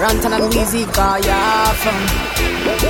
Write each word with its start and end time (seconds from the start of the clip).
Rantan 0.00 0.32
and 0.32 0.52
Weezy 0.52 0.86
got 0.94 1.24
ya 1.26 1.72
from 1.74 1.94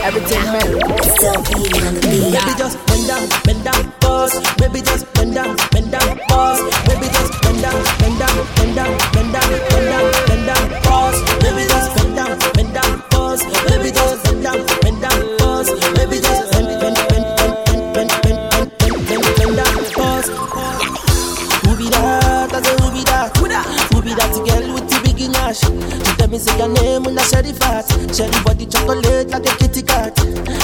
everything 0.07 0.45
man. 0.55 0.79
Still 1.17 1.43
beating 1.43 1.87
on 1.87 1.95
the 1.95 2.01
beat. 2.07 2.31
Baby 2.31 2.55
just 2.57 2.79
bend 2.87 3.09
down, 3.09 3.29
bend 3.43 3.65
down, 3.65 3.93
pause. 4.01 4.35
Baby 4.59 4.81
just 4.81 5.13
bend 5.15 5.35
down, 5.35 5.57
bend 5.73 5.91
down, 5.91 6.19
pause. 6.29 6.63
Baby 6.87 7.07
just 7.11 7.33
bend 7.43 7.63
down, 7.63 7.83
bend 7.99 8.19
down, 8.19 8.47
bend 8.55 8.77
down, 8.77 8.99
bend 9.13 9.33
down, 9.33 9.51
bend 9.71 9.87
down, 9.91 10.13
bend 10.29 10.47
down, 10.47 10.83
pause. 10.83 11.32
Say 26.43 26.59
your 26.59 26.69
name 26.69 27.05
when 27.05 27.19
I 27.19 27.23
share 27.23 27.43
the 27.43 27.55
fat. 27.55 27.87
Share 28.15 28.29
the 28.29 28.41
body 28.45 28.67
chocolate 28.67 29.31
like 29.31 29.47
a 29.47 29.53
kitty 29.57 29.83
cat. 29.83 30.15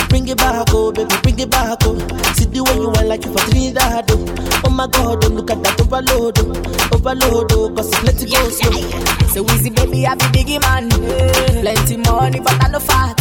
Bring 0.09 0.27
it 0.29 0.37
back, 0.39 0.67
oh 0.75 0.91
baby, 0.93 1.15
bring 1.23 1.39
it 1.39 1.51
back, 1.51 1.79
oh. 1.87 1.95
See 2.35 2.47
the 2.47 2.63
way 2.65 2.75
you 2.75 2.89
want 2.91 3.07
like 3.07 3.25
you 3.25 3.33
for 3.33 3.43
Trinidad, 3.51 4.11
oh. 4.11 4.63
Oh 4.67 4.71
my 4.71 4.87
God, 4.89 5.25
oh 5.25 5.29
look 5.29 5.51
at 5.51 5.63
that 5.63 5.81
overload, 5.81 6.39
oh. 6.43 6.97
Overload, 6.97 7.53
oh, 7.53 7.71
cause 7.75 7.89
it's 7.89 8.01
plenty 8.01 8.27
go 8.27 8.49
slow. 8.51 8.75
Oh. 8.75 9.27
So 9.33 9.45
easy, 9.55 9.71
baby, 9.71 10.07
I 10.07 10.15
be 10.15 10.27
biggie 10.35 10.61
man. 10.61 10.91
Plenty 11.63 11.97
money, 11.99 12.41
but 12.41 12.57
I 12.65 12.69
no 12.69 12.81
fat. 12.81 13.19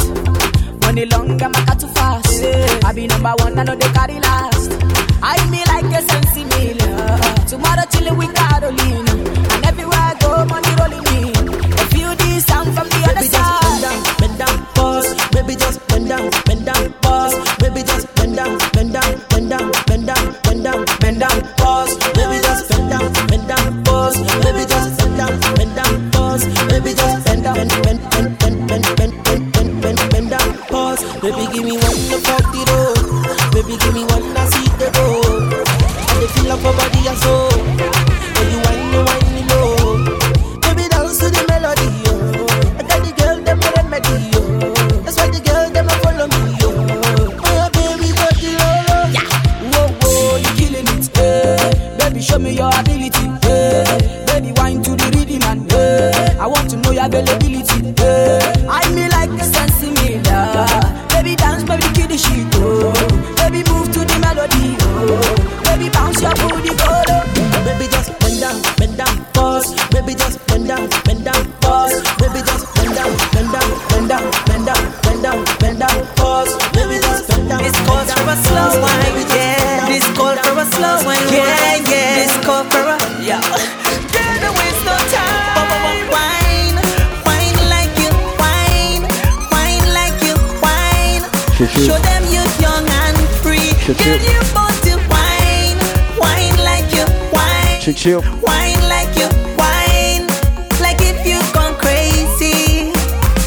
Money 0.82 1.05
long, 1.05 1.40
I'm 1.42 1.54
too 1.78 1.88
fast. 1.94 2.44
I 2.86 2.94
be 2.94 3.08
number 3.08 3.34
one, 3.40 3.60
I 3.60 3.64
know 3.64 3.76
they 3.76 3.90
carry 3.92 4.20
last. 4.20 4.72
Chill, 98.07 98.23
wine 98.40 98.79
like 98.88 99.12
you 99.19 99.28
wine, 99.59 100.23
like 100.79 100.95
if 101.03 101.28
you 101.28 101.44
gone 101.51 101.75
crazy. 101.75 102.95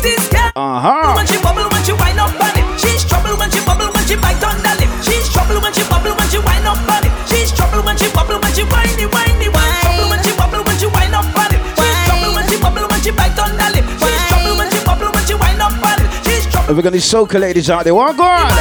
This 0.05 0.21
girl. 0.29 0.53
Uh-huh. 0.53 1.17
When 1.17 1.25
she 1.25 1.41
bubble, 1.41 1.65
when 1.73 1.81
she 1.81 1.97
wind 1.97 2.21
up 2.21 2.37
on 2.37 2.53
it, 2.53 2.69
she's 2.77 3.01
trouble. 3.09 3.41
When 3.41 3.49
she 3.49 3.65
bubble, 3.65 3.89
when 3.89 4.05
she 4.05 4.21
bite 4.21 4.37
on 4.45 4.61
the 4.61 4.73
lip, 4.77 4.93
she's 5.01 5.33
trouble. 5.33 5.65
When 5.65 5.73
she 5.73 5.81
bubble, 5.89 6.13
when 6.13 6.29
she 6.29 6.45
wind 6.45 6.69
up 6.69 6.77
on 6.77 7.09
it, 7.09 7.13
she's 7.25 7.49
trouble. 7.57 7.81
When 7.81 7.97
she 7.97 8.13
bubble, 8.13 8.37
when 8.37 8.53
she 8.53 8.69
whine. 8.69 9.01
Trouble 9.01 10.13
when 10.13 10.21
she 10.21 10.33
bubble, 10.37 10.61
when 10.61 10.77
she 10.77 10.93
wind 10.93 11.17
up 11.17 11.33
on 11.41 11.57
it, 11.57 11.61
she's 11.81 11.97
trouble. 12.05 12.31
When 12.37 12.45
she 12.45 12.57
bubble, 12.61 12.85
when 12.85 13.01
she 13.01 13.13
bite 13.17 13.41
on 13.41 13.57
the 13.57 13.65
lip, 13.73 13.89
she's 13.97 14.23
trouble. 14.29 14.61
When 14.61 14.69
she 14.69 14.81
bubble, 14.85 15.09
when 15.09 15.25
she 15.25 15.37
wind 15.41 15.65
up 15.65 15.73
on 15.73 15.97
it, 16.05 16.09
she's 16.21 16.45
trouble. 16.53 16.69
Have 16.69 16.77
we 16.77 16.85
got 16.85 16.93
these 16.93 17.09
soca 17.09 17.41
ladies 17.41 17.73
out 17.73 17.89
there? 17.89 17.97
What 17.97 18.13
go 18.13 18.29
on? 18.29 18.53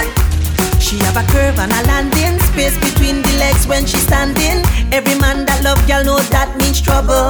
She 0.79 0.95
have 1.03 1.19
a 1.19 1.27
curve 1.27 1.59
and 1.59 1.75
a 1.75 1.81
landing 1.91 2.39
space 2.47 2.79
between 2.79 2.98
legs 3.49 3.67
when 3.67 3.85
she 3.85 3.97
standing. 3.97 4.63
Every 4.93 5.17
man 5.19 5.45
that 5.45 5.61
love 5.63 5.79
girl 5.87 6.03
know 6.03 6.19
that 6.29 6.55
means 6.57 6.81
trouble. 6.81 7.29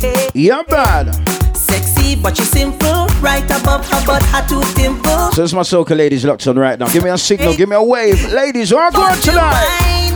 Hey. 0.00 0.28
Yeah, 0.34 0.62
bad. 0.62 1.14
Sexy, 1.56 2.16
but 2.16 2.36
she 2.36 2.44
simple. 2.44 3.06
Right 3.20 3.44
above 3.44 3.86
her 3.90 4.02
butt, 4.06 4.22
her 4.34 4.42
two 4.48 4.62
dimples. 4.74 5.36
So 5.36 5.44
it's 5.44 5.52
my 5.52 5.62
soca 5.62 5.96
ladies 5.96 6.24
locked 6.24 6.46
on 6.46 6.58
right 6.58 6.78
now. 6.78 6.88
Give 6.88 7.04
me 7.04 7.10
a 7.10 7.18
signal, 7.18 7.54
give 7.56 7.68
me 7.68 7.76
a 7.76 7.82
wave. 7.82 8.32
Ladies, 8.32 8.72
what 8.72 8.92
go 8.94 9.02
on 9.02 9.10
Won't 9.10 9.22
tonight? 9.22 9.66
Wine, 9.80 10.14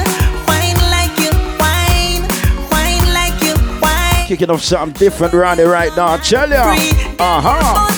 wine 0.50 0.80
like 0.90 1.14
you 1.22 1.30
wine, 1.62 2.22
wine 2.72 3.06
like 3.14 3.38
you 3.46 3.54
wine. 3.80 4.26
Kicking 4.26 4.50
off 4.50 4.62
something 4.62 4.98
different 4.98 5.34
around 5.34 5.58
here 5.58 5.70
right 5.70 5.94
now. 5.96 6.14
I 6.14 6.18
tell 6.18 6.50
ya. 6.50 6.64
Uh-huh. 7.18 7.88
Won't 7.88 7.95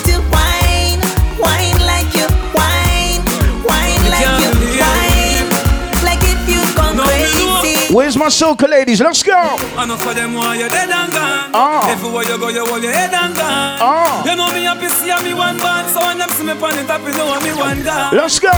Where's 7.98 8.16
my 8.16 8.28
soca 8.28 8.69
ladies? 8.69 9.00
Let's 9.00 9.25
go. 9.25 9.34
Enough 9.75 10.06
of 10.06 10.14
them 10.14 10.34
want 10.34 10.60
you 10.60 10.69
dead 10.69 10.88
and 10.88 11.10
gone. 11.10 11.50
Ah. 11.53 11.91
Everywhere 11.91 12.22
you 12.22 12.38
go, 12.38 12.47
you 12.47 12.64
hold 12.64 12.81
your 12.81 12.92
head 12.92 13.12
and 13.12 13.34
gone. 13.34 13.78
Ah. 13.82 14.22
You 14.22 14.36
know 14.36 14.47
me 14.54 14.62
happy 14.62 14.86
see 14.86 15.10
me 15.26 15.34
one 15.34 15.59
band, 15.59 15.91
so 15.91 16.06
when 16.06 16.16
them 16.16 16.31
see 16.31 16.44
me 16.44 16.53
on 16.53 16.76
the 16.78 16.84
top, 16.87 17.03
you 17.03 17.10
know 17.19 17.34
me 17.42 17.50
one 17.58 17.82
gone. 17.82 18.14
Let's 18.14 18.38
go. 18.38 18.54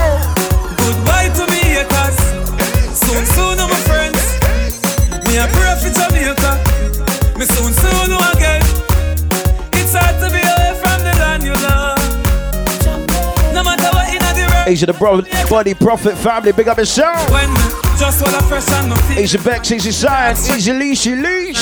Goodbye 0.76 1.32
to 1.40 1.48
me 1.48 1.56
haters. 1.72 2.20
Soon, 3.00 3.24
soon, 3.32 3.56
my 3.64 3.80
friends. 3.88 4.20
Me 5.24 5.40
a 5.40 5.48
pray 5.56 5.72
for 5.80 5.88
Jamaica. 5.88 6.52
Me 7.40 7.48
soon, 7.48 7.72
soon 7.80 8.12
again. 8.36 8.60
It's 9.72 9.96
hard 9.96 10.20
to 10.20 10.28
be 10.28 10.44
away 10.44 10.76
from 10.84 11.00
the 11.00 11.16
land 11.16 11.42
you 11.48 11.56
love. 11.64 11.96
No 13.56 13.64
matter 13.64 13.88
what 13.88 13.88
in 13.88 13.88
the 13.88 13.96
road. 13.96 13.99
Asia 14.66 14.86
the 14.86 14.92
bro- 14.92 15.22
body 15.48 15.74
prophet 15.74 16.16
family. 16.16 16.52
Big 16.52 16.68
up 16.68 16.78
yourself. 16.78 17.30
When 17.30 17.50
me 17.50 17.60
just 17.98 18.22
while 18.22 18.34
I 18.34 18.40
fresh 18.48 18.68
and 18.70 18.90
my 18.90 18.96
feet. 19.02 19.18
Asia 19.18 19.38
Bex, 19.38 19.70
Easy 19.72 19.90
Science, 19.90 20.48
Easy 20.50 20.72
Leashy 20.72 21.14
Leash. 21.20 21.60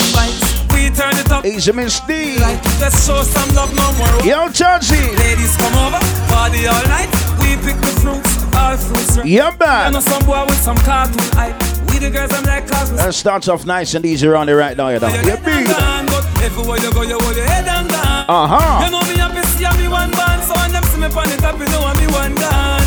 We 0.73 0.89
turn 0.95 1.17
it 1.17 1.31
up. 1.31 1.45
Asia 1.45 1.73
Min 1.73 1.89
Steve. 1.89 2.39
Let's 2.79 3.05
show 3.05 3.21
some 3.23 3.53
love 3.55 3.73
no 3.75 3.91
more. 3.97 4.07
Yo, 4.25 4.47
Chansey. 4.49 5.01
Ladies 5.17 5.55
come 5.57 5.75
over, 5.85 5.99
party 6.31 6.67
all 6.67 6.83
night. 6.87 7.09
We 7.41 7.55
pick 7.57 7.77
the 7.81 7.91
fruits, 8.01 8.45
all 8.55 8.77
fruits. 8.77 9.17
right. 9.17 9.25
Yeah, 9.27 9.55
I 9.59 9.89
know 9.89 9.99
man. 9.99 10.01
some 10.01 10.25
boy 10.25 10.45
with 10.45 10.61
some 10.61 10.77
cartoon 10.77 11.19
hype. 11.33 11.55
We 11.89 11.99
the 11.99 12.09
girls, 12.11 12.31
I'm 12.33 12.43
like 12.45 12.67
cosmos. 12.67 12.99
That 12.99 13.13
starts 13.13 13.47
off 13.47 13.65
nice 13.65 13.93
and 13.95 14.05
easy 14.05 14.27
around 14.27 14.47
here 14.47 14.57
right 14.57 14.77
now, 14.77 14.89
you 14.89 14.99
know. 14.99 15.07
Yeah, 15.07 15.23
get 15.23 15.43
big. 15.43 15.67
gone, 15.67 16.05
but 16.05 16.23
everywhere 16.43 16.77
you 16.79 16.93
go, 16.93 17.01
you 17.01 17.17
hold 17.19 17.35
your 17.35 17.45
head 17.45 17.67
and 17.67 17.89
gone. 17.89 18.25
Uh-huh. 18.29 18.85
You 18.85 18.91
know 18.91 19.01
me 19.01 19.19
I 19.19 19.27
happy 19.27 19.47
see 19.57 19.81
me 19.81 19.87
one 19.89 20.11
band, 20.11 20.43
so 20.43 20.53
when 20.55 20.71
them 20.71 20.83
see 20.83 20.99
me 20.99 21.07
on 21.07 21.27
the 21.27 21.37
top, 21.41 21.59
you 21.59 21.67
know 21.67 21.81
I'm 21.83 21.97
me 21.97 22.07
one 22.13 22.35
gone. 22.35 22.78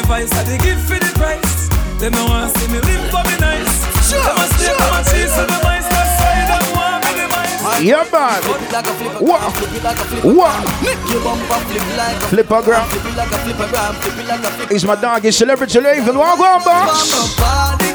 But 0.00 0.08
me 0.08 0.24
vice, 0.24 0.32
I 0.32 0.42
they 0.44 0.58
give 0.58 0.80
for 0.80 0.98
the 0.98 1.12
price. 1.18 1.68
They 2.00 2.08
no 2.10 2.24
want 2.24 2.56
see 2.56 2.68
me 2.72 2.80
live 2.80 3.10
for 3.10 3.22
me 3.28 3.36
nice. 3.38 3.68
Sure, 4.08 4.22
them 4.22 4.36
a 4.36 4.46
stay, 4.56 4.72
them 4.72 4.94
a 4.96 5.04
cheese, 5.04 5.32
so 5.34 5.44
the 5.44 5.60
mice, 5.62 5.88
that's 5.88 6.20
why 6.20 6.32
you 6.40 6.46
don't 6.48 6.72
want 6.72 7.04
me 7.04 7.10
the 7.20 7.26
mice. 7.28 7.60
Yeah, 7.84 8.08
man. 8.08 8.40
What? 9.20 9.40
What? 10.24 10.64
Flippergram. 12.30 12.86
He's 14.70 14.84
my 14.84 14.94
dog, 14.94 15.22
he's 15.22 15.36
celebrity 15.36 15.78
Raven. 15.80 16.16
What 16.16 16.38
go 16.38 16.44
on, 16.44 17.89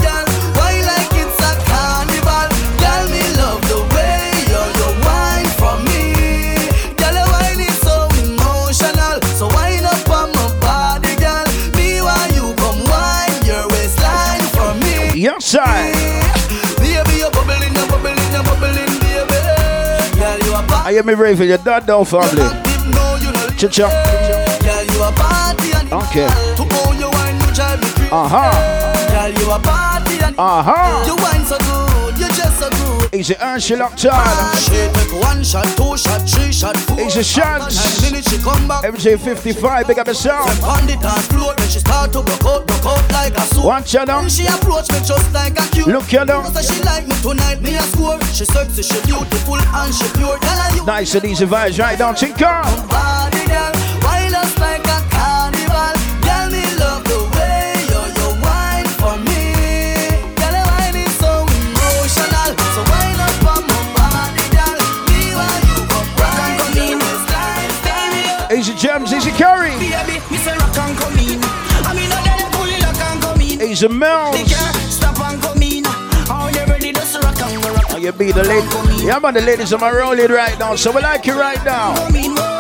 a 15.46 15.62
I 20.88 20.92
hear 20.92 21.04
me 21.04 21.14
raving, 21.14 21.48
you're 21.50 21.60
done 21.60 21.86
down 21.86 22.06
family. 22.06 22.50
Cha-cha. 23.56 23.86
Okay. 25.92 26.28
Uh-huh. 28.12 28.52
Uh-huh. 30.38 31.06
You 31.06 31.16
wine 31.16 31.46
so 31.46 31.58
good, 31.60 31.85
good. 33.16 33.20
Easy 33.20 33.36
Ursula 33.42 33.86
on. 33.86 34.58
She 34.58 34.72
make 34.72 35.24
one 35.24 35.44
shot, 35.44 35.66
two 35.78 35.98
shot, 35.98 36.22
three 36.30 36.52
shot, 36.52 36.78
four. 36.78 37.00
Easy 37.00 37.24
shots. 37.24 37.76
Nine 38.02 38.12
minutes 38.12 38.30
she 38.32 38.38
come 38.42 38.68
back. 38.68 38.84
MJ55, 38.84 39.88
big 39.88 40.00
up 40.00 40.08
yourself. 40.08 40.64
On 40.64 40.86
the 40.86 40.96
dance 40.98 41.28
floor, 41.28 41.54
then 41.58 41.70
she 41.70 41.80
start 41.80 42.12
to 42.14 42.22
broke 42.22 42.46
out, 42.46 42.68
broke 42.68 42.86
out 42.86 43.12
like 43.12 43.34
a. 43.38 43.62
Watch 43.62 43.96
out 43.96 44.08
now. 44.08 44.20
When 44.20 44.30
she 44.30 44.46
approach 44.46 44.92
me 44.92 45.00
just 45.06 45.34
like 45.34 45.60
a 45.60 45.64
cute. 45.72 45.88
Look 45.88 46.12
now. 46.28 46.44
Say 46.44 46.76
she 46.76 46.84
like 46.84 47.08
me 47.08 47.16
tonight, 47.22 47.62
me 47.62 47.76
a 47.76 47.82
score. 47.84 48.20
She 48.26 48.46
sexy, 48.46 48.84
she 48.84 49.02
beautiful, 49.06 49.56
and 49.58 49.94
she 49.94 50.08
pure. 50.18 50.38
Her 50.42 50.86
Nice 50.86 51.16
and 51.16 51.26
easy 51.26 51.46
vibes 51.46 51.80
right 51.80 51.98
down, 51.98 52.16
Tinker. 52.16 52.62
body, 52.90 53.46
girl. 53.48 53.85
Ready? 76.68 76.92
Just 76.92 77.16
rock 77.24 77.42
and 77.42 77.64
go 77.64 77.74
rock 77.74 77.86
Oh, 77.90 77.98
you 77.98 78.12
be 78.12 78.32
the 78.32 78.44
lady. 78.44 79.06
Yeah, 79.06 79.18
man, 79.18 79.34
the 79.34 79.42
ladies 79.42 79.74
are 79.74 79.80
my 79.80 79.92
rolling 79.92 80.32
right 80.32 80.58
now, 80.60 80.76
so 80.76 80.92
we 80.92 81.02
like 81.02 81.26
you 81.26 81.34
right 81.34 81.64
now. 81.66 82.55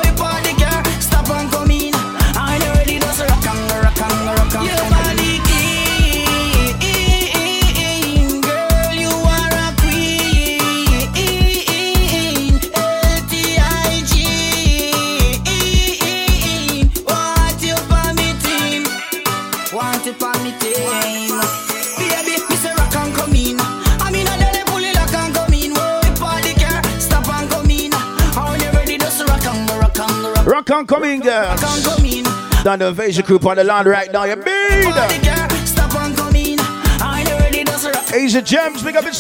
And 30.68 30.88
go, 30.88 30.94
rock 30.96 31.02
Rock 31.02 31.02
on, 31.02 31.02
come 31.02 31.04
in, 31.04 31.22
girls. 31.22 31.64
and 31.64 31.84
come 31.86 32.06
in. 32.06 32.24
Down 32.64 32.80
the 32.80 32.88
invasion 32.88 33.26
group 33.26 33.46
on 33.46 33.56
the 33.58 33.64
land 33.64 33.88
right 33.88 34.12
now, 34.12 34.24
you 34.24 34.36
Party 34.36 35.20
beat. 35.20 35.24
girl, 35.24 35.50
stop 35.66 35.94
and 35.96 36.16
come 36.18 36.36
in. 36.36 36.58
How 36.60 37.20
you 37.20 37.38
ready? 37.38 37.64
Just 37.64 38.46
Gems, 38.46 38.82
big 38.84 38.96
up. 38.96 39.04
The 39.04 39.12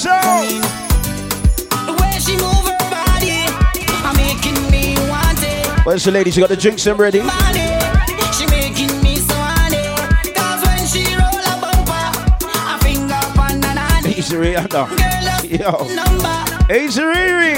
way 2.01 2.19
she 2.19 2.33
move 2.37 2.65
her 2.65 2.89
body, 2.89 3.45
I'm 4.03 4.15
making 4.17 4.55
me 4.71 4.95
want 5.09 5.37
it. 5.43 5.67
Where's 5.85 6.03
the 6.03 6.11
ladies? 6.11 6.35
You 6.35 6.41
got 6.43 6.49
the 6.49 6.57
drinks 6.57 6.83
them 6.83 6.97
ready? 6.97 7.19
She 7.19 8.45
making 8.47 9.01
me 9.03 9.15
so 9.17 9.35
honey. 9.35 9.85
Cause 10.33 10.61
when 10.65 10.87
she 10.87 11.05
roll 11.15 11.45
a 11.45 11.55
bumper, 11.61 12.09
a 12.41 12.79
finger 12.83 13.21
on 13.39 13.61
the. 13.61 14.15
Easy 14.17 14.35
Rihanna. 14.35 14.87
Girl, 14.89 15.25
Yo. 15.45 16.75
Easy 16.75 17.01
Riri. 17.01 17.55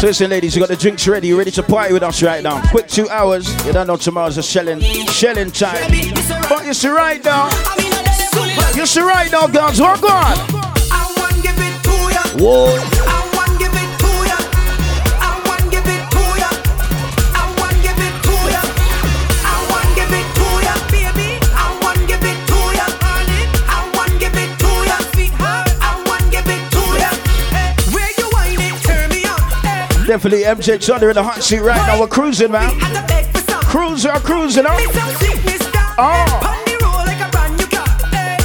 So 0.00 0.08
listen, 0.08 0.28
ladies, 0.28 0.54
you 0.54 0.60
got 0.60 0.68
the 0.68 0.76
drinks 0.76 1.08
ready. 1.08 1.28
You 1.28 1.38
ready 1.38 1.50
to 1.52 1.62
party 1.62 1.94
with 1.94 2.02
us 2.02 2.22
right 2.22 2.42
now? 2.42 2.60
Quick 2.70 2.86
two 2.86 3.08
hours. 3.08 3.48
You 3.64 3.72
don't 3.72 3.86
know 3.86 3.96
tomorrow's 3.96 4.36
a 4.36 4.42
shelling, 4.42 4.80
shelling 4.80 5.50
time. 5.50 5.90
But 6.50 6.66
you 6.66 6.74
see 6.74 6.88
right 6.88 7.24
now. 7.24 7.48
I 7.50 7.74
mean, 7.78 7.92
I 7.94 8.02
done 8.02 8.14
it 8.20 8.30
fully 8.30 8.56
locked. 8.56 8.76
You 8.76 8.84
see 8.84 9.00
right 9.00 9.32
now, 9.32 9.46
girls. 9.46 9.80
Walk 9.80 10.02
on. 10.02 10.36
I 10.92 11.14
want 11.16 11.42
give 11.42 11.56
it 11.56 11.82
to 11.84 11.90
ya. 12.12 12.44
Whoa. 12.44 13.15
Definitely 30.16 30.44
MJ 30.44 30.82
Thunder 30.82 31.10
in 31.10 31.14
the 31.14 31.22
hot 31.22 31.42
seat 31.42 31.60
right 31.60 31.76
now. 31.86 32.00
We're 32.00 32.06
cruising, 32.06 32.50
man. 32.50 32.70
and 32.70 32.96
the 32.96 33.04
beg 33.06 33.26
for 33.26 33.52
some. 33.52 33.60
Cruiser, 33.60 34.12
cruising, 34.12 34.64
huh? 34.64 34.74
Me 34.78 34.84
some 34.84 35.12
sweetness 35.20 35.70
down. 35.70 35.92
Oh. 35.98 36.24
Pon 36.40 36.64
the 36.64 36.78
roll 36.82 37.04
like 37.04 37.20
a 37.20 37.28
brand 37.30 37.54
new 37.58 37.66
car. 37.66 37.84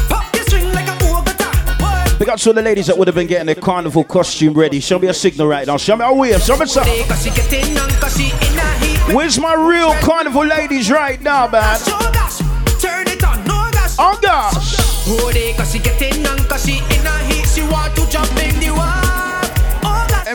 Pop 0.10 0.30
the 0.34 0.40
string 0.40 0.68
like 0.74 0.90
a 0.90 1.00
Bogota. 1.00 1.48
What? 1.80 2.20
Big 2.20 2.28
up 2.28 2.38
to 2.40 2.50
all 2.50 2.54
the 2.54 2.62
ladies 2.62 2.88
that 2.88 2.98
would 2.98 3.08
have 3.08 3.16
been 3.16 3.28
getting 3.28 3.46
their 3.46 3.56
carnival 3.56 4.04
costume 4.04 4.54
ready. 4.54 4.82
Show 4.82 5.00
me 5.00 5.08
a 5.08 5.14
signal 5.14 5.48
right 5.48 5.66
now. 5.66 5.78
Show 5.78 5.96
me 5.96 6.04
oh, 6.04 6.10
a 6.10 6.14
wave. 6.14 6.42
Show 6.42 6.58
me 6.58 6.66
something. 6.66 7.08
Cause 7.08 7.24
she 7.24 7.30
getting 7.30 7.78
on, 7.78 7.90
cause 8.02 8.18
she 8.18 8.26
in 8.26 8.60
a 8.60 8.70
heat. 8.84 9.16
Where's 9.16 9.40
my 9.40 9.54
real 9.54 9.94
carnival 10.04 10.46
ladies 10.46 10.92
right 10.92 11.22
now, 11.22 11.48
man? 11.48 11.80
Show 11.80 11.98
gosh, 12.12 12.40
turn 12.82 13.08
it 13.08 13.24
on, 13.24 13.40
no 13.46 13.72
gosh. 13.72 13.96
Oh 13.98 14.20
gosh. 14.22 14.82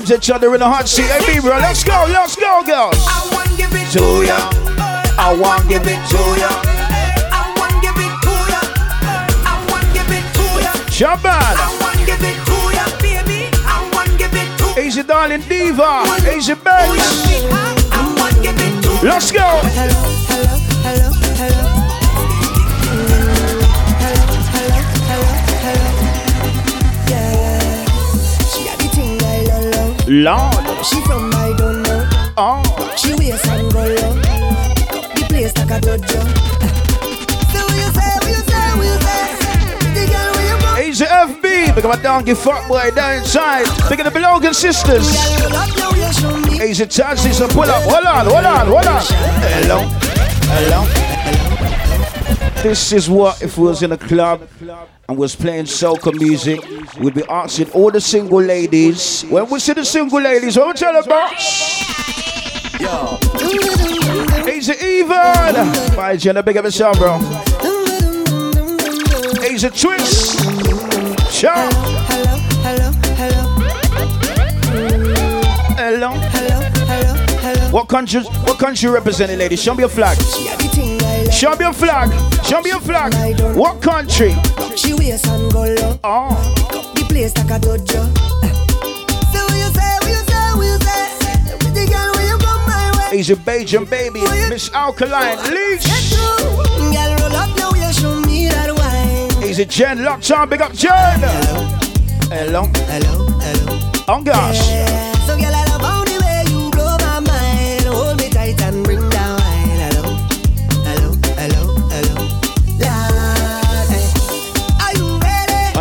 MJ 0.06 0.24
Thunder 0.24 0.54
in 0.54 0.60
the 0.60 0.66
hot 0.66 0.86
seat. 0.86 1.06
Hey, 1.06 1.34
B, 1.34 1.40
bro. 1.40 1.58
Let's 1.58 1.82
go. 1.82 2.06
Let's 2.08 2.36
go, 2.36 2.62
girls. 2.64 2.94
I 3.10 3.28
want 3.34 3.50
give 3.56 3.72
it 3.74 3.90
To 3.90 3.98
to 3.98 4.22
ya. 4.22 4.38
ya. 4.38 4.50
I 5.18 5.34
want 5.34 5.68
give 5.68 5.82
it 5.82 5.98
to 5.98 6.22
ya. 6.38 6.46
I 7.34 7.42
want 7.58 7.74
give 7.82 7.98
it 7.98 8.14
to 8.22 8.34
ya. 8.46 8.60
I 9.42 9.66
want 9.66 9.86
give 9.90 10.06
it 10.14 10.22
to 10.38 10.46
ya. 10.62 10.72
Jump 10.90 11.24
on. 11.24 11.34
I 11.34 11.74
want 11.82 11.98
give 12.06 12.22
it 12.22 12.38
to 12.38 12.56
ya, 12.70 12.86
baby. 13.02 13.50
I 13.66 13.90
want 13.92 14.16
give 14.16 14.30
it 14.32 14.46
to 14.58 14.80
Easy 14.80 15.02
darling 15.02 15.42
diva. 15.48 16.06
Easy 16.30 16.54
bass. 16.54 16.86
sweetheart. 17.26 17.82
I 17.90 18.14
want 18.16 18.36
give 18.44 18.54
it 18.62 18.82
to 18.84 18.90
ya. 19.04 19.10
Let's 19.10 19.32
go. 19.32 20.25
Lord. 30.08 30.86
She 30.86 31.00
from 31.02 31.34
I 31.34 31.52
don't 31.58 31.82
know. 31.82 32.08
Oh. 32.36 32.62
She 32.96 33.12
wears 33.14 33.44
and 33.48 33.72
go 33.72 33.80
low. 33.80 34.14
The 35.14 35.24
place 35.28 35.56
like 35.58 35.70
a 35.70 35.80
dojo. 35.80 36.22
So 37.52 37.62
what 37.64 37.76
you 37.76 37.88
say, 37.90 38.14
what 38.14 38.28
you 38.28 38.42
say, 38.46 38.66
what 38.76 38.86
you 38.86 38.98
say? 39.02 39.22
The 39.94 40.02
girl 40.12 40.30
where 40.34 40.46
you 40.46 40.56
go. 40.60 40.88
Easy 40.88 41.06
FB. 41.06 41.74
Big 41.74 41.84
up 41.84 41.96
my 41.96 42.02
donkey 42.02 42.34
fuck 42.34 42.68
boy 42.68 42.90
down 42.94 43.14
inside. 43.14 43.66
Big 43.88 44.00
up 44.00 44.12
the 44.12 44.18
Belogan 44.18 44.54
sisters. 44.54 45.10
Girl, 45.10 45.50
roll 45.50 45.56
up 45.56 45.68
now, 45.76 45.90
you 45.90 46.12
show 46.12 46.36
me. 46.50 46.70
Easy 46.70 46.86
Taxi. 46.86 47.32
So 47.32 47.48
pull 47.48 47.62
up. 47.62 47.82
Hold 47.82 48.06
on. 48.06 48.26
Hold 48.26 48.44
on. 48.44 48.66
Hold 48.66 48.86
on. 48.86 49.02
Hello. 49.42 49.88
Hello. 50.52 50.84
This 52.62 52.92
is 52.92 53.08
what 53.10 53.42
if 53.42 53.58
we 53.58 53.64
was 53.64 53.82
in 53.82 53.92
a 53.92 53.98
club 53.98 54.48
and 55.08 55.16
was 55.18 55.36
playing 55.36 55.64
soca 55.66 56.12
music, 56.18 56.60
we'd 57.00 57.14
be 57.14 57.22
asking 57.28 57.70
all 57.72 57.90
the 57.90 58.00
single 58.00 58.40
ladies. 58.42 59.22
When 59.24 59.48
we 59.48 59.58
see 59.60 59.72
the 59.72 59.84
single 59.84 60.20
ladies, 60.20 60.56
what 60.56 60.66
we 60.68 60.72
tell 60.74 60.96
about? 60.96 61.32
Easy 64.48 64.72
even. 64.84 65.96
Bye, 65.96 66.16
Jenna. 66.18 66.42
Big 66.42 66.56
up 66.56 66.64
yourself, 66.64 66.98
bro. 66.98 67.18
Easy 69.48 69.70
twist. 69.70 70.38
Ciao. 71.32 71.68
Hello, 72.08 72.36
hello, 72.64 72.90
hello, 73.16 73.42
Hello. 75.76 76.10
hello, 76.10 76.60
hello, 76.80 77.14
hello. 77.40 77.70
What 77.70 77.88
country? 77.88 78.22
What 78.22 78.58
country 78.58 78.90
representing, 78.90 79.38
ladies? 79.38 79.62
Show 79.62 79.74
me 79.74 79.80
your 79.80 79.88
flag. 79.88 80.16
Show 81.36 81.54
me 81.56 81.64
your 81.64 81.72
flag. 81.74 82.10
Show 82.46 82.60
me 82.62 82.70
your 82.70 82.80
flag. 82.80 83.12
What 83.56 83.82
country? 83.82 84.34
She 84.74 84.94
wears 84.94 85.22
and 85.24 85.52
go 85.52 85.64
low. 85.64 85.98
Oh, 86.02 86.92
The 86.94 87.04
place 87.08 87.36
like 87.36 87.50
a 87.50 87.58
dojo. 87.60 88.02
What 88.40 89.52
you 89.54 89.68
say, 89.76 89.98
what 90.00 90.08
you 90.08 90.22
say, 90.24 90.52
what 90.56 90.64
you 90.64 90.78
say? 90.80 91.54
With 91.60 91.74
the 91.74 91.86
girl 91.92 92.12
when 92.16 92.26
you 92.26 92.38
come 92.38 92.66
my 92.66 93.08
way. 93.10 93.16
he's 93.18 93.30
a 93.30 93.36
baby, 93.36 94.20
Miss 94.48 94.70
Alkaline 94.72 95.38
Leash. 95.52 95.84
Girl, 96.16 97.16
roll 97.20 97.36
up 97.36 97.56
now, 97.58 97.70
you 97.74 97.92
show 97.92 98.20
me 98.22 98.48
that 98.48 98.72
wine. 98.74 99.42
He's 99.42 99.58
a 99.58 99.66
Jen 99.66 100.04
locked 100.04 100.30
on. 100.30 100.48
Big 100.48 100.62
up 100.62 100.72
Jen. 100.72 101.20
Hello. 102.30 102.64
Hello, 102.88 103.14
hello. 103.40 104.04
Oh 104.08 104.22
gosh. 104.22 104.68
Yeah. 104.70 105.15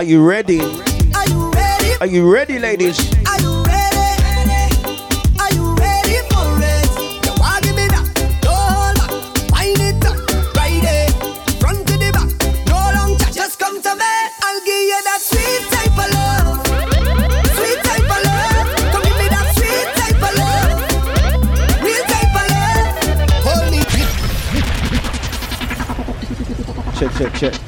You 0.06 0.24
ready? 0.24 0.60
Are 0.60 0.68
you 0.68 0.76
ready? 0.76 1.16
Are 1.16 1.26
you 1.28 1.52
ready? 1.52 1.96
Are 2.00 2.06
you 2.06 2.32
ready, 2.32 2.60
ladies? 2.60 3.00
Are 3.28 3.40
you 3.42 3.64
ready? 3.64 4.70
Are 5.40 5.52
you 5.54 5.74
ready 5.76 6.22
for 6.30 6.62
it? 6.62 6.90
You 7.26 7.34
want 7.42 7.64
give 7.64 7.76
me 7.76 7.88
that? 7.90 8.06
No. 8.46 8.54
Wind 9.52 9.82
it 9.82 10.06
up, 10.06 10.18
ride 10.56 10.86
it, 10.86 11.12
front 11.60 11.88
to 11.88 11.98
the 11.98 12.12
back. 12.14 12.30
No 12.68 12.78
long 12.94 13.18
chat, 13.18 13.34
just 13.34 13.58
come 13.58 13.82
to 13.82 13.96
me. 13.96 14.06
I'll 14.44 14.62
give 14.62 14.86
you 14.86 15.02
that 15.10 15.22
sweet 15.22 15.66
type 15.74 15.98
of 15.98 16.10
love, 16.14 16.62
sweet 17.58 17.82
type 17.82 18.06
of 18.06 18.22
love. 18.30 18.66
Come 18.94 19.02
give 19.02 19.18
me 19.18 19.28
that 19.34 19.48
sweet 19.58 19.90
type 19.98 20.22
of 20.22 20.34
love, 20.38 20.70
real 21.82 22.06
type 22.14 22.36
of 22.38 22.46
love. 22.54 22.94
Hold 23.42 23.66
me. 23.74 23.82
Check, 26.94 27.12
check, 27.18 27.34
check. 27.34 27.65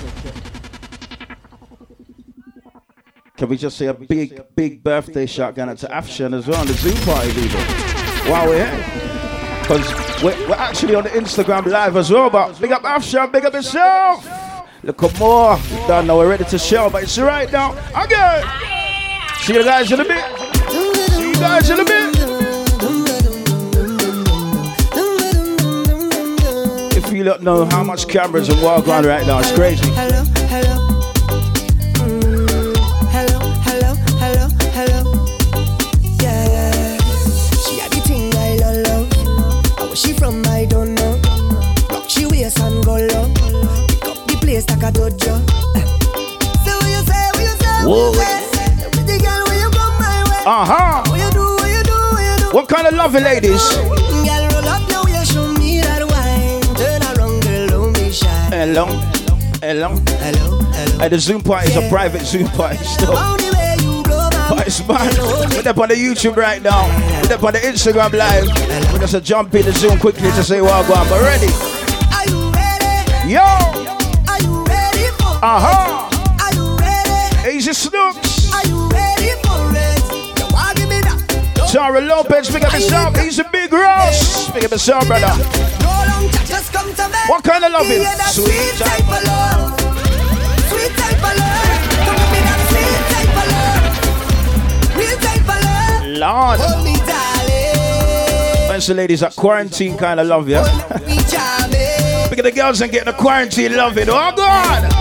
Can 3.37 3.49
we 3.49 3.57
just 3.57 3.77
say 3.77 3.85
a 3.85 3.93
big, 3.93 4.41
big 4.55 4.83
birthday 4.83 5.27
shot 5.27 5.53
going 5.53 5.69
out 5.69 5.77
to 5.77 5.87
Afshan 5.87 6.35
as 6.35 6.47
well 6.47 6.59
on 6.59 6.65
the 6.65 6.73
Zoom 6.73 6.95
party, 7.05 7.31
people? 7.33 7.59
While 8.31 8.47
we're 8.47 8.65
here. 8.65 9.61
Because 9.61 10.23
we're, 10.23 10.49
we're 10.49 10.55
actually 10.55 10.95
on 10.95 11.03
the 11.03 11.11
Instagram 11.11 11.67
live 11.67 11.95
as 11.97 12.09
well, 12.09 12.31
but 12.31 12.59
big 12.59 12.71
up 12.71 12.81
Afshan, 12.81 13.31
big 13.31 13.45
up 13.45 13.53
yourself. 13.53 14.27
Look 14.81 15.03
at 15.03 15.19
more. 15.19 15.55
You 15.69 15.87
don't 15.87 16.07
know 16.07 16.17
we're 16.17 16.29
ready 16.29 16.45
to 16.45 16.57
show, 16.57 16.89
but 16.89 17.03
it's 17.03 17.19
right 17.19 17.51
now. 17.51 17.73
Okay. 18.03 18.43
See 19.41 19.53
you 19.53 19.63
guys 19.63 19.91
in 19.91 19.99
a 19.99 20.03
bit. 20.03 20.25
See 21.11 21.27
you 21.27 21.35
guys 21.35 21.69
in 21.69 21.79
a 21.79 21.85
bit. 21.85 22.15
If 26.97 27.13
you 27.13 27.23
don't 27.23 27.43
know 27.43 27.65
how 27.65 27.83
much 27.83 28.07
cameras 28.07 28.49
and 28.49 28.59
walk 28.63 28.87
on 28.87 29.05
right 29.05 29.27
now, 29.27 29.39
it's 29.39 29.51
crazy. 29.51 29.87
Hello, 29.91 30.23
hello. 30.47 30.76
The 44.61 44.73
like 44.73 44.83
a 44.83 44.91
dojo. 44.91 45.33
Say 46.65 46.73
what 46.73 46.89
you 46.89 47.01
say, 47.05 47.29
what 47.33 47.41
you 47.41 47.55
say, 47.61 47.85
Whoa. 47.85 48.09
what 48.11 48.17
you 48.17 48.47
say. 48.53 48.89
Pretty 48.91 49.23
girl, 49.23 49.43
when 49.47 49.59
you 49.59 49.69
come 49.69 49.93
my 49.99 50.23
way. 50.25 50.43
Uh 50.45 50.65
huh. 50.65 51.03
What 51.07 51.19
you 51.19 51.31
do, 51.31 51.45
what 51.45 51.69
you 51.69 51.83
do, 51.83 51.93
what 51.93 52.23
you 52.23 52.37
do. 52.37 52.55
What 52.55 52.67
kind 52.67 52.87
of 52.87 52.93
lovely 52.95 53.21
ladies? 53.21 53.61
Girl, 53.75 54.47
roll 54.49 54.67
up 54.67 54.89
your 54.89 55.03
waist, 55.05 55.33
show 55.33 55.53
me 55.53 55.81
that 55.81 56.03
wine. 56.09 56.61
Turn 56.75 57.01
around, 57.03 57.41
girl, 57.43 57.67
don't 57.67 57.93
be 57.93 58.11
shy. 58.11 58.27
Hello. 58.49 58.85
Hello. 59.61 59.89
Hello, 60.21 60.47
hello. 60.73 60.99
Hey, 60.99 61.09
the 61.09 61.19
Zoom 61.19 61.41
party 61.41 61.69
is 61.69 61.75
a 61.77 61.87
private 61.89 62.21
Zoom 62.21 62.47
party 62.49 62.77
still. 62.83 63.15
Only 63.15 63.51
way 63.51 63.75
you 63.81 64.01
blow 64.03 64.29
my 64.31 64.55
But 64.57 64.67
it's 64.67 64.81
mad. 64.87 65.17
We're 65.53 65.69
up 65.69 65.77
on 65.77 65.89
the 65.89 65.95
YouTube 65.95 66.35
right 66.35 66.61
now. 66.61 66.87
We're 67.27 67.35
up 67.35 67.43
on 67.43 67.53
the 67.53 67.59
Instagram 67.59 68.13
live. 68.13 68.45
We're 68.93 68.99
just 68.99 69.13
a 69.13 69.21
jump 69.21 69.53
in 69.53 69.65
the 69.65 69.73
Zoom 69.73 69.99
quickly 69.99 70.29
to 70.31 70.43
say 70.43 70.61
well, 70.61 70.81
But 70.87 71.21
ready? 71.21 71.51
Are 72.13 72.25
you 72.29 72.51
ready? 72.51 73.33
Yo! 73.33 73.76
Are 75.39 75.59
you 75.59 75.69
ready 75.69 75.81
for 75.81 76.07
Uh 76.09 76.09
huh. 76.09 76.09
Are 76.41 76.53
you 76.55 76.65
ready? 76.77 77.57
Easy 77.57 77.73
Snooks. 77.73 78.51
Are 78.53 78.65
you 78.67 78.89
ready 78.89 79.31
for 79.45 79.69
it? 79.75 80.01
You 80.39 80.45
want 80.53 80.77
give 80.77 80.89
me 80.89 81.01
that? 81.01 81.69
Tara 81.71 82.01
Lopez, 82.01 82.49
pick 82.49 82.63
up 82.63 82.73
yourself. 82.73 83.15
He's 83.17 83.37
a 83.39 83.43
big 83.43 83.71
Ross. 83.71 84.49
Pick 84.51 84.63
up 84.63 84.71
yourself, 84.71 85.05
brother. 85.07 85.27
No 85.81 85.93
long 86.09 86.29
just 86.45 86.73
come 86.73 86.91
to 86.93 87.07
me. 87.09 87.17
What 87.27 87.43
kind 87.43 87.63
of 87.63 87.71
love 87.71 87.85
is 87.85 88.07
Sweet 88.33 88.49
sweet 88.49 88.73
type 88.81 89.01
of 89.01 89.23
love. 89.25 89.79
Sweet 90.69 90.91
type 90.97 91.21
of 91.21 91.37
love. 91.37 91.81
Come 92.01 92.17
give 92.17 92.31
me 92.33 92.39
that 92.41 92.59
sweet 92.71 92.97
type 93.13 93.37
of 93.37 93.47
love. 93.53 94.97
Real 94.97 95.17
type 95.21 95.45
of 95.45 95.61
love. 95.61 96.01
Lord. 96.17 96.59
Hold 96.61 96.83
me, 96.83 96.95
darling. 97.05 98.67
Bunch 98.69 98.89
of 98.89 98.95
ladies 98.97 99.19
that 99.19 99.35
quarantine 99.35 99.97
kind 99.97 100.19
of 100.19 100.25
love 100.27 100.49
you. 100.49 100.57
Hold 100.57 101.05
me, 101.05 101.17
charming. 101.29 102.29
Look 102.29 102.39
at 102.39 102.43
the 102.43 102.51
girls 102.51 102.81
and 102.81 102.91
getting 102.91 103.05
the 103.13 103.17
quarantine 103.17 103.75
loving. 103.75 104.09
Oh, 104.09 104.33
God. 104.35 104.96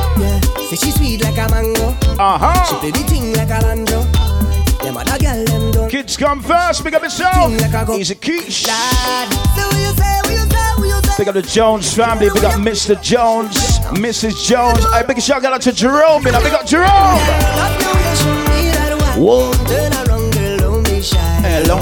Like 1.36 1.48
a 1.48 1.52
mango. 1.52 1.88
Uh 2.18 2.38
huh. 2.38 2.80
Play 2.80 2.90
the 2.90 2.98
thing 3.00 3.32
like 3.34 3.50
a 3.50 3.60
banjo. 3.60 4.02
Them 4.82 4.96
other 4.96 5.18
girl 5.18 5.44
them 5.44 5.70
don't. 5.72 5.90
Kids 5.90 6.16
come 6.16 6.42
first. 6.42 6.82
Pick 6.82 6.94
up 6.94 7.02
yourself. 7.02 7.52
Easy 7.90 8.14
Quiche. 8.14 8.66
Lad. 8.66 9.32
Say 9.54 9.64
what 9.66 9.76
you 9.76 9.92
say, 9.96 10.20
what 10.22 10.32
you 10.32 10.38
say, 10.38 10.72
what 10.76 10.86
you 10.86 11.10
say. 11.10 11.16
Big 11.18 11.28
up 11.28 11.34
the 11.34 11.42
Jones 11.42 11.94
family. 11.94 12.30
pick 12.30 12.44
up 12.44 12.54
Mr. 12.54 13.00
Jones, 13.02 13.78
Mrs. 14.00 14.46
Jones. 14.46 14.84
I 14.86 15.02
big 15.02 15.18
a 15.18 15.20
shout 15.20 15.44
out 15.44 15.60
to 15.62 15.72
Jerome. 15.72 16.22
Man. 16.22 16.34
I 16.34 16.42
big 16.42 16.52
up 16.52 16.66
Jerome. 16.66 16.88
You, 17.80 17.88
you 17.88 18.16
show 18.16 18.34
me 18.50 18.70
that. 18.72 19.16
Whoa. 19.18 19.52
Turn 19.66 19.92
around, 20.08 20.32
girl, 20.32 20.58
don't 20.58 20.84
be 20.84 21.02
shy. 21.02 21.18
Hello. 21.42 21.78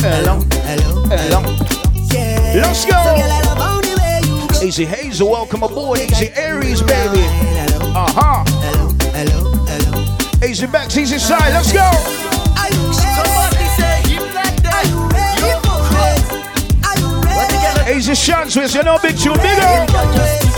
Hello. 0.00 0.40
hello, 0.66 1.06
Hello. 1.08 1.40
Let's 2.52 2.84
go. 2.84 2.90
So, 2.90 3.14
girl, 3.14 3.30
I 3.30 3.40
love 3.46 3.58
how 3.58 3.80
the 3.80 3.94
way 4.00 4.20
you 4.24 4.48
go. 4.48 4.66
Easy 4.66 4.84
Hazel, 4.84 5.30
welcome 5.30 5.62
aboard. 5.62 6.00
Easy 6.00 6.30
Aries, 6.34 6.82
baby. 6.82 7.22
Uh 7.92 8.06
huh. 8.08 8.49
Hello, 9.20 9.50
hello, 9.66 9.92
hello. 9.92 10.48
Easy 10.48 10.66
Bex, 10.66 10.96
easy 10.96 11.18
side. 11.18 11.52
Let's 11.52 11.72
go. 11.72 11.80
Are 11.80 12.70
you 12.72 12.82
ready? 12.88 13.66
say, 13.76 14.00
Are 14.00 14.08
you 14.08 14.24
ready? 14.32 14.68
Are 16.84 16.98
you 16.98 17.10
ready? 17.20 17.98
Easy 17.98 18.14
shots 18.14 18.56
with 18.56 18.74
you 18.74 18.82
know 18.82 18.98
big 19.02 19.18
too 19.18 19.34
bigger. 19.34 19.86
Oh. 19.92 20.49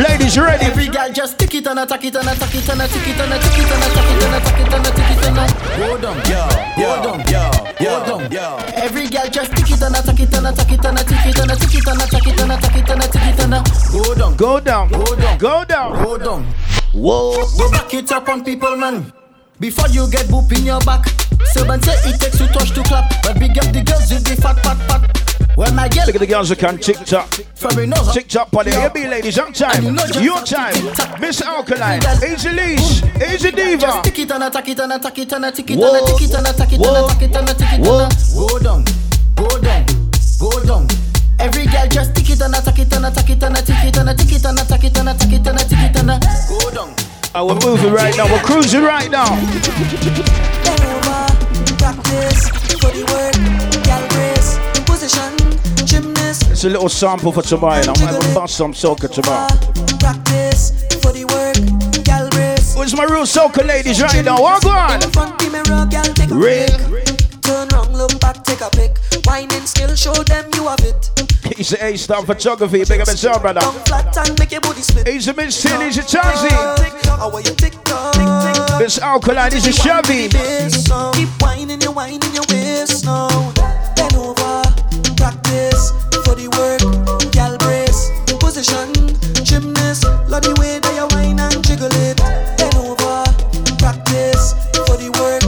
Ladies, 0.00 0.34
you 0.34 0.44
ready? 0.44 0.64
Every 0.64 0.88
girl 0.88 1.12
just 1.12 1.38
tick 1.38 1.54
it 1.54 1.66
and 1.66 1.78
attack 1.78 2.02
it 2.04 2.16
and 2.16 2.26
attack 2.26 2.54
it 2.54 2.66
and 2.70 2.80
attack 2.80 3.06
it 3.06 3.20
and 3.20 3.32
attack 3.34 3.58
it 3.58 3.68
and 3.68 3.84
attack 3.84 4.08
it 4.08 4.24
and 4.24 4.34
attack 4.34 4.60
it 4.60 4.72
and 4.72 4.86
attack 4.86 5.10
it 5.12 5.24
and 5.28 5.36
go 5.76 5.98
down, 6.00 6.16
yo, 6.24 6.48
go 6.80 7.02
down, 7.04 7.20
yo, 7.28 8.00
go 8.00 8.18
down, 8.18 8.32
yo. 8.32 8.56
Every 8.80 9.08
girl 9.08 9.28
just 9.28 9.54
tick 9.54 9.70
it 9.70 9.82
and 9.82 9.94
attack 9.94 10.20
it 10.20 10.34
and 10.34 10.46
attack 10.46 10.72
it 10.72 10.84
and 10.86 10.98
attack 10.98 11.26
it 11.26 11.38
and 11.38 11.50
attack 11.52 11.74
it 11.76 11.86
and 11.86 12.00
attack 12.00 12.26
it 12.26 12.40
and 12.40 12.52
attack 12.52 12.76
it 12.76 12.90
and 12.90 13.02
attack 13.04 13.28
it 13.28 13.40
and 13.40 13.60
go 13.92 14.14
down, 14.14 14.36
Go 14.38 14.60
down. 14.60 14.88
Go 14.88 15.14
down. 15.16 15.38
Go 15.38 15.64
down. 15.66 16.04
go 16.04 16.16
down. 16.16 16.44
Whoa. 16.94 17.46
Go 17.58 17.70
back 17.70 17.92
it 17.92 18.10
up 18.10 18.26
on 18.30 18.42
people, 18.42 18.76
man. 18.76 19.12
Before 19.58 19.88
you 19.88 20.10
get 20.10 20.26
boop 20.28 20.50
in 20.56 20.64
your 20.64 20.80
back. 20.80 21.04
Seven 21.52 21.82
say 21.82 21.92
it 22.08 22.18
takes 22.18 22.38
two 22.38 22.46
touch 22.46 22.70
to 22.72 22.82
clap, 22.84 23.12
but 23.22 23.38
big 23.38 23.58
up 23.58 23.70
the 23.72 23.82
girls 23.82 24.10
with 24.10 24.24
the 24.24 24.40
fat, 24.40 24.56
fat, 24.64 24.78
fat. 24.88 25.19
Well, 25.60 25.74
my 25.74 25.88
girl, 25.88 26.06
Look 26.06 26.14
at 26.14 26.20
the 26.20 26.26
girls 26.26 26.48
who 26.48 26.56
can 26.56 26.78
TikTok. 26.78 27.28
for 27.54 27.68
me 27.76 27.84
know. 27.84 28.00
TikTok 28.14 28.48
on 28.56 28.64
the 28.64 28.72
AB 28.80 29.06
ladies, 29.08 29.38
on 29.38 29.52
time. 29.52 29.84
Your 30.24 30.40
time. 30.40 30.72
Miss 31.20 31.42
Alkaline. 31.42 32.00
Easy 32.24 32.48
Leash. 32.48 33.02
Easy 33.20 33.52
Just 33.52 33.56
Diva. 33.56 34.00
tick 34.02 34.20
it 34.20 34.30
and 34.30 34.42
attack 34.44 34.68
it 34.70 34.80
and 34.80 34.90
attack 34.94 35.18
it 35.18 35.30
and 35.30 35.44
attack 35.44 35.68
it 35.68 35.76
and 35.76 35.80
Whoa. 35.80 36.02
attack 36.02 36.22
it 36.22 36.32
and 36.34 36.46
attack 36.48 36.72
it 36.72 36.80
and 36.80 36.80
Whoa. 36.80 37.04
attack 37.04 37.20
it 37.22 37.36
and 37.36 37.48
attack 37.50 37.78
it 37.78 37.84
Whoa. 37.84 37.98
and 38.00 38.16
go 38.34 38.58
down, 38.58 38.84
go 39.36 39.48
down, 39.60 39.84
go 40.40 40.50
down. 40.64 40.88
Every 41.38 41.66
girl 41.66 41.86
just 41.88 42.14
tick 42.16 42.30
it 42.30 42.40
and 42.40 42.54
attack 42.54 42.78
it 42.78 42.90
and 42.94 43.04
attack 43.04 43.28
it 43.28 43.42
and 43.42 43.54
attack 43.58 43.84
it 43.84 43.96
and 43.98 44.08
attack 44.08 44.32
it 44.32 44.44
and 44.46 44.58
attack 44.60 44.84
it 44.84 44.96
and 44.96 45.08
attack 45.10 45.32
it 45.34 45.46
and 45.46 45.60
attack 45.60 45.90
it 45.90 45.96
and 46.00 46.08
go 46.48 46.70
down. 46.72 46.94
Oh, 47.34 47.44
we're 47.44 47.60
moving 47.60 47.92
right 47.92 48.16
now. 48.16 48.24
We're 48.32 48.40
cruising 48.40 48.82
right 48.82 49.10
now. 49.10 49.26
Over, 49.28 49.44
practice 51.76 52.48
for 52.80 52.90
the 52.96 53.04
work. 53.12 53.59
It's 56.60 56.66
a 56.66 56.68
little 56.68 56.90
sample 56.90 57.32
for 57.32 57.40
tomorrow. 57.40 57.80
And 57.80 57.88
I'm 57.88 57.94
gonna 57.94 58.34
bust 58.34 58.54
some 58.54 58.74
soca 58.74 59.08
tomorrow. 59.08 59.48
Practice 59.96 60.84
for 61.00 61.10
the 61.10 61.24
work. 61.24 61.56
Where's 62.76 62.94
my 62.94 63.04
real 63.04 63.24
soca 63.24 63.66
ladies 63.66 64.02
right 64.02 64.22
now? 64.22 64.42
Walk 64.42 64.66
on. 64.66 65.02
In 65.02 65.10
front 65.10 65.38
the 65.38 65.48
mirror, 65.48 65.86
gal 65.88 66.04
take 66.04 66.30
a 66.30 66.34
Ring. 66.34 66.68
pic. 66.68 67.40
Turn 67.40 67.66
round, 67.68 67.96
look 67.96 68.20
back, 68.20 68.44
take 68.44 68.60
a 68.60 68.68
pic. 68.76 68.98
Whining 69.24 69.64
skill, 69.64 69.94
show 69.94 70.12
them 70.12 70.50
you 70.52 70.68
have 70.68 70.80
it. 70.80 71.08
He's 71.56 71.70
the 71.70 71.82
A-star 71.82 72.26
photography. 72.26 72.84
Big 72.84 73.00
up 73.00 73.08
yourself, 73.08 73.40
brother. 73.40 73.60
Down 73.60 73.72
flat 73.88 74.28
and 74.28 74.38
make 74.38 74.52
your 74.52 74.60
booty 74.60 74.82
split. 74.82 75.08
He's 75.08 75.28
a 75.28 75.32
Miss 75.32 75.62
Tin. 75.62 75.80
He's 75.80 75.96
a 75.96 76.02
Chansey. 76.02 76.52
How 77.08 77.30
are 77.30 77.40
you 77.40 77.54
tick 77.56 77.72
tock? 77.84 78.12
Tick 78.12 78.68
tick 78.68 78.78
Miss 78.78 78.98
Alkaline. 78.98 79.52
He's 79.52 79.66
a 79.66 79.72
Chevy. 79.72 80.28
Keep 80.28 81.40
whining, 81.40 81.80
you 81.80 81.90
whining 81.90 82.34
your 82.34 82.44
waist 82.50 83.06
now. 83.06 83.28
Bend 83.96 84.12
over, 84.14 84.60
the 86.34 86.48
work. 86.58 86.80
Gal 87.32 87.56
brace, 87.58 88.10
position, 88.38 88.92
gymnast. 89.44 90.04
Love 90.28 90.42
the 90.42 90.54
way 90.60 90.78
that 90.78 90.94
you 90.94 91.06
whine 91.16 91.40
and 91.40 91.64
jiggle 91.64 91.90
it. 92.08 92.16
Bend 92.58 92.74
over, 92.76 93.24
practice 93.78 94.54
for 94.86 94.96
the 94.96 95.10
work. 95.20 95.42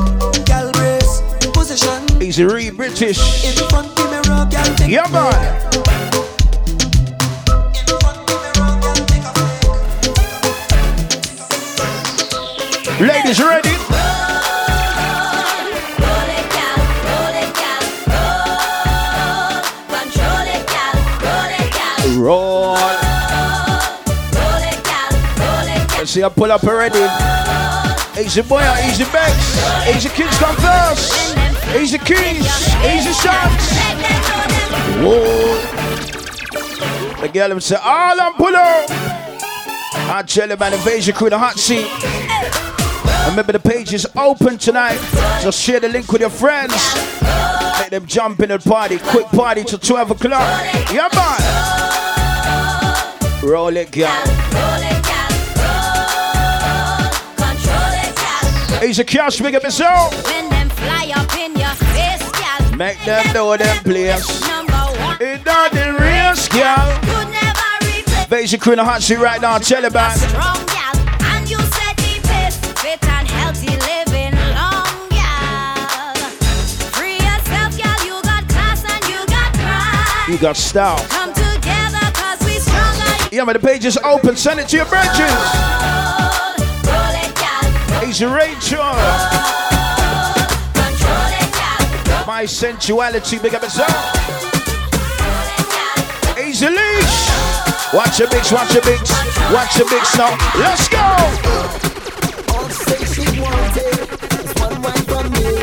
Gal 0.46 0.70
brace, 0.72 1.22
position. 1.52 2.20
He's 2.20 2.38
a 2.38 2.46
re 2.46 2.70
British. 2.70 3.18
In 3.44 3.68
front 3.68 3.94
the 3.96 4.04
mirror, 4.10 4.46
gal 4.50 4.64
take 4.76 4.90
Yeah, 4.90 5.08
man. 5.08 5.32
pic. 13.62 13.66
In 13.66 13.71
see, 26.12 26.22
I 26.22 26.28
pull 26.28 26.52
up 26.52 26.62
already. 26.64 27.00
Easy 28.20 28.42
boy, 28.42 28.60
easy 28.84 29.04
banks. 29.04 29.56
Easy 29.88 30.10
kids 30.10 30.36
come 30.36 30.54
first. 30.56 31.34
Easy 31.74 31.96
keys. 31.96 32.44
Easy 32.84 33.12
shots. 33.14 33.72
Whoa. 35.00 35.56
The 37.20 37.28
girl 37.32 37.48
them 37.48 37.60
say, 37.60 37.76
all 37.76 38.20
I'm 38.20 38.34
pull 38.34 38.54
up. 38.54 38.90
I 38.90 40.22
tell 40.26 40.50
you, 40.50 40.56
man, 40.58 40.74
invasion 40.74 41.14
crew, 41.14 41.30
the 41.30 41.38
hot 41.38 41.58
seat. 41.58 41.88
Remember 43.30 43.52
the 43.52 43.60
page 43.60 43.94
is 43.94 44.06
open 44.14 44.58
tonight. 44.58 44.98
So 45.40 45.50
share 45.50 45.80
the 45.80 45.88
link 45.88 46.12
with 46.12 46.20
your 46.20 46.30
friends. 46.30 46.74
Make 47.80 47.88
them 47.88 48.04
jump 48.06 48.40
in 48.40 48.50
the 48.50 48.58
party. 48.58 48.98
Quick 48.98 49.28
party 49.28 49.64
till 49.64 49.78
12 49.78 50.10
o'clock. 50.10 50.64
Yeah, 50.92 51.08
man. 51.14 51.40
Roll 53.42 53.74
it, 53.78 53.90
girl. 53.90 54.71
Easy 58.82 59.04
cash, 59.04 59.40
big 59.40 59.54
up 59.54 59.62
yourself. 59.62 60.12
When 60.24 60.48
them 60.50 60.68
fly 60.70 61.12
up 61.14 61.32
in 61.38 61.54
your 61.54 61.68
face. 61.94 62.76
Make 62.76 62.98
them 63.04 63.32
know 63.32 63.56
them 63.56 63.76
place. 63.84 64.40
Number 64.48 64.72
one. 64.72 65.16
It 65.20 65.44
doesn't 65.44 65.94
risk, 66.00 66.50
girl. 66.50 66.98
Could 67.02 67.30
never 67.30 67.70
replace. 67.86 68.24
Invasion 68.24 68.58
crew 68.58 68.72
in 68.72 68.78
the 68.78 68.84
hot 68.84 69.00
seat 69.00 69.18
right 69.18 69.40
now. 69.40 69.58
Tell 69.58 69.84
it 69.84 69.92
back. 69.92 70.16
Strong 70.16 70.66
gal. 70.66 70.94
And 71.30 71.48
you 71.48 71.58
set 71.58 71.96
the 71.98 72.18
pace. 72.26 72.56
Fit 72.82 72.98
and 73.06 73.28
healthy 73.28 73.70
living 73.70 74.34
long, 74.58 75.08
gal. 75.14 76.16
Free 76.90 77.22
yourself, 77.22 77.78
gal. 77.78 78.04
You 78.04 78.20
got 78.22 78.48
class 78.48 78.82
and 78.82 79.04
you 79.08 79.24
got 79.26 79.52
pride. 79.54 80.28
You 80.28 80.38
got 80.38 80.56
style. 80.56 80.98
Come 81.08 81.32
together, 81.32 82.10
cause 82.18 82.44
we 82.44 82.58
stronger. 82.58 83.28
Yeah, 83.30 83.44
man, 83.44 83.52
the 83.52 83.60
page 83.60 83.84
is 83.84 83.96
open. 83.98 84.34
Send 84.34 84.58
it 84.58 84.66
to 84.70 84.76
your 84.78 84.86
branches. 84.86 85.30
It, 88.12 88.20
Rachel. 88.26 88.78
My 92.26 92.44
sensuality, 92.46 93.38
big 93.38 93.54
up 93.54 93.62
yourself. 93.62 93.88
Easy 96.38 96.68
leash. 96.68 97.28
Watch 97.94 98.18
your 98.18 98.28
bigs, 98.28 98.52
watch 98.52 98.74
your 98.74 98.82
bigs, 98.82 99.10
watch 99.50 99.78
your 99.78 99.88
bigs 99.88 100.14
now. 100.18 100.36
Let's 100.60 100.88
go. 100.88 100.98
All 102.52 102.68
she 102.68 103.02
she 103.06 103.40
wanted 103.40 103.96
is 104.34 104.54
one 104.60 104.82
wine 104.82 105.04
from 105.08 105.32
me. 105.32 105.56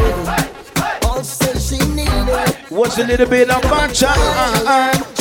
All 1.06 1.22
she 1.22 1.54
she 1.60 1.86
needed, 1.94 2.56
What's 2.70 2.98
a 2.98 3.04
little 3.06 3.28
bit 3.28 3.52
of 3.52 3.62
matcha? 3.64 4.10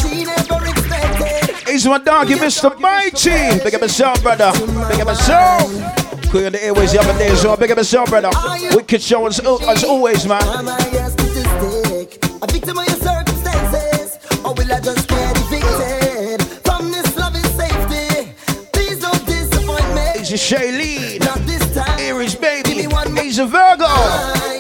She 0.00 0.24
never 0.24 0.64
expected. 0.66 1.84
uh. 1.86 1.90
My 1.90 1.98
dog, 1.98 2.30
you 2.30 2.36
Mr. 2.38 2.78
Mighty. 2.80 3.62
Big 3.62 3.74
up 3.74 3.82
yourself, 3.82 4.22
brother. 4.22 4.50
Big 4.88 5.00
up 5.00 5.08
yourself. 5.08 6.07
Clear 6.30 6.50
the 6.50 6.62
airways 6.62 6.92
the 6.92 7.00
other 7.00 7.18
day, 7.18 7.34
so 7.34 7.56
big 7.56 7.70
up 7.70 7.78
yourself, 7.78 8.10
brother. 8.10 8.28
Wicked 8.76 9.00
show 9.00 9.26
as, 9.26 9.40
as 9.40 9.82
always, 9.82 10.26
man. 10.26 10.42
Am 10.42 10.68
I 10.68 10.76
a 10.76 11.08
statistic? 11.08 12.22
A 12.42 12.46
victim 12.52 12.76
of 12.78 12.86
your 12.86 12.96
circumstances? 12.96 14.18
Or 14.44 14.52
will 14.52 14.70
I 14.70 14.78
just 14.80 15.08
get 15.08 15.36
evicted 15.38 16.42
from 16.66 16.90
this 16.92 17.16
loving 17.16 17.42
safety? 17.56 18.34
Please 18.74 19.00
don't 19.00 19.24
disappoint 19.24 19.88
me. 19.94 20.20
Easy 20.20 20.36
Shailene. 20.36 21.20
Not 21.20 21.38
this 21.46 21.64
time. 21.74 21.96
Baby. 22.42 22.74
Me 22.74 22.86
one 22.88 23.14
more 23.14 23.24
He's 23.24 23.38
a 23.38 23.46
Virgo. 23.46 23.88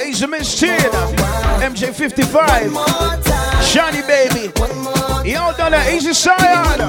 He's 0.02 0.22
a 0.22 0.26
Miss 0.26 0.58
Tina. 0.58 0.74
MJ55. 1.60 2.72
more. 2.72 3.62
Shiny 3.62 4.00
baby. 4.06 4.50
Y'all 5.30 5.54
done 5.54 5.72
that. 5.72 5.92
Easy 5.92 6.14
Scion. 6.14 6.80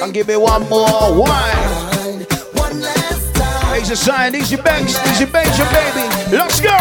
And 0.00 0.14
give 0.14 0.28
me 0.28 0.36
one 0.36 0.68
more 0.68 1.18
wine. 1.18 1.92
One 3.82 3.90
last 3.90 4.06
time. 4.06 4.36
Easy 4.36 4.54
Banks. 4.54 4.94
Easy 5.08 5.26
Banks, 5.26 5.58
your 5.58 5.66
baby. 5.66 6.06
Let's 6.30 6.60
go. 6.60 6.76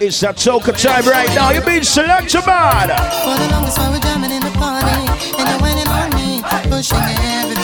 It's 0.00 0.20
that 0.20 0.36
soca 0.36 0.76
time 0.76 1.06
right 1.06 1.28
now. 1.36 1.52
You're 1.52 1.64
being 1.64 1.84
selected, 1.84 2.44
man. 2.44 2.88
For 2.88 3.36
the 3.38 3.48
longest 3.52 3.78
while 3.78 3.92
we're 3.92 4.00
jamming 4.00 4.32
in 4.32 4.42
the 4.42 4.50
party, 4.58 4.88
and 5.38 5.48
you're 5.48 5.92
on 5.92 6.10
me, 6.16 6.42
pushing 6.68 6.98
everything. 6.98 7.57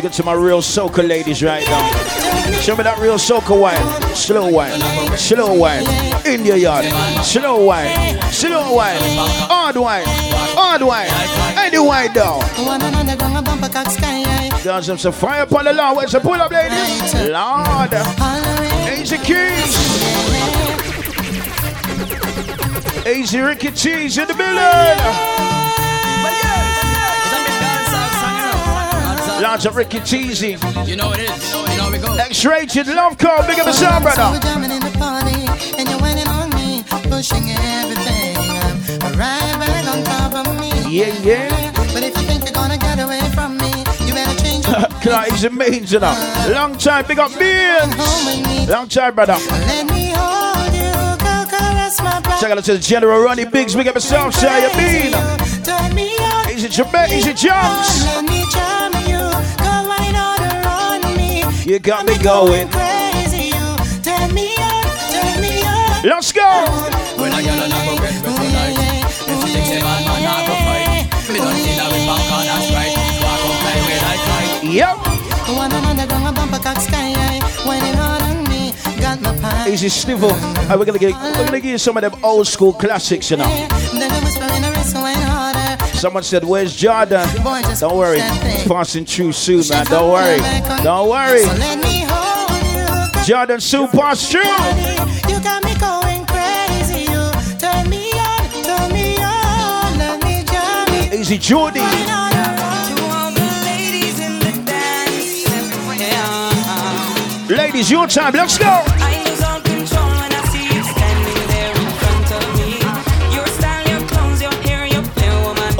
Crazy. 0.00 0.16
To 0.16 0.24
my 0.24 0.32
real 0.32 0.60
soca 0.60 1.06
ladies 1.06 1.42
right 1.42 1.66
now. 1.66 1.90
Show 2.60 2.76
me 2.76 2.82
that 2.84 2.98
real 2.98 3.16
soca 3.16 3.58
wine. 3.58 4.14
Slow 4.14 4.50
wine. 4.50 4.80
Slow 5.16 5.54
wine. 5.54 5.84
In 6.26 6.44
your 6.44 6.56
yard. 6.56 6.84
Slow 7.24 7.64
wine. 7.64 8.20
Slow 8.32 8.74
wine. 8.74 8.98
Hard 9.48 9.76
wine. 9.76 10.04
Hard 10.06 10.82
wine. 10.82 11.08
Any 11.58 11.78
wine 11.78 12.12
down. 12.12 12.40
Done 14.62 14.98
some, 14.98 15.12
fire 15.12 15.42
upon 15.42 15.64
the 15.64 15.72
lawn. 15.72 15.96
Where's 15.96 16.12
the 16.12 16.20
pull 16.20 16.34
up, 16.34 16.50
ladies? 16.50 17.14
Lord. 17.30 17.94
Easy 18.98 19.18
keys. 19.18 19.76
Easy 23.06 23.40
Ricky 23.40 23.70
Cheese 23.70 24.18
in 24.18 24.28
the 24.28 24.34
building. 24.34 25.50
Lots 29.40 29.64
of 29.64 29.74
Ricky 29.76 30.00
Cheesy. 30.00 30.56
You 30.84 30.96
know 30.96 31.12
it 31.12 31.20
is. 31.20 31.52
You 31.54 31.76
know 31.78 31.90
we 31.90 31.98
go. 31.98 32.14
X-rated 32.14 32.86
love 32.88 33.16
call. 33.18 33.42
Big 33.46 33.58
up 33.58 33.66
the 33.66 33.72
sound, 33.72 34.04
So 34.04 34.10
we're 34.30 34.40
brother. 34.40 34.74
in 34.74 34.80
the 34.80 34.98
party, 34.98 35.78
and 35.78 35.88
you're 35.88 35.98
whining 35.98 36.28
on 36.28 36.50
me, 36.50 36.84
pushing 37.08 37.48
everything. 37.50 38.36
Right 39.18 39.56
back 39.58 39.86
on 39.88 40.04
top 40.04 40.46
of 40.46 40.60
me. 40.60 40.68
Yeah, 40.90 41.14
yeah. 41.22 41.72
But 41.94 42.02
if 42.02 42.16
you 42.18 42.22
think 42.28 42.44
you're 42.44 42.52
gonna 42.52 42.76
get 42.78 42.98
away 43.00 43.20
from 43.34 43.56
me, 43.56 43.70
you 44.06 44.12
better 44.12 44.36
change 44.42 44.66
your 44.66 44.78
mind. 45.16 45.32
He's 45.32 45.44
amazing. 45.44 46.02
uh. 46.02 46.50
Long 46.52 46.76
time. 46.76 47.06
Big 47.06 47.18
up 47.18 47.30
beans. 47.38 47.94
Home 47.96 48.26
with 48.26 48.46
me. 48.46 48.66
Long 48.66 48.88
time, 48.88 49.14
brother. 49.14 49.36
Let 49.50 49.86
me 49.90 50.12
hold 50.14 50.74
you, 50.74 50.92
go 51.18 51.46
caress 51.48 52.00
my 52.02 52.20
body. 52.20 52.40
Check 52.40 52.50
out 52.50 52.62
to 52.64 52.72
the 52.74 52.78
General 52.78 53.20
Ronnie 53.22 53.46
Biggs. 53.46 53.74
Big 53.74 53.88
up 53.88 53.94
yourself, 53.94 54.34
say 54.34 54.68
you 54.68 54.76
mean. 54.76 55.12
Turn 55.64 55.94
me 55.94 56.14
on. 56.18 56.50
Easy 56.50 56.68
Jamaica, 56.68 57.14
easy 57.16 57.32
jumps. 57.32 58.04
You 61.70 61.78
got 61.78 62.04
me 62.04 62.18
going. 62.18 62.66
Crazy, 62.68 63.54
you 63.54 63.76
turn 64.02 64.34
me 64.34 64.58
on, 64.58 64.82
turn 65.14 65.40
me 65.40 65.62
on. 65.62 66.02
Let's 66.02 66.32
go. 66.32 66.42
When 67.14 67.30
I 67.30 67.42
get 67.42 67.62
on 67.62 67.70
a 67.70 67.78
go 67.86 67.94
me 67.94 68.10
tonight. 68.10 69.06
If 69.06 69.38
you 69.38 69.54
think 69.54 69.66
say 69.66 69.78
man 69.78 70.02
man 70.02 70.18
not 70.18 70.50
go 70.50 70.54
fight, 70.66 71.06
me 71.30 71.38
don't 71.38 71.54
see 71.54 71.78
that 71.78 71.86
with 71.94 72.10
back 72.10 72.26
on 72.34 72.42
that's 72.50 72.74
right. 72.74 72.90
Walk 73.22 73.46
up 73.46 73.62
like 73.62 73.86
when 73.86 74.02
I 74.02 74.16
fight. 74.18 74.66
Yep. 74.66 74.96
One 75.54 75.72
on 75.72 75.96
the 75.96 76.06
ground, 76.08 76.26
a 76.26 76.32
bumper 76.32 76.58
cock 76.58 76.78
sky 76.78 77.12
high, 77.14 77.38
whining 77.64 77.94
hard 77.94 78.22
on 78.22 78.42
me, 78.50 78.74
got 79.00 79.20
my 79.20 79.30
pie. 79.38 79.70
Easy 79.70 79.88
Snivel. 79.88 80.34
Hey, 80.66 80.74
we're 80.74 80.84
gonna 80.84 80.98
get 80.98 81.14
we're 81.14 81.46
gonna 81.46 81.60
give 81.60 81.70
you 81.70 81.78
some 81.78 81.96
of 81.96 82.02
them 82.02 82.18
old 82.24 82.48
school 82.48 82.72
classics, 82.72 83.30
you 83.30 83.36
know. 83.36 83.44
I 83.46 84.69
Someone 86.00 86.22
said, 86.22 86.44
Where's 86.44 86.74
Jordan? 86.74 87.28
Don't 87.78 87.94
worry. 87.98 88.20
It's 88.20 88.66
passing 88.66 89.04
through 89.04 89.32
soon, 89.32 89.62
man. 89.68 89.84
Don't 89.84 90.10
worry. 90.10 90.38
Don't 90.82 91.10
worry. 91.10 91.42
So 91.42 91.52
let 91.56 91.78
me 91.78 92.06
Jordan 93.26 93.60
soon 93.60 93.86
pass 93.88 94.32
through. 94.32 94.40
You 94.40 95.38
got 95.42 95.62
me 95.62 95.74
going 95.78 96.24
crazy. 96.24 97.02
You 97.02 97.30
turn 97.58 97.90
me 97.90 98.12
on, 98.12 98.40
turn 98.64 98.92
me 98.94 99.18
on. 99.18 99.98
Let 99.98 100.24
me 100.24 100.42
jam. 100.44 101.12
Easy 101.12 101.36
Jordy. 101.36 101.80
all 101.80 102.32
around. 102.32 102.96
To 102.96 103.04
all 103.04 103.30
the 103.30 103.62
ladies 103.66 104.20
in 104.20 104.38
the 104.38 104.52
dance, 104.64 105.44
yeah. 106.00 107.54
Ladies, 107.54 107.90
your 107.90 108.06
time. 108.06 108.32
Let's 108.32 108.56
go. 108.56 109.29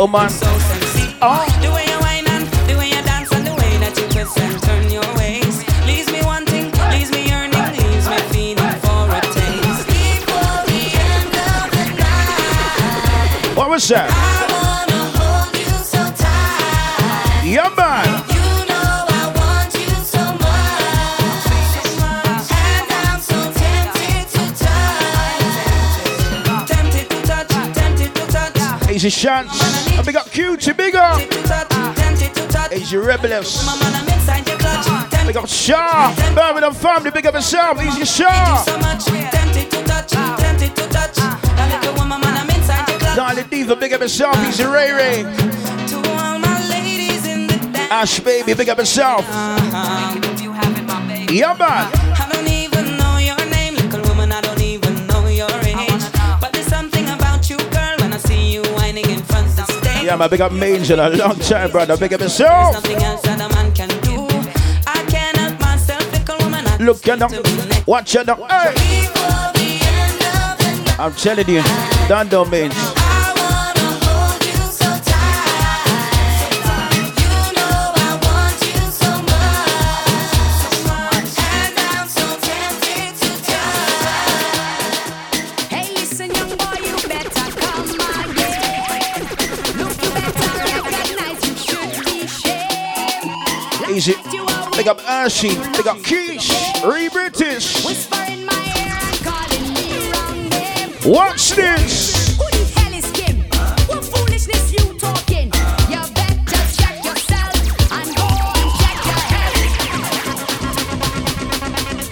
Oh, 0.03 0.07
man. 0.07 0.31
So 0.31 0.47
sexy. 0.61 1.15
Oh. 1.21 1.45
The 1.61 1.71
way 1.71 1.85
you 1.85 1.99
whine 2.01 2.27
and 2.27 2.47
the 2.67 2.75
way 2.79 2.89
you 2.89 3.03
dance 3.05 3.31
and 3.33 3.47
the 3.47 3.53
way 3.53 3.77
that 3.85 3.93
you 4.01 4.09
twist 4.09 4.39
and 4.41 4.57
turn 4.63 4.91
your 4.91 5.05
waist. 5.15 5.61
Leaves 5.85 6.11
me 6.11 6.23
wanting, 6.25 6.73
leaves 6.89 7.11
me 7.13 7.29
yearning, 7.29 7.61
leaves 7.77 8.09
me 8.09 8.17
feeling 8.33 8.77
for 8.81 9.05
a 9.13 9.21
taste. 9.21 9.85
Before 9.93 10.65
the 10.73 10.83
end 11.05 11.37
of 11.53 11.69
the 11.77 11.85
night, 12.01 13.57
What 13.59 13.69
was 13.69 13.87
that? 13.89 14.09
I 14.09 14.49
wanna 14.57 15.03
hold 15.21 15.53
you 15.53 15.69
so 15.85 16.01
tight. 16.17 17.45
Easy 29.03 29.09
chance. 29.09 29.59
I 29.99 30.03
big 30.03 30.15
up 30.15 30.31
Cutie, 30.31 30.75
big 30.75 30.95
up. 30.95 31.23
Easy 32.71 32.99
rebellious. 32.99 33.67
Big 35.27 35.37
up 35.39 35.49
Shaw. 35.49 36.15
Birmingham 36.35 36.75
family, 36.75 37.11
big 37.11 37.25
up 37.25 37.33
yourself. 37.33 37.83
Easy 37.83 38.05
Shaw. 38.05 38.63
Darling 43.17 43.47
Diva, 43.49 43.75
big 43.75 43.95
up 43.95 44.03
yourself. 44.03 44.37
Easy 44.47 44.65
Ray 44.65 44.93
Ray. 44.93 45.25
Ash 47.91 48.21
baby, 48.21 48.53
big 48.53 48.69
up 48.69 48.77
yourself. 48.77 49.25
Yeah, 51.31 51.57
man. 51.59 52.10
Yeah, 60.11 60.17
man, 60.17 60.29
big 60.29 60.41
up 60.41 60.51
in 60.51 60.99
a 60.99 61.09
long 61.09 61.39
time, 61.39 61.71
brother. 61.71 61.97
Big 61.97 62.13
up 62.13 62.21
yourself. 62.21 62.75
Nothing 62.75 62.97
else 62.97 63.23
that 63.23 63.41
a 63.41 63.49
man 63.55 63.73
can 63.73 63.89
do. 64.03 64.27
I 64.85 65.05
can't 65.09 65.37
help 65.37 65.61
myself, 65.61 66.03
little 66.13 66.37
woman. 66.39 66.67
I 66.67 66.79
Look 66.79 67.07
you 67.07 67.15
now. 67.15 67.29
Watch 67.87 68.15
you 68.17 68.25
now. 68.25 68.35
Hey. 68.49 69.07
I'm 70.99 71.15
telling 71.15 71.49
you, 71.49 71.63
don't 72.09 72.29
do 72.29 72.45
Mange. 72.45 73.00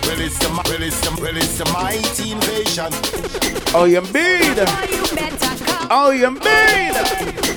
Well, 0.05 0.20
it's 0.20 0.38
the, 0.38 0.48
well, 0.51 0.83
it's 0.83 1.01
the, 1.01 1.11
well, 1.22 1.37
it's 1.37 1.59
the 1.59 1.64
mighty 1.72 2.33
invasion. 2.33 2.92
Oh, 3.74 3.85
you 3.85 4.03
mean? 4.12 4.42
You 4.42 5.16
better 5.16 5.64
come. 5.64 5.88
Oh, 5.90 6.11
you 6.11 6.31
mean? 6.33 7.47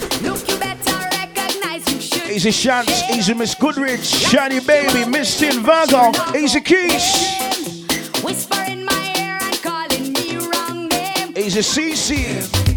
Easy 2.31 2.51
Chance. 2.51 3.09
Easy 3.11 3.33
Miss 3.33 3.53
Goodrich. 3.55 4.05
Shiny 4.05 4.61
Baby. 4.61 5.03
Miss 5.05 5.37
Tin 5.37 5.61
Virgo. 5.63 6.11
Easy 6.33 6.61
Keish. 6.61 8.23
Whisper 8.23 8.63
in 8.69 8.85
my 8.85 9.13
ear 9.17 9.37
and 9.41 9.61
calling 9.61 10.13
me 10.13 10.37
wrong 10.37 10.87
name. 10.87 11.33
Easy 11.35 11.59
CC. 11.59 12.23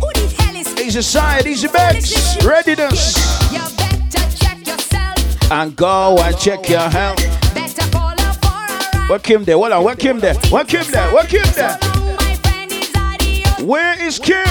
Who 0.01 0.11
the 0.13 0.43
hell 0.43 0.57
is 0.57 0.75
Easy 0.81 1.03
Side. 1.03 1.47
Easy 1.47 1.69
Bex. 1.69 2.45
Readiness. 2.45 3.15
You 3.53 3.61
better 3.77 4.37
check 4.37 4.67
yourself. 4.67 5.53
And 5.53 5.77
go 5.77 6.17
and 6.19 6.37
check 6.37 6.69
your 6.69 6.81
health. 6.91 7.19
Better 7.55 7.89
call 7.93 8.11
up 8.11 8.37
for 8.43 8.49
a 8.49 8.99
ride. 8.99 9.09
What 9.09 9.23
Kim 9.23 9.45
there? 9.45 9.57
Hold 9.57 9.73
on. 9.73 9.85
What 9.85 10.01
Kim 10.01 10.19
there? 10.19 10.35
What 10.51 10.67
Kim 10.67 10.91
there? 10.91 11.13
What 11.13 11.29
Kim 11.29 11.47
there? 11.55 11.79
So 11.81 11.91
long, 11.91 12.17
my 12.17 12.35
friend 12.43 12.73
is 12.73 12.91
adios. 12.97 13.63
Where 13.63 14.03
is 14.03 14.19
Kim? 14.19 14.45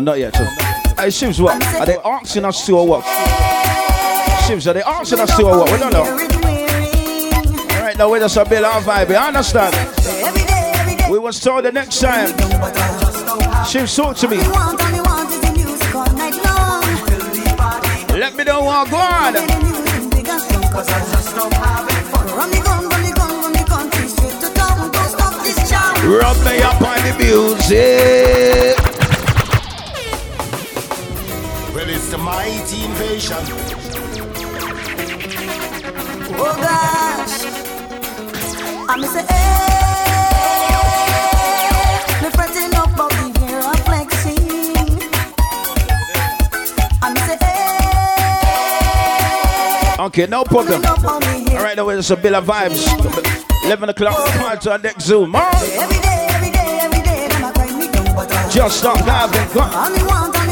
No, 0.00 0.12
not 0.12 0.18
yet. 0.18 0.34
So. 0.34 0.44
Hey, 0.44 1.08
Shivs, 1.08 1.40
what? 1.40 1.62
Are 1.80 1.86
they 1.86 1.96
asking 2.04 2.44
us 2.44 2.66
to 2.66 2.78
or 2.78 2.86
what? 2.86 3.04
Shivs, 4.44 4.66
are 4.68 4.72
they 4.72 4.82
asking 4.82 5.20
us 5.20 5.36
to 5.36 5.42
or 5.44 5.58
what? 5.58 5.70
We 5.70 5.78
don't 5.78 5.92
know. 5.92 6.02
All 6.02 7.82
right, 7.82 7.96
now 7.96 8.10
we 8.10 8.18
just 8.18 8.36
a 8.36 8.44
bit 8.44 8.64
our 8.64 8.80
vibe. 8.80 9.10
You 9.10 9.16
understand? 9.16 9.74
Every 9.74 10.42
day, 10.42 10.72
every 10.76 10.96
day. 10.96 11.08
We 11.10 11.18
was 11.18 11.38
told 11.38 11.64
the 11.64 11.72
next 11.72 12.00
time. 12.00 12.28
Shivs, 13.70 13.94
talk 13.96 14.16
to 14.16 14.28
me. 14.28 14.38
Me 14.38 14.48
want 14.48 14.80
and 14.82 14.92
me 14.92 15.00
want 15.00 15.30
is 15.30 15.40
the 15.40 15.52
music 15.52 15.94
all 15.94 16.12
night 16.14 16.34
long. 16.44 16.82
Let 18.18 18.34
me 18.36 18.44
know 18.44 18.62
what 18.62 18.90
go 18.90 18.96
on. 18.96 19.32
Play 19.32 19.46
the 19.46 19.58
music 19.62 20.10
big 20.10 20.28
and 20.28 20.40
strong 20.40 20.62
'cause 20.72 20.88
I 20.88 20.98
just 21.12 21.36
love 21.36 21.52
having 21.52 22.04
fun. 22.10 22.26
Run 22.36 22.50
the 22.50 22.60
gun, 22.60 22.88
run 22.88 23.02
the 23.02 23.12
gun, 23.12 23.42
run 23.42 23.52
the 23.52 23.64
country 23.64 24.08
straight 24.08 24.40
to 24.40 24.48
town. 24.54 24.90
Don't 24.90 25.08
stop 25.08 25.42
this 25.42 25.70
jam. 25.70 26.10
Rub 26.10 26.36
me 26.44 26.62
up 26.62 26.82
on 26.82 26.98
the 27.06 27.14
music. 27.18 28.73
Well, 32.16 32.38
it's 32.46 32.70
the 32.70 32.78
mighty 32.78 32.84
invasion. 32.84 33.36
Oh 36.36 36.54
gosh, 36.60 37.44
I'm 38.88 39.02
say, 39.04 39.24
hey, 39.26 40.62
me 42.22 42.28
fretting 42.30 42.74
up 42.76 42.92
about 42.94 43.10
the 43.12 43.26
year 43.40 43.58
of 43.58 43.80
flexing. 43.84 45.02
I'm 47.02 47.16
say, 47.16 47.36
hey, 49.96 50.04
Okay, 50.04 50.26
no 50.26 50.44
problem. 50.44 50.84
up 50.84 51.04
on 51.04 51.20
me 51.20 51.44
here. 51.50 51.58
All 51.58 51.64
right, 51.64 51.76
now 51.76 51.88
it's 51.88 52.10
a 52.10 52.16
bit 52.16 52.34
of 52.34 52.44
vibes. 52.46 52.86
11 53.64 53.88
o'clock, 53.88 54.16
come 54.30 54.42
on 54.44 54.58
to 54.60 54.70
our 54.72 54.78
next 54.78 55.04
Zoom. 55.04 55.32
Huh? 55.34 55.50
Every 55.82 55.98
day, 56.00 56.26
every 56.30 56.50
day, 56.50 56.78
every 56.80 57.00
day, 57.02 57.28
them 57.28 57.44
a 57.44 57.52
grind 57.52 57.78
me 57.78 57.88
down, 57.90 58.14
but 58.14 58.30
I 58.30 58.48
Just 58.50 58.78
stop 58.78 58.98
having 58.98 59.48
fun. 59.48 59.72
all 59.74 60.43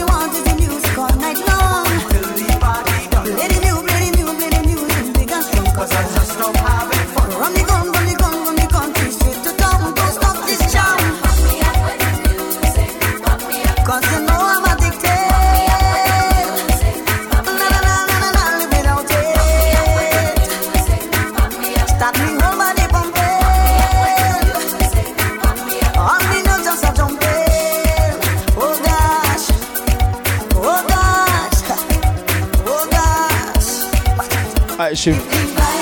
Shiv. 35.02 35.18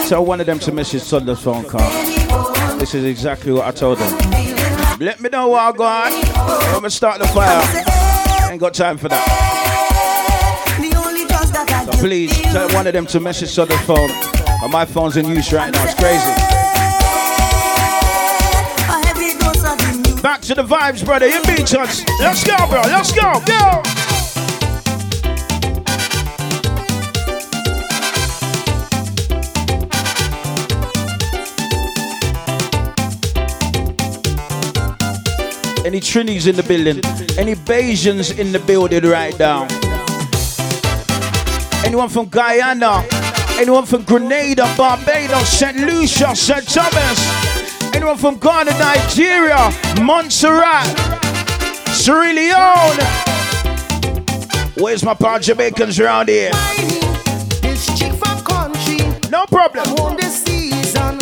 Tell 0.08 0.24
one 0.24 0.40
of 0.40 0.46
them 0.46 0.58
to 0.60 0.72
message 0.72 1.02
Sunday's 1.02 1.38
phone 1.40 1.64
call. 1.64 1.90
This 2.78 2.94
is 2.94 3.04
exactly 3.04 3.52
what 3.52 3.66
I 3.66 3.70
told 3.70 3.98
them. 3.98 4.18
Let 4.98 5.20
me 5.20 5.28
know 5.28 5.48
what 5.48 5.60
I 5.60 5.76
got. 5.76 6.72
Let 6.72 6.82
me 6.82 6.88
start 6.88 7.18
the 7.18 7.26
fire. 7.28 7.60
Ain't 8.50 8.62
got 8.62 8.72
time 8.72 8.96
for 8.96 9.10
that. 9.10 9.22
So 11.84 11.98
please 12.00 12.32
tell 12.40 12.70
one 12.70 12.86
of 12.86 12.94
them 12.94 13.04
to 13.08 13.20
message 13.20 13.50
Sunday's 13.50 13.82
phone. 13.82 14.10
And 14.62 14.72
my 14.72 14.86
phone's 14.86 15.18
in 15.18 15.28
use 15.28 15.52
right 15.52 15.70
now. 15.70 15.84
It's 15.84 15.94
crazy. 15.96 16.32
Back 20.22 20.40
to 20.40 20.54
the 20.54 20.64
vibes, 20.64 21.04
brother. 21.04 21.26
You 21.26 21.42
beat 21.42 21.74
us. 21.74 22.02
Let's 22.20 22.42
go, 22.42 22.56
bro. 22.70 22.80
Let's 22.86 23.12
go. 23.12 23.38
Go. 23.44 23.99
Any 35.90 35.98
Trinis 35.98 36.46
in 36.46 36.54
the 36.54 36.62
building? 36.62 37.00
Any 37.36 37.56
Bajans 37.56 38.38
in 38.38 38.52
the 38.52 38.60
building 38.60 39.02
right 39.02 39.36
now? 39.40 39.66
Anyone 41.84 42.08
from 42.08 42.26
Guyana? 42.28 43.04
Anyone 43.58 43.86
from 43.86 44.04
Grenada, 44.04 44.72
Barbados, 44.76 45.48
St. 45.48 45.76
Lucia, 45.78 46.36
St. 46.36 46.64
Thomas? 46.68 47.18
Anyone 47.92 48.16
from 48.18 48.38
Ghana, 48.38 48.70
Nigeria, 48.78 49.72
Montserrat, 50.00 50.86
Sierra 51.88 52.34
Leone? 52.34 53.00
Where's 54.76 55.02
my 55.04 55.14
part 55.14 55.42
Jamaicans 55.42 55.98
around 55.98 56.28
here? 56.28 56.52
This 57.62 57.86
chick 57.98 58.12
from 58.12 58.38
country, 58.44 58.98
No 59.28 59.44
problem. 59.46 59.88
home 59.98 60.16
this 60.16 60.44
season, 60.44 61.18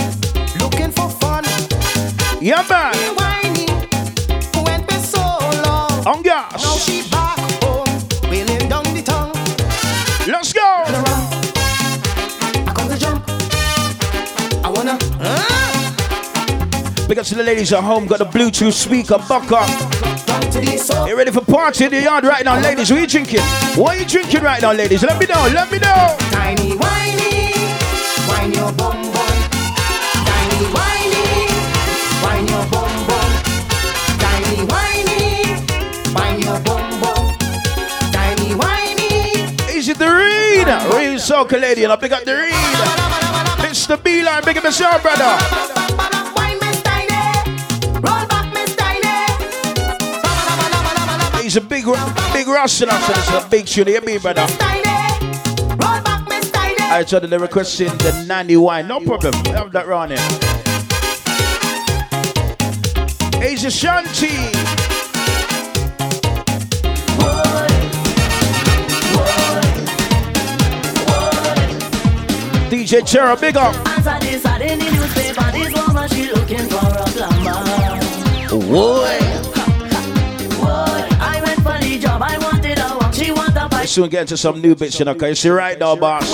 looking 0.60 0.90
for 0.90 1.08
fun. 1.08 1.42
Yeah, 2.42 2.66
man. 2.68 3.17
Because 17.08 17.30
the 17.30 17.42
ladies 17.42 17.72
at 17.72 17.82
home 17.82 18.06
got 18.06 18.18
the 18.18 18.26
Bluetooth 18.26 18.74
speaker 18.74 19.16
buck 19.26 19.50
up. 19.50 19.66
Down 20.26 20.42
to 20.52 20.60
the 20.60 20.76
soul. 20.76 21.08
You 21.08 21.16
ready 21.16 21.30
for 21.30 21.40
party 21.40 21.86
in 21.86 21.90
the 21.90 22.02
yard 22.02 22.24
right 22.24 22.44
now, 22.44 22.60
ladies? 22.60 22.90
What 22.90 22.98
are 22.98 23.00
you 23.00 23.06
drinking? 23.06 23.40
What 23.80 23.96
are 23.96 24.00
you 24.00 24.04
drinking 24.04 24.42
right 24.42 24.60
now, 24.60 24.72
ladies? 24.74 25.02
Let 25.02 25.18
me 25.18 25.24
know. 25.24 25.48
Let 25.48 25.72
me 25.72 25.78
know. 25.78 26.16
Tiny 26.30 26.76
whiny, 26.76 27.54
wine 28.28 28.52
your 28.52 28.70
bum 28.72 29.00
bum. 29.08 29.34
Tiny 30.28 30.66
whiny, 30.76 31.48
wine 32.22 32.46
your 32.46 32.64
bum 32.68 32.92
bum. 33.08 33.30
Tiny 34.20 34.68
whiny, 34.68 35.56
wine 36.12 36.40
your 36.40 36.60
bum 36.60 37.00
bum. 37.00 37.38
Tiny 38.12 38.54
whiny. 38.54 39.74
Is 39.74 39.88
it 39.88 39.98
the 39.98 40.12
read? 40.12 40.68
Real 40.92 41.18
soca 41.18 41.58
lady, 41.58 41.84
and 41.84 41.92
I 41.92 41.96
pick 41.96 42.12
up 42.12 42.24
the 42.24 42.34
read. 42.36 42.52
Mr. 43.64 43.96
Beeline, 43.96 44.44
big 44.44 44.58
up 44.58 44.64
yourself, 44.64 45.00
brother. 45.02 45.87
Big, 52.32 52.46
rustler, 52.48 52.90
so 52.90 53.12
this 53.12 53.28
is 53.28 53.44
a 53.44 53.48
big 53.48 53.66
tune. 53.66 53.88
You 53.88 54.00
me, 54.00 54.18
brother. 54.18 54.46
Tiny, 54.58 54.82
roll 55.70 56.00
back 56.02 56.28
Miss 56.28 56.50
Tiny. 56.50 56.76
I 56.80 57.02
them 57.20 57.30
they're 57.30 57.38
requesting 57.38 57.88
the 57.98 58.24
nanny 58.26 58.56
wine. 58.56 58.88
No 58.88 59.00
problem. 59.00 59.34
We 59.44 59.50
have 59.50 59.72
that 59.72 59.86
round 59.86 60.12
here. 60.12 60.18
Asia 63.42 63.68
Shanti. 63.68 64.78
DJ 72.70 73.00
Chera, 73.00 73.40
big 73.40 73.56
up. 73.56 73.74
Answer 73.88 74.28
Bike. 83.88 83.94
Soon 83.94 84.08
get 84.10 84.20
into 84.22 84.36
some 84.36 84.60
new 84.60 84.74
bits, 84.74 84.98
you 84.98 85.06
know, 85.06 85.14
cause 85.14 85.28
you 85.30 85.34
see 85.34 85.48
right 85.48 85.78
now, 85.78 85.96
boss. 85.96 86.28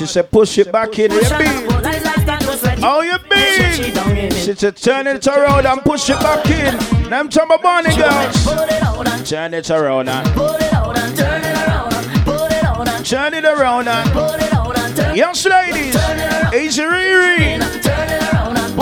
She 0.00 0.06
said, 0.06 0.30
push 0.30 0.56
it 0.56 0.72
back 0.72 0.98
in. 0.98 1.12
You 1.12 1.20
mean? 1.20 1.66
Oh, 2.82 3.02
you 3.02 3.18
mean? 3.28 4.30
She 4.30 4.54
said, 4.54 4.76
turn 4.76 5.06
it 5.06 5.26
around 5.26 5.66
and 5.66 5.82
push 5.82 6.08
it 6.08 6.18
back 6.20 6.46
in. 6.46 6.78
Them 7.10 7.26
about 7.26 7.62
morning 7.62 7.98
girls. 7.98 8.46
Turn 9.28 9.52
it 9.52 9.68
around 9.68 10.08
and 10.08 10.26
put 10.34 10.62
it 10.62 10.72
on 10.72 10.96
and 10.96 11.14
turn 13.04 13.34
it 13.34 13.44
around 13.44 13.84
Put 14.08 14.40
it 14.40 14.54
on 14.54 14.74
and 14.78 14.96
yes, 15.14 15.44
ladies. 15.44 15.94
Easy 16.54 16.80
Riri. 16.80 17.60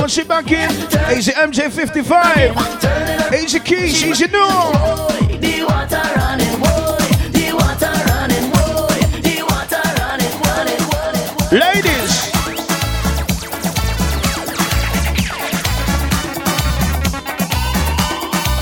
Push 0.01 0.19
it 0.19 0.29
back 0.29 0.53
in. 0.53 0.71
Easy 1.19 1.33
MJ55. 1.33 3.33
Easy 3.43 3.59
Keys. 3.59 4.05
Easy 4.05 4.29
No. 4.29 5.28
Ladies. 11.51 12.29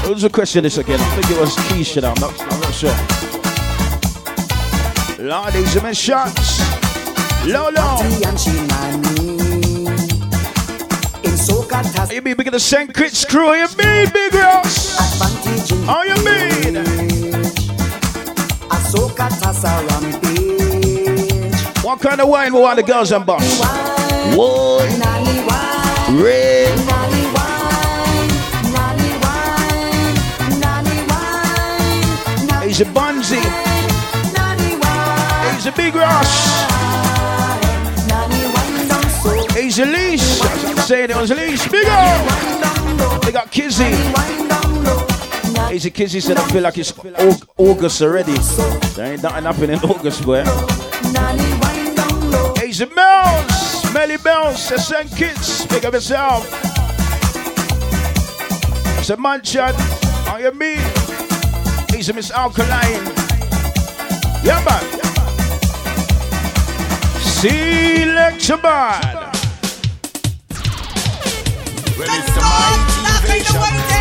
What 0.02 0.14
was 0.14 0.22
the 0.22 0.30
question 0.30 0.62
this 0.62 0.78
again? 0.78 1.00
I 1.00 1.04
think 1.16 1.30
it 1.32 1.40
was 1.40 1.56
Keisha. 1.66 2.04
I'm 2.04 2.14
not, 2.20 2.40
I'm 2.40 2.60
not 2.60 2.72
sure. 2.72 2.94
Ladies 5.18 5.74
and 5.74 5.82
men 5.82 5.94
shots. 5.94 6.60
Lolo. 7.44 7.98
And 8.24 8.38
she 8.38 8.52
nanny. 8.52 9.86
In 11.24 11.34
soca 11.34 11.82
tas 11.92 12.12
You 12.12 12.22
mean 12.22 12.36
we 12.38 12.44
gonna 12.44 12.60
send 12.60 12.94
Chris 12.94 13.18
Screw? 13.18 13.52
You 13.54 13.66
mean 13.78 14.10
big 14.12 14.30
girls? 14.30 14.96
advantage 15.00 15.72
in 15.72 15.82
How 15.82 16.04
you 16.04 16.14
mean? 16.24 16.76
A 18.70 18.76
soca 18.86 19.28
tas 19.40 19.64
a 19.64 19.84
rampage. 19.88 20.45
What 21.86 22.00
kind 22.00 22.20
of 22.20 22.28
wine 22.28 22.52
we 22.52 22.58
want 22.58 22.78
the 22.78 22.82
girls 22.82 23.12
and 23.12 23.24
boss? 23.24 23.60
Wood, 24.36 24.90
wine, 25.46 26.20
red, 26.20 26.76
he's 32.66 32.80
a 32.80 32.86
wine, 32.92 33.22
he's 35.54 35.66
a 35.66 35.72
big 35.76 35.94
rush, 35.94 36.66
nanny 38.08 38.46
wine 38.52 38.88
down 38.88 39.08
so, 39.22 39.46
he's 39.54 39.78
a 39.78 39.84
leash. 39.86 40.40
I'm 40.42 40.76
saying 40.78 41.10
it 41.10 41.16
was 41.16 41.30
a 41.30 41.36
leash. 41.36 41.68
Big 41.68 41.86
up. 41.86 42.26
wine 42.26 42.60
down 42.62 42.98
low, 42.98 43.18
They 43.20 43.30
got 43.30 43.52
Kizzy. 43.52 43.84
wine 43.84 44.48
down 44.48 44.82
low. 44.82 45.06
He's 45.70 45.86
a 45.86 45.90
Kizzy 45.90 46.18
said 46.18 46.36
I 46.36 46.48
feel 46.48 46.62
like 46.62 46.78
it's 46.78 46.92
August 47.56 48.02
already. 48.02 48.32
There 48.96 49.12
ain't 49.12 49.22
nothing 49.22 49.44
happening 49.44 49.70
in 49.70 49.78
August, 49.88 50.24
boy. 50.24 50.42
Nanny 52.80 52.90
wine 52.90 52.96
down 52.96 53.16
low. 53.16 53.36
He's 53.36 53.40
a 53.40 53.40
Bells, 53.46 53.94
Melly 53.94 54.16
Bells, 54.18 54.68
the 54.68 54.78
St. 54.78 55.10
Kitts. 55.16 55.66
Big 55.66 55.84
up 55.84 55.94
yourself. 55.94 56.46
It's 58.98 59.10
a 59.10 59.16
Manchan. 59.16 59.72
How 60.26 60.38
you 60.38 60.52
mean? 60.52 60.80
He's 61.90 62.08
a 62.08 62.12
Miss 62.12 62.30
Alkaline. 62.30 63.04
Yeah, 64.44 64.62
man. 64.64 64.84
Select 67.20 68.48
man. 68.62 69.32
Well, 71.98 72.08
it's 72.08 72.34
the 72.34 72.40
mighty 72.40 73.95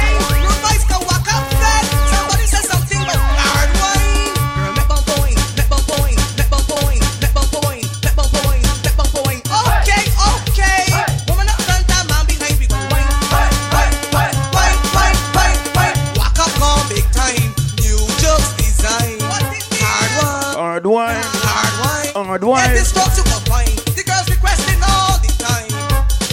Hard 21.55 21.71
wine. 21.79 22.25
Hard 22.27 22.43
wine. 22.43 22.69
Yes, 22.75 22.81
it's 22.81 22.91
close 22.91 23.15
to 23.15 23.23
combine. 23.23 23.71
The 23.95 24.03
girls 24.03 24.27
requesting 24.27 24.75
all 24.83 25.15
the 25.23 25.31
time. 25.39 25.71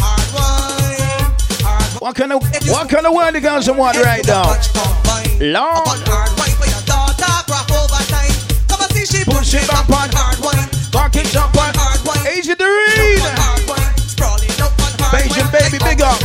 Hard 0.02 0.26
wine. 0.34 1.30
Hard 1.62 1.86
wine. 1.94 2.02
What 2.02 2.16
kind 2.18 2.32
of 2.34 2.42
what 2.66 2.90
kind 2.90 3.06
of 3.06 3.14
wine 3.14 3.34
the 3.34 3.40
girls 3.40 3.70
want 3.70 4.02
right 4.02 4.26
now? 4.26 4.58
Long. 5.38 5.86
Hard 6.10 6.34
wine 6.34 6.54
for 6.58 6.66
your 6.66 6.82
daughter. 6.90 7.30
Brought 7.46 7.70
over 7.70 8.02
time. 8.10 8.34
Come 8.66 8.82
and 8.82 8.90
see 8.90 9.06
she 9.06 9.22
push 9.22 9.54
it 9.54 9.70
up 9.70 9.86
on 9.94 10.10
hard 10.10 10.42
wine. 10.42 10.66
Rock 10.90 11.14
it 11.14 11.30
up 11.38 11.54
on 11.54 11.70
hard 11.78 12.02
wine. 12.02 12.26
Asia 12.26 12.58
Doreen. 12.58 13.22
Beijing 15.14 15.46
baby, 15.54 15.78
big 15.86 16.02
up. 16.02 16.18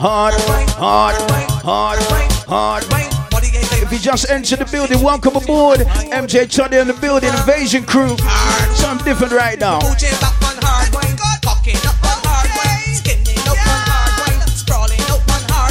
Hard, 0.00 0.34
hard, 0.80 1.16
hard, 1.60 2.00
hard, 2.48 2.84
hard 2.84 3.03
wine, 4.04 4.26
cocking 4.26 4.58
the 4.58 4.66
building. 4.66 5.02
Welcome 5.02 5.34
aboard. 5.34 5.80
MJ 6.12 6.46
up 6.50 6.78
on 6.78 6.86
the 6.86 6.92
building, 6.92 7.30
Invasion 7.30 7.84
Crew. 7.84 8.16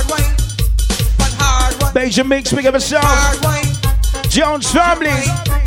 wine, 0.09 0.33
on 1.19 1.31
hard 1.37 1.79
wine, 1.79 1.93
Beijing 1.93 2.27
Mix, 2.27 2.51
up 2.65 2.73
yourself. 2.73 3.03
hard 3.05 3.43
wine, 3.43 4.29
Jones 4.29 4.71
family. 4.71 5.62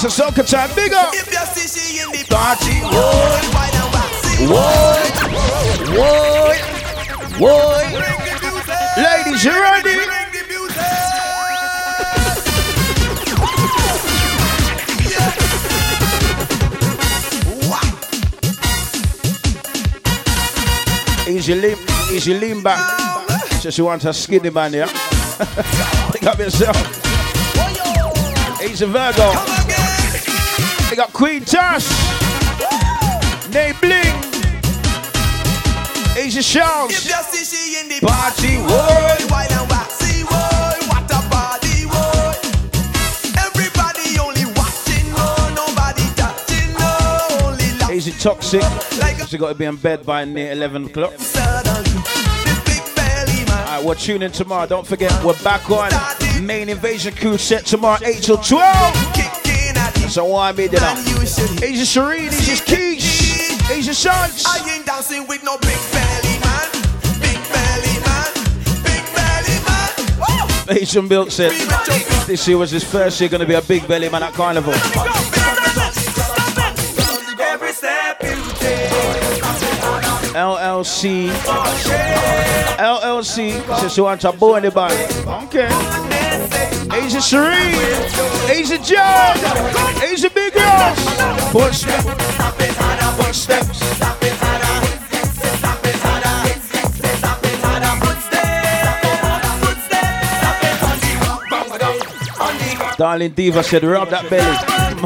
It's 0.00 0.16
a 0.16 0.22
soca 0.22 0.46
time, 0.48 0.70
big 0.76 0.92
up. 0.92 1.12
If 1.12 1.26
you 1.26 1.44
see 1.56 1.66
she 1.66 2.00
in 2.00 2.12
the 2.12 2.22
Party. 2.30 2.78
Whoa, 2.86 3.10
wine 3.52 3.74
and 3.74 3.90
waxy. 3.92 4.46
Whoa, 4.46 4.94
whoa, 5.98 6.54
whoa. 7.40 7.82
Ladies, 9.02 9.42
you 9.44 9.50
ready? 9.60 9.94
Bring 9.96 10.30
the 10.30 10.42
music. 10.46 10.86
Easy 21.28 21.54
lean, 21.56 21.76
easy 22.12 22.34
lean 22.38 22.62
back. 22.62 22.78
Just 23.60 23.78
you 23.78 23.86
want 23.86 24.04
a 24.04 24.12
skinny 24.12 24.50
man, 24.50 24.72
yeah? 24.72 24.86
Pick 26.12 26.22
up 26.22 26.38
yourself. 26.38 26.76
Easy 28.62 28.86
Virgo. 28.86 29.57
Pick 30.98 31.06
up 31.06 31.12
Queen 31.12 31.44
Tash. 31.44 31.86
Name 33.54 33.76
Bling. 33.80 34.18
Easy 36.18 36.40
If 36.40 36.44
Shouts. 36.44 37.06
you 37.06 37.12
see 37.22 37.44
she 37.44 37.80
in 37.80 37.88
the 37.88 38.04
Party, 38.04 38.56
whoa. 38.56 39.26
wine 39.30 39.46
and 39.52 39.70
waxy. 39.70 40.24
Whoa, 40.24 40.88
what 40.88 41.08
a 41.12 41.22
body. 41.30 41.86
Whoa. 41.86 42.32
Everybody 43.46 44.18
only 44.18 44.46
watching. 44.58 45.06
Whoa, 45.14 45.54
nobody 45.54 46.02
touching. 46.16 46.72
No, 46.74 47.46
only 47.46 47.78
laughing. 47.78 47.96
Easy 47.96 48.10
Toxic. 48.10 48.62
Like 48.98 49.20
She 49.28 49.38
got 49.38 49.50
to 49.50 49.54
be 49.54 49.66
in 49.66 49.76
bed 49.76 50.04
by 50.04 50.24
near 50.24 50.50
11 50.50 50.86
o'clock. 50.86 51.12
suddenly. 51.16 51.90
This 52.42 52.58
big 52.64 52.96
belly 52.96 53.44
man. 53.44 53.68
Alright, 53.68 53.84
we're 53.84 53.94
tuning 53.94 54.32
tomorrow. 54.32 54.66
Don't 54.66 54.84
forget, 54.84 55.12
we're 55.22 55.40
back 55.44 55.70
on 55.70 55.92
main 56.48 56.68
invasion 56.68 57.14
crew 57.14 57.36
set 57.36 57.66
tomorrow, 57.66 57.98
8 58.04 58.22
till 58.22 58.38
12. 58.38 59.07
Kicking 60.08 60.14
at 60.14 60.14
it. 60.14 60.14
So 60.14 60.24
why 60.24 60.52
me 60.52 60.68
did 60.68 60.80
I? 60.82 60.98
Asia 61.62 61.86
Serene, 61.86 62.32
Asia 62.32 62.64
Keys, 62.64 63.70
Asia 63.70 63.94
Sons. 63.94 64.44
I 64.46 64.74
ain't 64.74 64.86
dancing 64.86 65.26
with 65.26 65.42
no 65.44 65.58
big 65.58 65.78
belly 65.92 66.38
man. 66.40 66.68
Big 67.20 67.38
belly 67.52 68.00
man. 68.00 68.32
Big 68.84 69.04
belly 69.14 69.58
man. 69.66 69.90
Woo! 70.18 70.74
Asian 70.74 71.08
Milk 71.08 71.30
said 71.30 71.52
this 72.26 72.46
year 72.48 72.58
was 72.58 72.70
his 72.70 72.84
first 72.84 73.20
year 73.20 73.28
going 73.28 73.40
to 73.40 73.46
be 73.46 73.54
a 73.54 73.62
big 73.62 73.86
belly 73.86 74.08
man 74.08 74.22
at 74.22 74.32
Carnival. 74.34 74.72
Every 77.40 77.72
step 77.72 78.22
you 78.22 78.36
take. 78.58 78.90
LLC. 80.34 81.28
LLC 82.78 83.78
says 83.80 83.92
she 83.92 84.00
wants 84.00 84.24
a 84.24 84.32
boy 84.32 84.56
in 84.58 84.62
the 84.64 84.70
band. 84.70 84.94
Okay. 85.44 86.17
Asia 86.92 87.20
Serene, 87.20 87.74
Asia 88.48 88.78
John, 88.78 89.36
Asia 90.02 90.30
Big 90.30 90.52
Girls. 90.54 90.98
Foot 91.52 91.74
step, 91.74 92.04
foot 93.16 93.34
steps. 93.34 93.80
Darling 102.98 103.30
Diva 103.30 103.62
said, 103.62 103.84
rub 103.84 104.10
that 104.10 104.28
belly. 104.28 104.44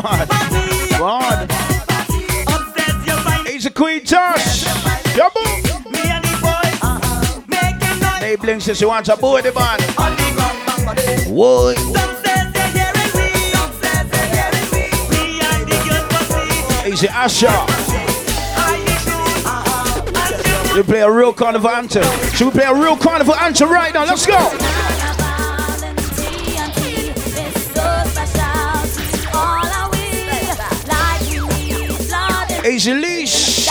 Mad. 0.01 0.29
Mad. 0.99 1.51
Asia 3.47 3.71
Queen 3.71 4.03
Josh. 4.03 4.65
Tosh. 4.65 4.93
Yabba. 5.15 5.43
Nabling 8.23 8.61
says 8.61 8.79
she 8.79 8.87
wants 8.87 9.11
a 9.11 9.17
boy 9.17 9.43
the 9.43 9.53
band. 9.53 10.62
Whoa. 11.33 11.71
Easy 16.87 17.07
Asha. 17.07 17.57
We 20.77 20.83
play 20.83 21.01
a 21.01 21.11
real 21.11 21.33
carnival 21.33 21.71
anthem. 21.71 22.05
Should 22.35 22.49
we 22.49 22.61
play 22.61 22.65
a 22.65 22.75
real 22.75 22.99
carnival 22.99 23.35
anthem 23.35 23.71
right 23.71 23.95
now? 23.95 24.05
Let's 24.05 24.27
go. 24.27 24.37
Easy 32.69 32.93
Leash. 32.93 33.67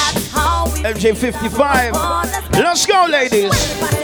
MJ55. 0.84 2.54
Let's 2.54 2.86
go, 2.88 3.06
ladies. 3.08 4.01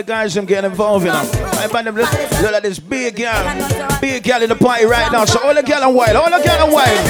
The 0.00 0.06
guys 0.06 0.36
I'm 0.36 0.46
getting 0.46 0.70
involved 0.70 1.04
in. 1.04 1.12
Right, 1.12 1.72
man, 1.72 1.84
them 1.84 1.96
look, 1.96 2.10
look 2.12 2.54
at 2.54 2.62
this 2.62 2.78
big 2.78 3.16
girl. 3.16 4.00
Big 4.00 4.22
girl 4.22 4.42
in 4.42 4.48
the 4.48 4.56
party 4.56 4.86
right 4.86 5.12
now. 5.12 5.26
So 5.26 5.40
all 5.46 5.54
the 5.54 5.62
girl 5.62 5.82
and 5.82 5.94
wild. 5.94 6.16
All 6.16 6.30
the 6.30 6.42
girl 6.42 6.64
and 6.64 6.72
wild. 6.72 7.06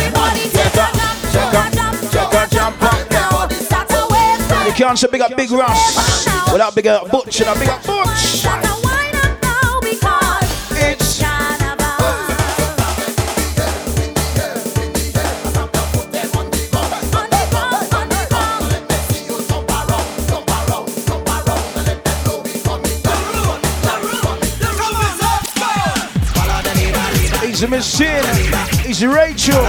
You 4.67 4.73
can't 4.73 4.99
say 4.99 5.09
big 5.11 5.21
up 5.21 5.37
Big 5.37 5.51
Ross 5.51 6.27
without 6.53 6.75
big 6.75 6.87
up 6.87 7.11
Butch 7.11 7.41
and 7.41 7.51
a 7.51 7.59
big 7.59 7.69
Butch. 7.87 8.70
Easy 27.61 27.69
Miss 27.69 27.99
Chin, 27.99 28.25
Easy 28.89 29.07
Rachel, 29.07 29.63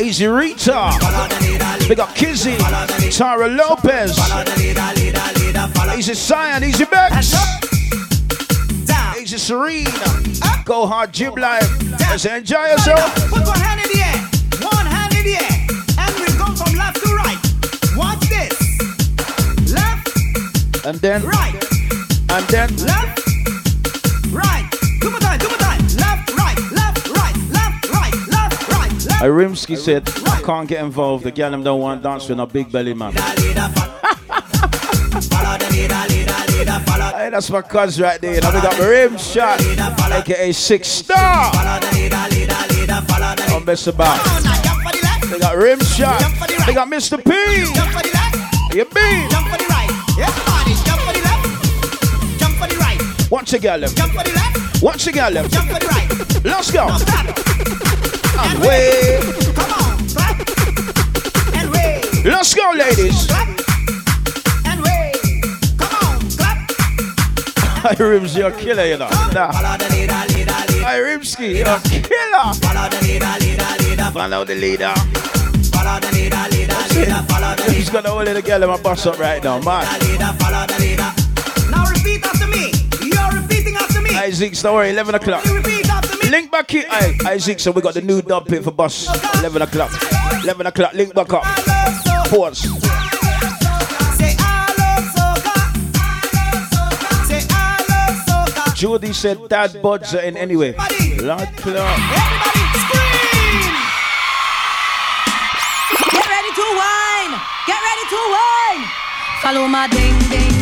Easy 0.00 0.26
Rita, 0.26 0.90
Big 1.86 2.00
up 2.00 2.12
Kizzy, 2.16 2.56
Tara 3.12 3.46
Lopez, 3.46 4.18
Easy 5.96 6.14
Cyan, 6.14 6.64
Easy 6.64 6.84
Bex, 6.86 7.36
Easy 9.20 9.38
Serene, 9.38 9.86
Go 10.64 10.84
Hard 10.84 11.12
Jib 11.12 11.38
Life. 11.38 11.70
Let's 12.00 12.24
enjoy 12.24 12.66
yourself. 12.66 13.14
Put 13.30 13.46
one 13.46 13.60
hand 13.60 13.80
in 13.82 13.86
the 13.92 14.02
air. 14.02 14.68
One 14.68 14.86
hand 14.86 15.14
in 15.14 15.22
the 15.22 15.36
air. 15.36 15.66
And 15.96 16.12
we'll 16.18 16.36
go 16.36 16.56
from 16.56 16.74
left 16.74 17.00
to 17.04 17.14
right. 17.14 17.38
Watch 17.96 18.28
this. 18.28 19.72
Left, 19.72 20.86
And 20.86 20.98
then, 20.98 21.22
right, 21.22 21.54
and 22.30 22.44
then, 22.48 22.76
left, 22.78 23.03
right. 29.28 29.48
Irimsky 29.48 29.76
said, 29.76 30.08
I 30.26 30.40
can't 30.42 30.68
get 30.68 30.84
involved. 30.84 31.24
The 31.24 31.30
gal 31.30 31.50
don't 31.62 31.80
want 31.80 32.02
dance 32.02 32.28
with 32.28 32.38
a 32.40 32.46
big 32.46 32.70
belly 32.70 32.94
man. 32.94 33.12
Hey, 37.14 37.30
that's 37.30 37.50
my 37.50 37.62
cuz 37.62 38.00
right 38.00 38.20
there. 38.20 38.40
Now 38.40 38.54
we 38.54 38.60
got 38.60 38.78
Rim 38.78 39.16
Shot, 39.16 39.60
aka 40.12 40.52
Six 40.52 40.88
Star. 40.88 41.52
Don't 43.48 43.66
mess 43.66 43.86
about. 43.86 44.18
Come 44.20 44.36
on 44.36 44.42
now, 44.42 44.62
jump 44.62 44.82
for 44.82 44.92
the 44.92 45.02
left, 45.02 45.30
They 45.30 45.38
got 45.38 45.56
Rim 45.56 45.80
Shot. 45.80 46.20
Jump 46.20 46.36
for 46.36 46.46
the 46.46 46.54
right. 46.54 46.66
They 46.66 46.74
got 46.74 46.88
Mr. 46.88 47.16
P. 47.18 47.74
jump 47.74 47.90
for 47.92 48.02
the 48.02 48.10
left, 48.12 48.74
You 48.74 48.84
mean? 48.94 49.30
jump 49.30 49.48
for 49.48 49.58
the 49.58 49.64
right. 49.70 49.90
Everybody, 50.18 50.74
jump 50.84 51.00
for 51.00 51.12
the 51.12 51.22
left, 51.22 51.44
jump 52.40 52.54
for 52.56 52.68
the 52.68 52.76
right, 52.76 53.30
Watch 53.30 53.50
the 53.52 53.58
gal 53.58 53.80
them. 53.80 53.90
jump 53.94 54.12
for 54.12 54.24
the 54.24 54.32
left, 54.32 54.82
Watch 54.82 55.04
the 55.04 55.12
gal 55.12 55.32
jump 55.32 55.70
for 55.70 55.78
the 55.80 55.86
right. 55.86 56.44
Let's 56.44 56.70
go. 56.70 57.93
And 58.36 58.60
way. 58.60 59.20
Come 59.54 59.72
on, 59.72 60.08
clap 60.08 60.38
and 61.54 61.70
wave. 61.72 62.24
Let's 62.24 62.54
go, 62.54 62.72
ladies. 62.76 63.26
Clap 63.26 63.48
and 64.66 64.82
wave. 64.82 65.42
Come 65.78 65.94
on, 66.02 66.30
clap. 66.30 67.96
Hey, 67.96 68.04
Rims, 68.04 68.36
you're 68.36 68.48
a 68.48 68.52
killer, 68.52 68.84
you 68.86 68.98
know. 68.98 69.08
Nah. 69.32 69.52
Hey, 70.84 71.00
Rimsky, 71.00 71.56
you're 71.56 71.66
a 71.66 71.80
killer. 71.80 72.52
Follow 72.60 72.88
the 72.90 73.00
leader, 73.02 73.34
leader, 73.40 73.88
leader. 73.88 74.10
Follow 74.12 74.44
the 74.44 74.54
leader. 74.54 74.92
Follow 75.72 75.98
the 75.98 76.12
leader, 76.12 76.36
leader, 76.50 76.76
leader. 76.94 77.24
Follow 77.26 77.56
the 77.56 77.62
leader. 77.62 77.72
He's 77.72 77.88
got 77.88 78.04
a 78.04 78.10
whole 78.10 78.22
little 78.22 78.42
girl 78.42 78.62
in 78.62 78.68
my 78.68 78.76
bus 78.76 79.06
up 79.06 79.18
right 79.18 79.42
now, 79.42 79.58
man. 79.60 79.84
follow 80.38 80.66
the 80.66 80.76
leader. 80.78 81.10
Now 81.70 81.86
repeat 81.88 82.24
after 82.24 82.46
me. 82.46 82.70
You're 83.00 83.40
repeating 83.40 83.76
after 83.76 84.02
me. 84.02 84.12
Hey, 84.12 84.30
Zeke, 84.30 84.60
don't 84.60 84.74
worry, 84.74 84.90
11 84.90 85.14
o'clock. 85.14 85.44
Repeat. 85.46 85.83
Link 86.34 86.50
back 86.50 86.68
here. 86.68 86.84
Hey, 86.90 87.16
hey, 87.22 87.38
Zeke, 87.38 87.60
so 87.60 87.70
we 87.70 87.80
got 87.80 87.94
the 87.94 88.02
new 88.02 88.20
dub 88.20 88.48
pit 88.48 88.64
for 88.64 88.72
bus. 88.72 89.06
11 89.38 89.62
o'clock. 89.62 89.92
11 90.42 90.66
o'clock, 90.66 90.92
link 90.92 91.14
back 91.14 91.32
up. 91.32 91.44
Pause. 92.26 92.58
Say 94.18 94.34
I 94.36 94.66
love 94.74 95.06
soca. 95.14 95.54
Say 97.28 97.46
I 97.50 97.78
love 97.86 98.18
soca. 98.26 98.74
Jordy 98.74 99.12
said 99.12 99.48
dad 99.48 99.80
buds 99.80 100.12
are 100.12 100.22
in 100.22 100.36
anyway. 100.36 100.72
Lord 101.22 101.48
Clark. 101.54 102.00
Everybody 102.18 102.64
scream. 102.82 103.74
Get 106.10 106.26
ready 106.34 106.50
to 106.50 106.66
wine. 106.82 107.32
Get 107.68 107.78
ready 107.78 108.04
to 108.10 108.20
wine. 108.34 108.82
Follow 109.40 109.68
my 109.68 109.86
ding 109.86 110.18
ding 110.30 110.53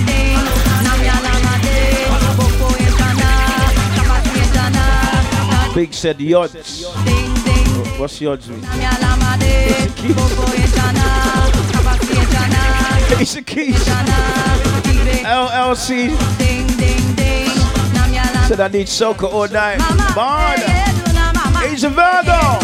Big 5.74 5.94
said 5.94 6.18
yods. 6.18 6.84
What's 7.98 8.20
yods 8.20 8.46
mean? 8.48 8.60
It's 13.20 13.36
a 13.36 13.42
it. 13.42 13.74
LLC 15.24 16.10
said 18.48 18.60
I 18.60 18.68
need 18.68 18.86
soca 18.86 19.32
all 19.32 19.48
night. 19.48 19.78
Mama. 20.14 21.66
He's 21.66 21.84
a 21.84 21.88
Virgo. 21.88 22.58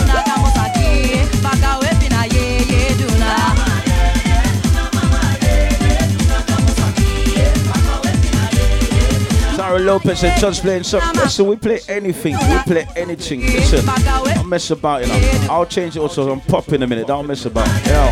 Yeah, 9.68 9.74
yeah. 9.74 9.78
Sarah 9.78 9.80
Lopez 9.80 10.20
said 10.20 10.38
just 10.38 10.62
playing 10.62 10.82
something. 10.82 11.20
Listen, 11.20 11.46
we 11.46 11.56
play 11.56 11.80
anything. 11.88 12.34
We 12.34 12.58
play 12.60 12.86
anything. 12.96 13.40
Listen, 13.40 13.84
don't 13.84 14.48
mess 14.48 14.70
about, 14.70 15.02
you 15.02 15.08
know. 15.08 15.46
I'll 15.50 15.66
change 15.66 15.96
it 15.96 16.00
also. 16.00 16.32
I'm 16.32 16.40
pop 16.40 16.72
in 16.72 16.82
a 16.82 16.86
minute. 16.86 17.06
Don't 17.06 17.26
mess 17.26 17.44
about. 17.44 17.68
Yo. 17.86 18.10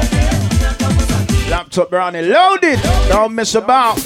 Laptop 1.51 1.91
brownie 1.91 2.23
loaded. 2.23 2.81
Don't 3.09 3.35
mess 3.35 3.55
about. 3.55 3.97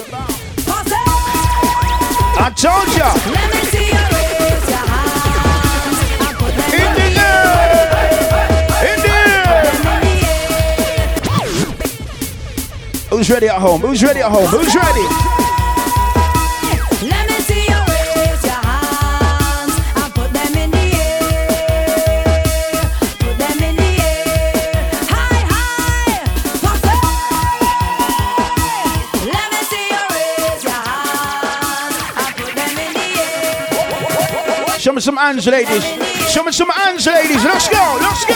I 2.39 2.53
told 2.57 2.89
ya. 2.97 3.15
And. 6.73 7.01
Who's 13.11 13.29
ready 13.29 13.49
at 13.49 13.61
home? 13.61 13.81
Who's 13.81 14.03
ready 14.05 14.21
at 14.21 14.31
home? 14.31 14.47
Who's 14.47 14.75
ready? 14.75 15.50
Me 35.01 35.05
some 35.05 35.17
hands, 35.17 35.47
ladies. 35.47 35.85
Show 36.31 36.43
me 36.43 36.53
some 36.53 36.69
hands, 36.69 37.07
ladies. 37.07 37.43
Let's 37.43 37.69
go. 37.69 37.99
Let's 38.01 38.25
go. 38.27 38.35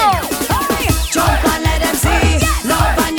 Jump 1.13 1.45
and 1.45 1.63
let 1.63 1.83
them 1.83 1.95
see 1.95 2.39
love 2.67 2.99
and. 3.05 3.19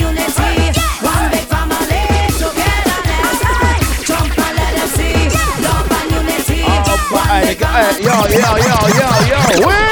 One 1.00 1.30
big 1.30 1.46
family 1.46 2.02
togetherness. 2.40 3.40
Hey, 3.62 3.78
Jump 4.04 4.38
and 4.38 4.56
let 4.58 4.72
them 4.76 4.88
see 4.88 5.30
love 5.62 5.92
and. 5.92 6.10
Oh, 7.08 7.30
yo, 8.00 8.16
yo, 8.34 8.50
yo, 8.66 8.78
yo, 9.30 9.70
yo. 9.70 9.85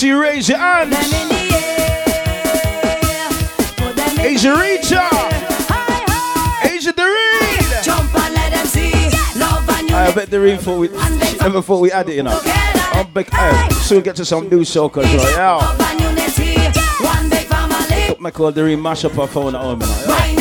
Hands. 0.00 0.08
Let 0.08 0.08
me 0.08 0.08
see 0.08 0.08
you 0.08 0.22
raise 0.22 0.48
your 0.48 0.58
hands. 0.58 0.90
Them 0.90 1.04
in 1.22 1.28
the 1.28 1.42
air. 1.56 3.28
Put 3.76 3.96
them 3.96 4.18
in 4.18 4.26
Asia 4.26 4.48
the 4.48 4.54
Reacher. 4.54 4.96
air. 4.96 5.08
High, 5.68 6.04
high. 6.08 6.74
Asia 6.74 6.92
the. 6.92 7.02
Jump 7.82 8.14
and 8.14 8.34
let 8.34 8.52
them 8.52 8.66
see 8.66 8.92
love 9.38 9.68
and 9.68 9.90
I 9.90 10.12
bet 10.14 10.30
the 10.30 10.58
thought 10.58 10.78
we 10.78 10.88
she 10.88 11.38
never 11.38 11.62
thought 11.62 11.80
we 11.80 11.90
had 11.90 12.08
it, 12.08 12.16
you 12.16 12.22
know. 12.22 12.40
I'm 12.92 13.12
big. 13.12 13.30
Hey, 13.30 13.68
soon 13.70 14.02
get 14.02 14.16
to 14.16 14.24
some 14.24 14.48
new 14.48 14.60
soca 14.60 15.04
as 15.04 15.14
well. 15.14 15.30
Yeah. 15.32 15.54
Love 15.56 15.80
and 15.80 16.00
unity. 16.00 16.56
One. 17.04 17.30
Make 18.20 18.38
all 18.38 18.52
the 18.52 18.76
mash 18.76 19.06
up 19.06 19.12
her 19.12 19.26
phone 19.26 19.54
at 19.54 19.62
home, 19.62 19.80
you 19.80 19.86
know. 19.86 20.39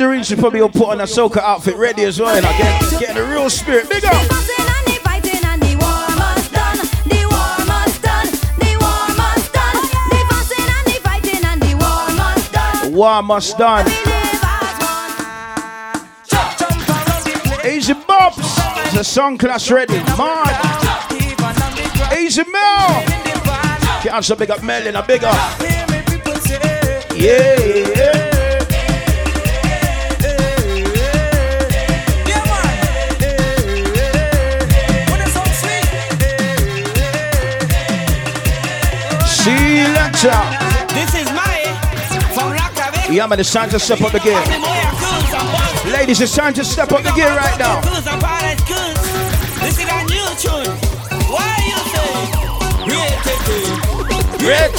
The 0.00 0.08
Reed. 0.08 0.26
She 0.26 0.34
probably 0.34 0.60
will 0.60 0.70
put 0.70 0.88
on 0.88 1.00
a 1.00 1.04
soca 1.04 1.38
outfit 1.38 1.76
ready 1.76 2.04
as 2.04 2.18
well, 2.18 2.34
you 2.34 2.42
know. 2.42 2.50
Get, 2.58 3.00
getting 3.00 3.16
the 3.16 3.24
real 3.24 3.48
spirit. 3.50 3.88
Big 3.88 4.04
up. 4.04 4.14
And 4.14 4.30
and 12.82 12.96
war 12.96 13.22
must 13.22 13.58
done. 13.58 13.86
And 13.86 14.42
and. 17.62 17.66
Easy 17.66 17.94
Bobs. 17.94 18.56
The 18.94 19.04
song 19.04 19.38
class 19.38 19.70
ready. 19.70 19.98
Man. 20.18 20.46
Easy 22.18 22.42
Mel. 22.50 23.04
Can't 24.02 24.24
so 24.24 24.34
big 24.34 24.50
up 24.50 24.62
Mel 24.62 24.86
in 24.86 24.96
a 24.96 25.02
big 25.06 25.24
up. 25.24 25.60
Yeah, 27.14 27.89
Yeah, 43.10 43.26
man, 43.26 43.40
it's 43.40 43.52
time 43.52 43.68
to 43.70 43.80
step 43.80 44.00
up 44.02 44.12
the 44.12 44.20
gear. 44.20 44.40
Ladies, 45.92 46.20
it's 46.20 46.34
time 46.34 46.54
to 46.54 46.64
step 46.64 46.92
up 46.92 47.02
the 47.02 47.10
gear 47.10 47.34
right 47.36 47.58
now. 47.58 47.80
Red 54.46 54.70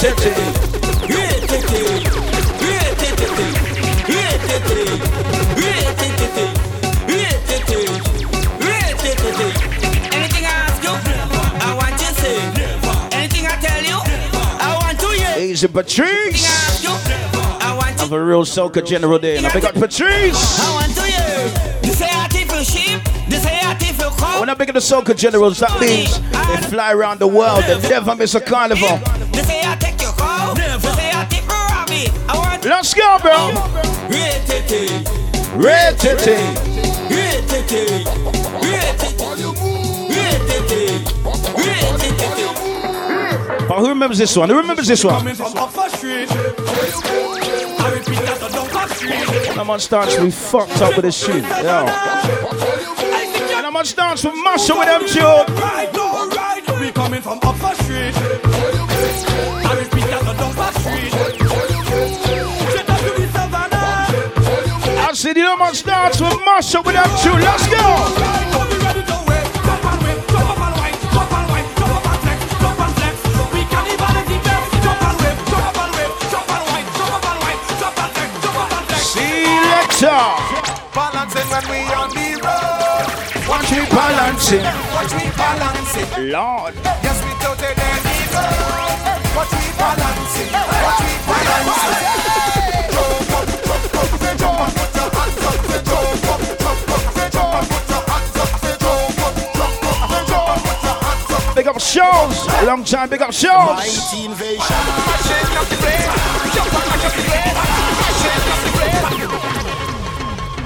Patrice. 15.72 16.71
Have 18.12 18.20
a 18.20 18.24
real 18.26 18.42
soca 18.42 18.86
general 18.86 19.18
day. 19.18 19.38
And 19.38 19.46
I 19.46 19.52
big 19.54 19.64
up 19.64 19.72
Patrice. 19.72 20.60
I 20.60 20.74
want 20.74 20.94
to 20.96 21.00
hear. 21.00 21.48
This 21.80 21.98
say 21.98 22.10
I 22.10 22.28
take 22.28 22.46
for 22.46 22.62
sheep. 22.62 23.02
This 23.26 23.42
say 23.42 23.58
I 23.58 23.72
take 23.78 23.94
for 23.94 24.10
cow. 24.20 24.38
When 24.38 24.50
I 24.50 24.54
big 24.54 24.68
up 24.68 24.74
the 24.74 24.80
soca 24.80 25.16
generals, 25.16 25.60
that 25.60 25.80
means 25.80 26.20
they 26.20 26.68
fly 26.68 26.92
around 26.92 27.20
the 27.20 27.26
world 27.26 27.64
and 27.64 27.82
never 27.84 28.14
miss 28.14 28.34
a 28.34 28.40
carnival. 28.42 28.98
This 29.32 29.46
say 29.46 29.62
I 29.64 29.76
take 29.76 29.98
your 30.02 30.12
cow. 30.12 30.52
This 30.52 30.82
say 30.94 31.10
I 31.10 31.24
take 31.30 31.40
for 31.44 31.56
rabbit. 31.72 32.66
Let's 32.66 32.92
go, 32.92 33.18
bro. 33.22 33.48
Rated 34.10 35.08
Red 35.56 35.98
titty. 35.98 36.36
Rated 37.08 37.72
Rated 37.72 38.32
But 43.68 43.78
who 43.78 43.88
remembers 43.88 44.18
this 44.18 44.36
one? 44.36 44.50
Who 44.50 44.56
remembers 44.58 44.86
this 44.86 45.02
one? 45.02 45.24
How 48.14 49.64
much 49.64 49.88
dance 49.88 50.18
we 50.18 50.30
fucked 50.30 50.80
up 50.82 50.96
with 50.96 51.04
this 51.04 51.16
shit? 51.16 51.42
Yo. 51.42 51.86
And 53.54 53.64
how 53.64 53.70
much 53.70 53.94
dance 53.94 54.24
we 54.24 54.30
mash 54.42 54.68
up 54.70 54.78
with 54.78 54.88
them 54.88 55.06
too? 55.08 55.44
We 56.80 56.90
coming 56.90 57.22
from 57.22 57.38
the 57.38 57.74
Street. 57.74 58.14
I 64.98 65.14
said, 65.14 65.36
you 65.36 65.56
much 65.56 65.84
dance 65.84 66.20
with 66.86 66.94
them 66.94 67.10
two. 67.22 67.32
Let's 67.38 67.66
go. 67.68 69.31
Selector. 80.02 80.34
Balancing 80.94 81.46
when 81.46 81.62
we 81.70 81.78
on 81.94 82.10
the 82.10 82.34
road. 82.42 83.06
Watch 83.46 83.70
me 83.70 83.86
balancing. 83.86 84.66
Watch 84.90 85.14
me 85.14 85.30
balancing. 85.38 86.10
Lord. 86.28 86.74
Yes, 87.06 87.22
we 87.22 87.30
totally 87.38 87.70
ego. 88.18 88.42
Watch 89.38 89.52
me 89.54 89.70
balancing. 89.78 90.50
Watch 90.82 91.06
me 91.06 91.14
balancing. 91.30 92.10
Big 101.54 101.68
up 101.68 101.78
shows. 101.78 102.46
Long 102.66 102.82
time, 102.82 103.08
big 103.08 103.22
up 103.22 103.32
shows. 103.32 103.76
Mighty 103.76 104.24
invasion. 104.24 105.02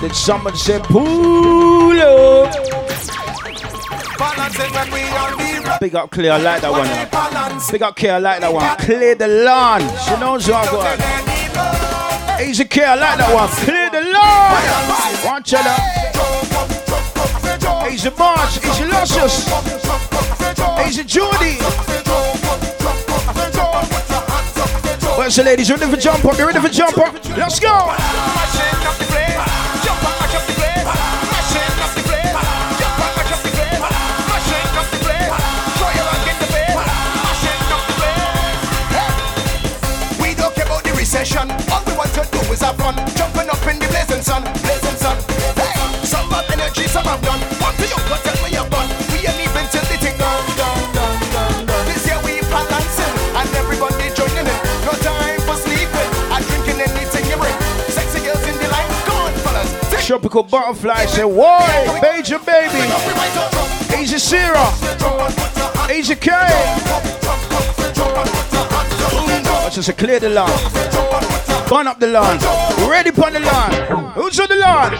Did 0.07 0.15
someone 0.15 0.55
say 0.55 0.79
pull 0.79 2.01
up? 2.01 2.55
Big 5.81 5.97
up 5.97 6.13
clear, 6.13 6.31
I 6.31 6.39
like 6.39 6.61
that 6.63 6.71
one. 6.71 6.87
Eh? 6.87 7.09
Big 7.73 7.83
up 7.83 7.97
clear, 7.97 8.13
I 8.13 8.19
like 8.19 8.41
that 8.41 8.53
one. 8.53 8.77
Clear 8.77 9.17
the 9.17 9.27
lawn. 9.27 9.81
She 9.81 10.17
knows 10.21 10.49
what 10.49 10.65
I'm 10.65 10.71
going. 10.71 11.01
Easy 12.49 12.67
care, 12.67 12.91
I 12.91 12.95
like 12.95 13.19
that 13.19 13.35
one. 13.35 13.49
Clear 13.67 13.91
the 13.91 14.03
lawn. 14.15 14.53
Watch 15.27 15.55
out. 15.55 15.67
Easy 17.91 18.11
March, 18.17 18.59
Easy 18.65 18.85
Lucius. 18.85 19.49
Easy 20.87 21.03
Judy. 21.03 21.59
Where's 25.19 25.35
the 25.35 25.43
ladies? 25.43 25.69
Ready 25.69 25.87
for 25.91 25.97
jump 25.97 26.25
up? 26.25 26.39
You 26.39 26.47
ready 26.47 26.61
for 26.61 26.69
jump 26.69 26.97
up? 26.97 27.13
Let's 27.37 27.59
go. 27.59 28.76
All 41.35 41.83
we 41.83 41.93
want 41.99 42.15
to 42.15 42.23
do 42.31 42.39
is 42.55 42.63
have 42.63 42.77
fun. 42.79 42.95
Jumping 43.19 43.51
up 43.51 43.59
in 43.67 43.83
the 43.83 43.87
blazing 43.91 44.23
sun, 44.23 44.47
blazing 44.63 44.95
sun. 44.95 45.19
Hey, 45.59 45.75
some 46.07 46.31
have 46.31 46.47
energy, 46.55 46.87
some 46.87 47.03
have 47.03 47.21
none. 47.27 47.41
What 47.59 47.75
do 47.77 47.83
you? 47.83 47.99
Tell 48.23 48.39
me. 48.47 48.55
We 49.11 49.27
ain't 49.27 49.35
even 49.43 49.67
till 49.75 49.83
the 49.91 49.99
done, 49.99 50.47
done, 50.55 50.95
done, 50.95 51.19
done, 51.35 51.67
done. 51.67 51.87
This 51.91 52.07
year 52.07 52.15
we 52.23 52.39
balancing 52.47 53.15
and 53.35 53.51
everybody 53.59 54.07
joining 54.15 54.47
in. 54.47 54.59
No 54.87 54.95
time 55.03 55.43
for 55.43 55.59
sleeping. 55.59 56.11
Drinking 56.47 56.79
anything 56.79 57.27
you 57.27 57.37
bring. 57.43 57.59
Sexy 57.91 58.23
girls 58.23 58.47
in 58.47 58.55
the 58.63 58.69
line. 58.71 58.87
Come 59.03 59.27
on, 59.27 59.33
fellas. 59.43 59.91
Take 59.91 60.07
Tropical 60.07 60.45
butterfly 60.45 61.07
say, 61.07 61.25
Why? 61.25 61.99
Major 62.01 62.39
baby. 62.39 62.87
Easy 63.99 64.19
Sarah. 64.19 64.71
Easy 65.91 66.15
K. 66.15 67.16
Just 69.77 69.99
clear 69.99 70.19
the 70.19 70.31
lawn. 70.31 70.49
Burn 71.69 71.87
up 71.87 72.01
the 72.01 72.07
lawn. 72.07 72.39
Ready 72.89 73.11
upon 73.11 73.35
the 73.35 73.41
lawn. 73.41 73.71
Who's 74.13 74.41
on 74.41 74.49
the 74.49 74.57
lawn? 74.57 74.93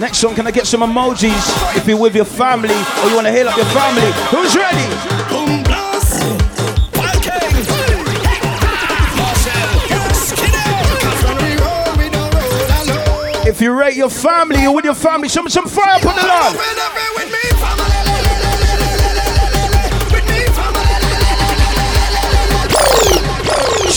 Next 0.00 0.18
song, 0.18 0.34
can 0.34 0.48
I 0.48 0.50
get 0.50 0.66
some 0.66 0.80
emojis 0.80 1.76
if 1.76 1.86
you're 1.86 1.96
with 1.96 2.16
your 2.16 2.24
family 2.24 2.74
or 2.74 3.08
you 3.08 3.14
want 3.14 3.28
to 3.28 3.30
hail 3.30 3.48
up 3.48 3.56
your 3.56 3.66
family? 3.66 4.10
Who's 4.34 4.56
ready? 4.56 4.82
If 13.48 13.60
you 13.60 13.72
rate 13.72 13.94
your 13.94 14.10
family, 14.10 14.62
you're 14.62 14.74
with 14.74 14.84
your 14.84 14.94
family, 14.94 15.28
show 15.28 15.42
me 15.42 15.50
some 15.50 15.68
fire 15.68 15.94
up 15.94 16.04
on 16.04 16.16
the 16.16 16.26
lawn. 16.26 17.37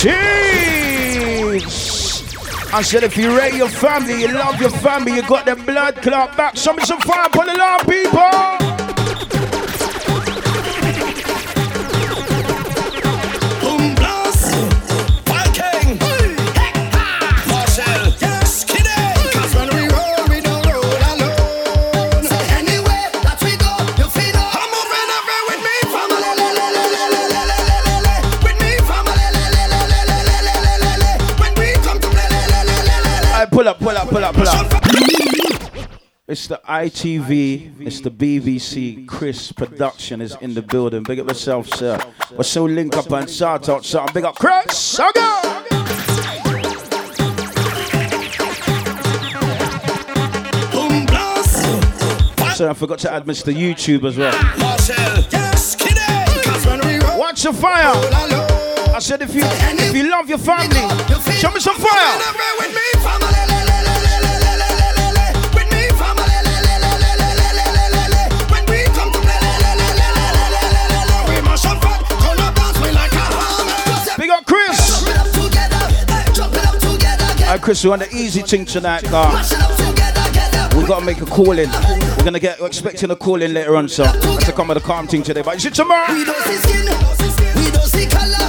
Cheese! 0.02 1.62
I 2.74 2.82
said 2.82 3.04
if 3.04 3.16
you 3.18 3.38
rate 3.38 3.54
your 3.54 3.70
family, 3.70 4.20
you 4.22 4.30
love 4.30 4.60
your 4.60 4.72
family, 4.72 5.14
you 5.14 5.22
got 5.22 5.46
the 5.46 5.56
blood 5.56 5.98
clot 5.98 6.36
back. 6.36 6.56
Me 6.56 6.84
some 6.84 7.00
fire 7.02 7.30
on 7.40 7.46
the 7.46 7.54
lawn, 7.54 7.86
people! 7.86 8.61
Pull 34.12 34.26
up, 34.26 34.36
pull 34.36 34.48
up. 34.48 34.68
It's 36.28 36.48
the 36.48 36.62
ITV, 36.68 37.82
it's 37.88 38.02
the 38.02 38.12
BBC. 38.12 39.08
Chris 39.08 39.52
production 39.52 40.22
is 40.22 40.36
in 40.42 40.54
the 40.54 40.62
building. 40.62 41.04
Big 41.04 41.20
up 41.20 41.28
yourself, 41.28 41.68
sir. 41.70 41.98
We're 42.36 42.44
so 42.44 42.66
link 42.66 42.96
up 42.98 43.10
and 43.12 43.30
shout 43.30 43.70
out 43.70 43.86
something. 43.86 44.14
Big 44.14 44.26
up 44.26 44.36
Chris. 44.36 44.98
Go. 44.98 45.08
So 52.54 52.70
I 52.70 52.74
forgot 52.74 53.00
to 53.00 53.12
add 53.12 53.26
Mr. 53.26 53.54
YouTube 53.54 54.06
as 54.06 54.18
well. 54.18 54.32
Watch 57.18 57.44
the 57.44 57.54
fire. 57.54 57.94
I 58.94 59.00
said 59.00 59.22
if 59.22 59.34
you 59.34 59.44
if 59.46 59.96
you 59.96 60.10
love 60.10 60.30
your 60.30 60.38
family, 60.38 60.82
show 61.40 61.50
me 61.52 61.60
some 61.60 61.76
fire. 61.76 63.51
Alright, 77.52 77.64
Chris, 77.66 77.84
we're 77.84 77.92
on 77.92 78.00
the 78.00 78.10
easy 78.16 78.42
thing 78.44 78.64
tonight, 78.64 79.04
car. 79.04 79.30
We 80.74 80.88
gotta 80.88 81.06
make 81.06 81.20
a 81.20 81.26
call 81.26 81.60
in. 81.60 81.70
We're 81.70 82.24
gonna 82.24 82.40
get 82.40 82.62
we're 82.62 82.68
expecting 82.68 83.12
a 83.12 83.16
call 83.18 83.42
in 83.42 83.54
later 83.54 83.76
on, 83.76 83.90
so 83.90 84.04
that's 84.04 84.46
to 84.46 84.54
come 84.54 84.70
with 84.70 84.78
a 84.78 84.80
calm 84.80 85.06
thing 85.06 85.22
today. 85.22 85.42
But 85.42 85.58
is 85.58 85.66
it 85.66 85.74
tomorrow? 85.74 86.14
We 86.14 86.24
don't 86.24 86.42
see 86.48 86.56
skin, 86.64 86.86
we 87.60 87.70
don't 87.72 87.92
see 87.92 88.08
color, 88.08 88.48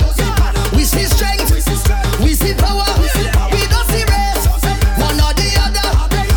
we 0.77 0.85
see 0.85 1.03
strength, 1.11 1.51
we 1.51 2.31
see 2.33 2.55
power, 2.55 2.87
we 3.51 3.67
don't 3.67 3.87
see 3.91 4.07
race, 4.07 4.47
one 4.95 5.19
or 5.19 5.35
the 5.35 5.51
other. 5.59 5.83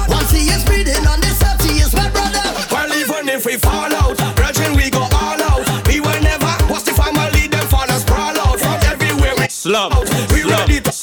One 0.09 0.25
see 0.33 0.49
is 0.49 0.65
breathing 0.65 1.05
on 1.05 1.21
this 1.21 1.37
earth, 1.43 1.61
is 1.69 1.93
my 1.93 2.09
brother. 2.09 2.41
Well, 2.73 2.91
even 2.97 3.29
if 3.29 3.45
we 3.45 3.57
fall 3.57 3.93
out, 3.93 4.17
brethren, 4.35 4.73
we 4.73 4.89
go 4.89 5.05
all 5.13 5.37
out. 5.53 5.61
We 5.85 5.99
will 5.99 6.19
never 6.19 6.49
watch 6.73 6.85
the 6.85 6.97
family, 6.97 7.45
them 7.45 7.67
fall 7.67 7.85
and 7.85 8.01
sprawl 8.01 8.33
out 8.33 8.57
from 8.57 8.81
everywhere 8.89 9.35
we 9.37 9.49
Slum, 9.49 9.91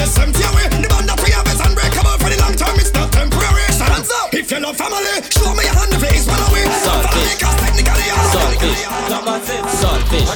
micro 0.00 0.06
on 0.06 0.08
is 0.08 0.18
empty 0.18 0.44
away. 0.44 0.68
The 0.80 0.88
band 0.88 1.08
that 1.08 1.20
we 1.20 1.30
have 1.32 1.46
is 1.48 1.60
unbreakable 1.60 2.16
for 2.20 2.28
the 2.30 2.38
long 2.40 2.54
term, 2.56 2.76
it's 2.80 2.92
not 2.92 3.12
temporary. 3.12 3.62
Hands 3.80 4.10
up 4.10 4.32
if 4.32 4.50
no 4.60 4.72
family. 4.72 5.20
Show 5.28 5.52
me 5.54 5.64
your 5.64 5.74
hand 5.76 5.92
if 5.92 6.02
it 6.02 6.14
is 6.16 6.26
well 6.26 6.40
away. 6.48 6.64
Family, 6.84 7.34
cause 7.40 7.56
technically 7.60 8.08
I'm 8.08 8.20
Saltfish, 8.30 8.82
saltfish, 9.80 10.30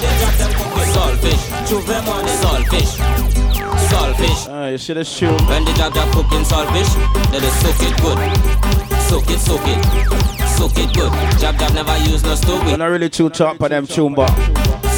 saltfish. 0.93 1.43
Chuve 1.69 1.97
money, 2.05 2.35
saltfish, 2.43 2.93
saltfish. 3.89 4.49
Ah, 4.51 4.69
you 4.69 4.79
see 4.79 4.93
this 4.95 5.19
tune? 5.19 5.37
When 5.47 5.65
the 5.65 5.73
jab 5.75 5.95
jab 5.95 6.13
cooking 6.13 6.45
saltfish, 6.45 6.93
then 7.31 7.41
they 7.43 7.53
soak 7.63 7.81
it 7.85 7.95
good, 8.03 8.19
soak 9.09 9.31
it, 9.31 9.41
soak 9.41 9.67
it, 9.67 9.81
soak 10.57 10.77
it 10.79 10.93
good. 10.95 11.13
Jab 11.39 11.59
jab 11.59 11.73
never 11.75 11.97
use 12.11 12.23
no 12.23 12.35
stove. 12.35 12.65
We're 12.67 12.77
not 12.77 12.87
really 12.87 13.11
too 13.11 13.31
top 13.31 13.61
of 13.61 13.71
them 13.71 13.87
tune, 13.87 14.15
but 14.15 14.31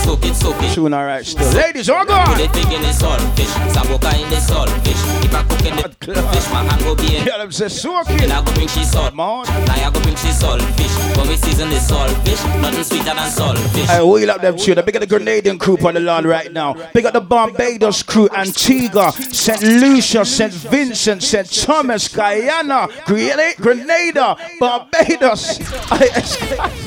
soak 0.06 0.24
it, 0.24 0.34
soak 0.36 0.62
it. 0.62 0.72
tune 0.72 0.94
alright 0.94 1.26
still. 1.26 1.50
Ladies, 1.52 1.90
all 1.90 2.04
gone. 2.04 2.38
the 2.38 2.48
pig 2.48 2.72
in 2.72 2.82
the 2.82 2.94
saltfish, 2.94 3.52
saboka 3.74 4.14
in 4.22 4.28
the 4.30 4.36
saltfish. 4.36 5.02
If 5.24 5.34
I 5.34 5.42
cook 5.42 5.64
in 5.66 5.76
the 5.76 6.22
fish, 6.32 6.48
my 6.52 6.62
hand 6.62 6.82
go 6.82 6.94
be 6.94 7.16
in. 7.16 7.26
Yeah, 7.26 7.38
them 7.38 7.50
say 7.50 7.68
soak 7.68 8.06
Then 8.06 8.30
it. 8.30 8.30
I 8.30 8.44
go 8.44 8.52
bring 8.54 8.68
she 8.68 8.84
salt. 8.84 9.14
Now 9.16 9.42
I 9.42 9.90
go 9.92 10.00
bring 10.00 10.14
she 10.16 10.28
saltfish. 10.28 11.16
When 11.16 11.28
we 11.28 11.36
season 11.36 11.70
the 11.70 11.76
saltfish, 11.76 12.60
nothing 12.62 12.84
sweeter 12.84 13.04
than 13.04 13.16
saltfish. 13.16 13.88
I 13.88 14.02
wheel 14.02 14.30
up 14.30 14.40
them 14.40 14.56
tune. 14.56 14.80
Big 14.84 14.96
up 14.96 15.00
the 15.00 15.06
Grenadian 15.06 15.58
crew 15.58 15.76
on 15.84 15.94
the 15.94 16.00
lawn 16.00 16.24
right 16.24 16.52
now. 16.52 16.74
Big 16.94 17.04
up 17.04 17.12
the 17.12 17.20
Barbados 17.20 18.02
crew, 18.04 18.28
Antigua, 18.34 19.10
St. 19.12 19.62
Lucia, 19.62 20.24
St. 20.24 20.52
Vincent, 20.52 21.22
St. 21.22 21.50
Thomas, 21.62 22.08
Guyana, 22.08 22.88
Grenada 23.06 24.36
Barbados. 24.60 25.58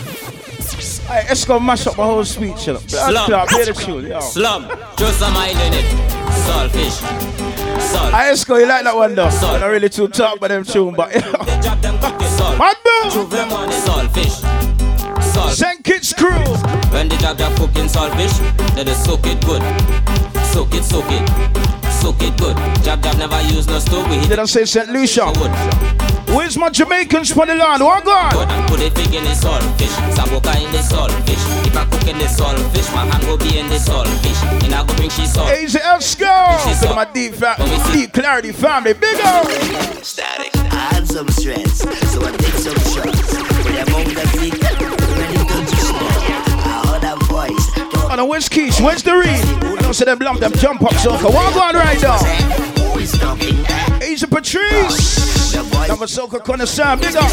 I, 1.09 1.21
I, 1.21 1.23
let's 1.27 1.43
go 1.45 1.59
mash 1.59 1.87
up 1.87 1.97
my 1.97 2.05
whole 2.05 2.23
speech. 2.23 2.67
You 2.67 2.73
know. 2.73 2.79
Slum. 2.79 3.25
clot, 3.25 3.47
play 3.47 3.65
the 3.65 3.73
tune, 3.73 4.05
yo. 4.05 4.19
Slum, 4.19 4.67
just 4.95 5.21
a 5.21 5.25
oil 5.25 5.57
in 5.65 5.73
it. 5.73 5.85
Saltfish, 6.45 7.01
salt. 7.81 8.13
I 8.13 8.29
let's 8.29 8.43
go, 8.43 8.57
you 8.57 8.67
like 8.67 8.83
that 8.83 8.95
one 8.95 9.15
though? 9.15 9.29
Salt. 9.29 9.55
I'm 9.55 9.61
not 9.61 9.67
really 9.67 9.89
too 9.89 10.07
top 10.07 10.39
by 10.39 10.49
them 10.49 10.63
tune, 10.63 10.93
but 10.93 11.13
you 11.13 11.21
know. 11.21 11.43
They 11.45 11.59
drop 11.61 11.81
them 11.81 11.97
cooking 11.99 12.27
salt. 12.27 12.57
Mad 12.59 12.77
bro! 12.83 13.09
Chuve 13.09 13.49
money, 13.49 13.73
saltfish, 13.73 14.37
salt. 15.33 15.57
Crew. 16.17 16.29
When 16.93 17.09
the 17.09 17.17
jab 17.17 17.37
jab 17.37 17.57
cooking 17.57 17.85
saltfish, 17.85 18.37
then 18.75 18.85
they 18.85 18.93
soak 18.93 19.25
it 19.25 19.43
good. 19.45 19.61
Soak 20.45 20.73
it, 20.75 20.83
soak 20.83 21.05
it, 21.09 21.91
soak 21.91 22.21
it 22.21 22.37
good. 22.37 22.55
Jab 22.83 23.01
jab 23.01 23.17
never 23.17 23.41
use 23.43 23.67
no 23.67 23.79
stove. 23.79 24.07
We 24.09 24.17
hit 24.17 24.29
Did 24.29 24.39
I 24.39 24.45
say 24.45 24.65
St. 24.65 24.89
Lucia? 24.89 25.25
wood. 25.25 26.18
Where's 26.35 26.57
my 26.57 26.69
Jamaicans 26.69 27.31
for 27.33 27.45
the 27.45 27.55
land? 27.55 27.83
What 27.83 28.05
God? 28.05 28.33
Good 28.33 28.49
and 28.49 28.67
put 28.69 28.79
the 28.79 28.91
pig 28.91 29.13
in 29.15 29.23
the 29.23 29.31
saltfish. 29.31 29.93
Saboka 30.13 30.53
in 30.63 30.71
the 30.71 30.77
saltfish. 30.77 31.43
If 31.65 31.75
I 31.75 31.85
cook 31.85 32.07
in 32.07 32.17
the 32.17 32.25
saltfish, 32.25 32.93
my 32.93 33.05
hand 33.05 33.23
go 33.23 33.37
be 33.37 33.57
in 33.57 33.67
the 33.67 33.75
saltfish. 33.75 34.63
And 34.63 34.73
I 34.75 34.85
go 34.85 34.93
bring 34.95 35.09
she 35.09 35.25
salt. 35.25 35.51
Easy, 35.57 35.79
let's 35.79 36.13
go. 36.15 36.25
Look 36.25 36.89
at 36.89 36.95
my 36.95 37.11
deep, 37.11 37.33
fa- 37.33 37.55
deep 37.91 38.13
clarity 38.13 38.51
family. 38.51 38.93
Big 38.93 39.19
up. 39.21 39.45
Static. 40.03 40.55
I 40.55 40.93
had 40.93 41.07
some 41.07 41.27
stress, 41.29 41.79
so 42.13 42.21
I 42.21 42.31
take 42.37 42.53
some 42.61 42.77
shots. 42.93 43.33
But 43.65 43.73
I'm 43.73 43.95
on 43.95 44.05
the 44.13 44.25
fleek, 44.33 44.53
ready 45.17 45.37
to 45.37 45.57
just 45.65 45.93
I 45.93 46.85
heard 46.87 47.03
a 47.09 47.15
voice. 47.25 47.69
Oh, 48.11 48.13
no, 48.15 48.25
where's 48.25 48.47
Keish? 48.47 48.79
Where's 48.83 49.01
the 49.01 49.15
read? 49.15 49.43
You 49.63 49.77
don't 49.77 49.93
see 49.95 50.05
them 50.05 50.19
lump 50.19 50.39
them 50.39 50.53
jump 50.53 50.83
up, 50.83 50.93
so 50.93 51.11
what 51.13 51.53
going 51.53 51.75
right 51.75 52.01
now? 52.01 52.17
Who 52.93 52.99
is 52.99 53.13
Patrice. 55.63 55.87
Number 55.87 56.07
soca 56.07 56.39
connoisseur. 56.39 56.95
Big 56.97 57.15
up. 57.15 57.31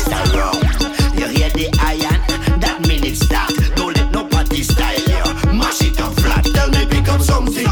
You 1.15 1.27
hear 1.29 1.51
the 1.51 1.69
iron? 1.81 2.21
That 2.61 2.81
it's 3.05 3.25
start. 3.25 3.53
Don't 3.77 3.97
let 3.97 4.11
nobody 4.13 4.63
style 4.63 4.99
you. 4.99 5.53
Mash 5.53 5.83
it 5.83 6.01
up 6.01 6.13
flat. 6.21 6.45
Tell 6.45 6.69
me 6.71 6.87
pick 6.87 7.09
up 7.09 7.21
something. 7.21 7.67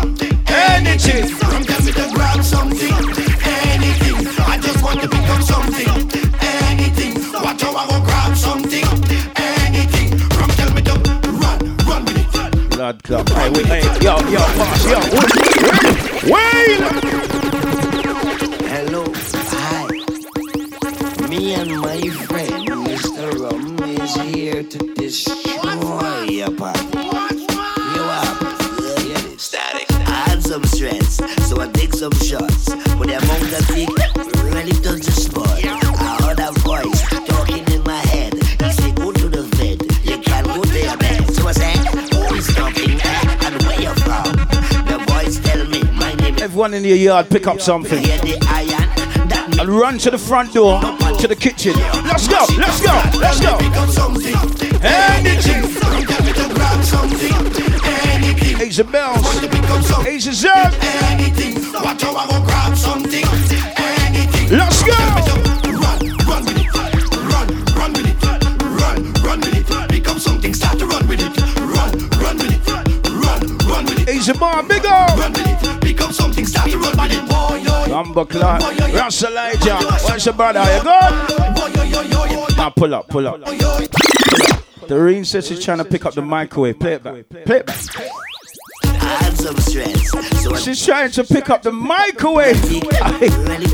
Anything. 0.47 1.29
Come 1.39 1.65
tell 1.65 1.83
me 1.83 1.93
to 1.93 2.11
grab 2.15 2.43
something. 2.43 2.93
Anything. 3.45 4.29
I 4.47 4.59
just 4.61 4.83
want 4.83 5.01
to 5.03 5.09
pick 5.09 5.29
up 5.29 5.43
something. 5.43 5.89
Anything. 6.41 7.15
Watch 7.43 7.63
how 7.63 7.75
I 7.75 7.87
go 7.89 8.01
grab 8.05 8.37
something. 8.37 8.85
Anything. 9.37 10.19
Come 10.31 10.51
tell 10.51 10.73
me 10.75 10.83
to 10.83 10.95
run. 11.43 11.59
Run 11.89 12.05
with 12.05 12.19
it. 12.19 12.71
Blood 12.71 13.03
club. 13.03 13.29
Hey, 13.31 13.51
wait, 13.51 13.67
hey, 13.67 13.83
yo, 14.01 14.19
yo, 14.31 14.41
boss, 14.57 14.85
yo, 14.87 15.01
wait, 16.31 17.44
Me 21.35 21.53
and 21.55 21.81
my 21.81 21.99
friend 22.29 22.69
Mr. 22.87 23.27
Rum 23.41 23.83
is 23.83 24.15
here 24.15 24.63
to 24.63 24.79
destroy 24.95 26.23
your 26.31 26.53
party. 26.55 26.87
You 26.95 28.03
up? 28.07 28.39
Hear 29.01 29.19
this? 29.19 29.43
Static. 29.43 29.91
I 29.91 30.31
had 30.31 30.45
some 30.45 30.63
stress, 30.63 31.17
so 31.49 31.61
I 31.61 31.67
take 31.73 31.93
some 31.93 32.13
shots. 32.13 32.73
But 32.95 33.09
the 33.09 33.19
amount 33.19 33.53
of 33.53 33.67
dick 33.67 33.89
really 34.55 34.79
does 34.81 35.01
the 35.07 35.11
spot. 35.11 35.59
I 35.65 36.23
heard 36.23 36.39
a 36.39 36.53
voice 36.61 37.03
talking 37.27 37.67
in 37.75 37.83
my 37.83 37.99
head. 38.15 38.35
He 38.35 38.71
said, 38.71 38.95
Go 38.95 39.11
to 39.11 39.29
the 39.29 39.43
vet, 39.57 39.83
you 40.05 40.19
can't 40.19 40.47
go 40.47 40.63
to 40.63 40.81
your 40.81 40.97
bed. 40.97 41.35
So 41.35 41.49
I 41.49 41.53
said, 41.53 41.79
Who 42.15 42.35
is 42.37 42.47
talking 42.55 43.01
and 43.01 43.63
where 43.65 43.81
you 43.81 43.93
from? 44.07 44.37
The 44.87 45.05
voice 45.09 45.41
tell 45.41 45.67
me 45.67 45.83
my 45.99 46.15
name 46.15 46.37
is 46.37 46.43
Everyone 46.43 46.75
in 46.75 46.85
your 46.85 46.97
yard, 46.97 47.29
pick 47.29 47.49
up 47.49 47.61
something. 47.61 48.05
And 49.65 49.73
run 49.73 49.97
to 50.01 50.11
the 50.11 50.19
front 50.19 50.53
door, 50.53 50.79
to 50.79 51.27
the 51.27 51.35
kitchen. 51.35 51.73
Let's 52.05 52.29
go, 52.29 52.45
let's 52.59 52.83
go, 52.83 52.93
let's 53.19 53.41
go. 53.41 53.57
Anything. 54.85 55.65
Asia 58.61 58.85
Bells. 58.85 59.25
Asia 60.07 60.33
Zerb. 60.33 60.71
Let's 64.53 64.83
go. 64.83 64.93
Run, 65.73 65.99
run 66.29 66.45
with 66.45 66.59
it. 66.59 66.69
Run, 67.33 67.49
run 67.75 67.93
with 67.95 68.05
it. 68.05 68.21
Run, 68.63 69.13
run 69.25 69.41
with 69.41 69.57
it. 69.71 69.89
Become 69.89 70.19
something, 70.19 70.53
start 70.53 70.79
to 70.79 70.85
run 70.85 71.09
with 71.09 71.23
it. 71.23 71.35
Run, 71.57 72.11
run 72.21 72.37
with 72.37 72.53
it. 72.53 72.69
Run, 73.09 73.41
run 73.67 73.87
with 73.87 74.01
it. 74.01 74.09
Big 74.69 74.85
up. 74.85 75.17
Number 77.95 78.25
clock. 78.25 78.61
Ross 78.93 79.23
Elijah. 79.23 79.79
Where's 80.05 80.27
your 80.27 80.35
brother? 80.35 80.63
You 80.63 80.83
good? 80.83 81.13
Now 82.57 82.71
pull 82.71 82.93
up, 82.93 83.07
pull 83.07 83.29
up. 83.29 83.41
Doreen 84.89 85.25
says 85.25 85.47
she's 85.47 85.65
trying 85.65 85.79
to 85.79 85.85
pick 85.85 86.05
up 86.05 86.15
the 86.15 86.21
microwave. 86.21 86.81
Play 86.81 86.95
it 86.95 87.05
back. 87.05 87.29
Play 87.29 87.59
it 87.59 87.67
back. 87.67 87.79
She's 90.59 90.85
trying 90.85 91.13
to 91.13 91.23
pick 91.23 91.51
up 91.51 91.63
the 91.63 91.71
microwave. 91.71 92.57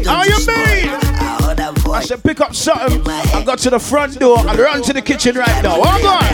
How 0.05 0.25
you 0.25 0.37
mean? 0.47 0.91
I 0.91 1.73
I 1.91 2.03
said 2.03 2.23
pick 2.23 2.43
up 2.43 2.55
something 2.55 3.01
and 3.35 3.47
go 3.47 3.57
to 3.57 3.71
the 3.71 3.79
front 3.79 4.19
door 4.19 4.47
and 4.47 4.59
run 4.59 4.83
to 4.83 4.93
the 4.93 5.01
kitchen 5.01 5.35
right 5.35 5.63
now. 5.63 5.83
Hold 5.83 6.05
on. 6.05 6.27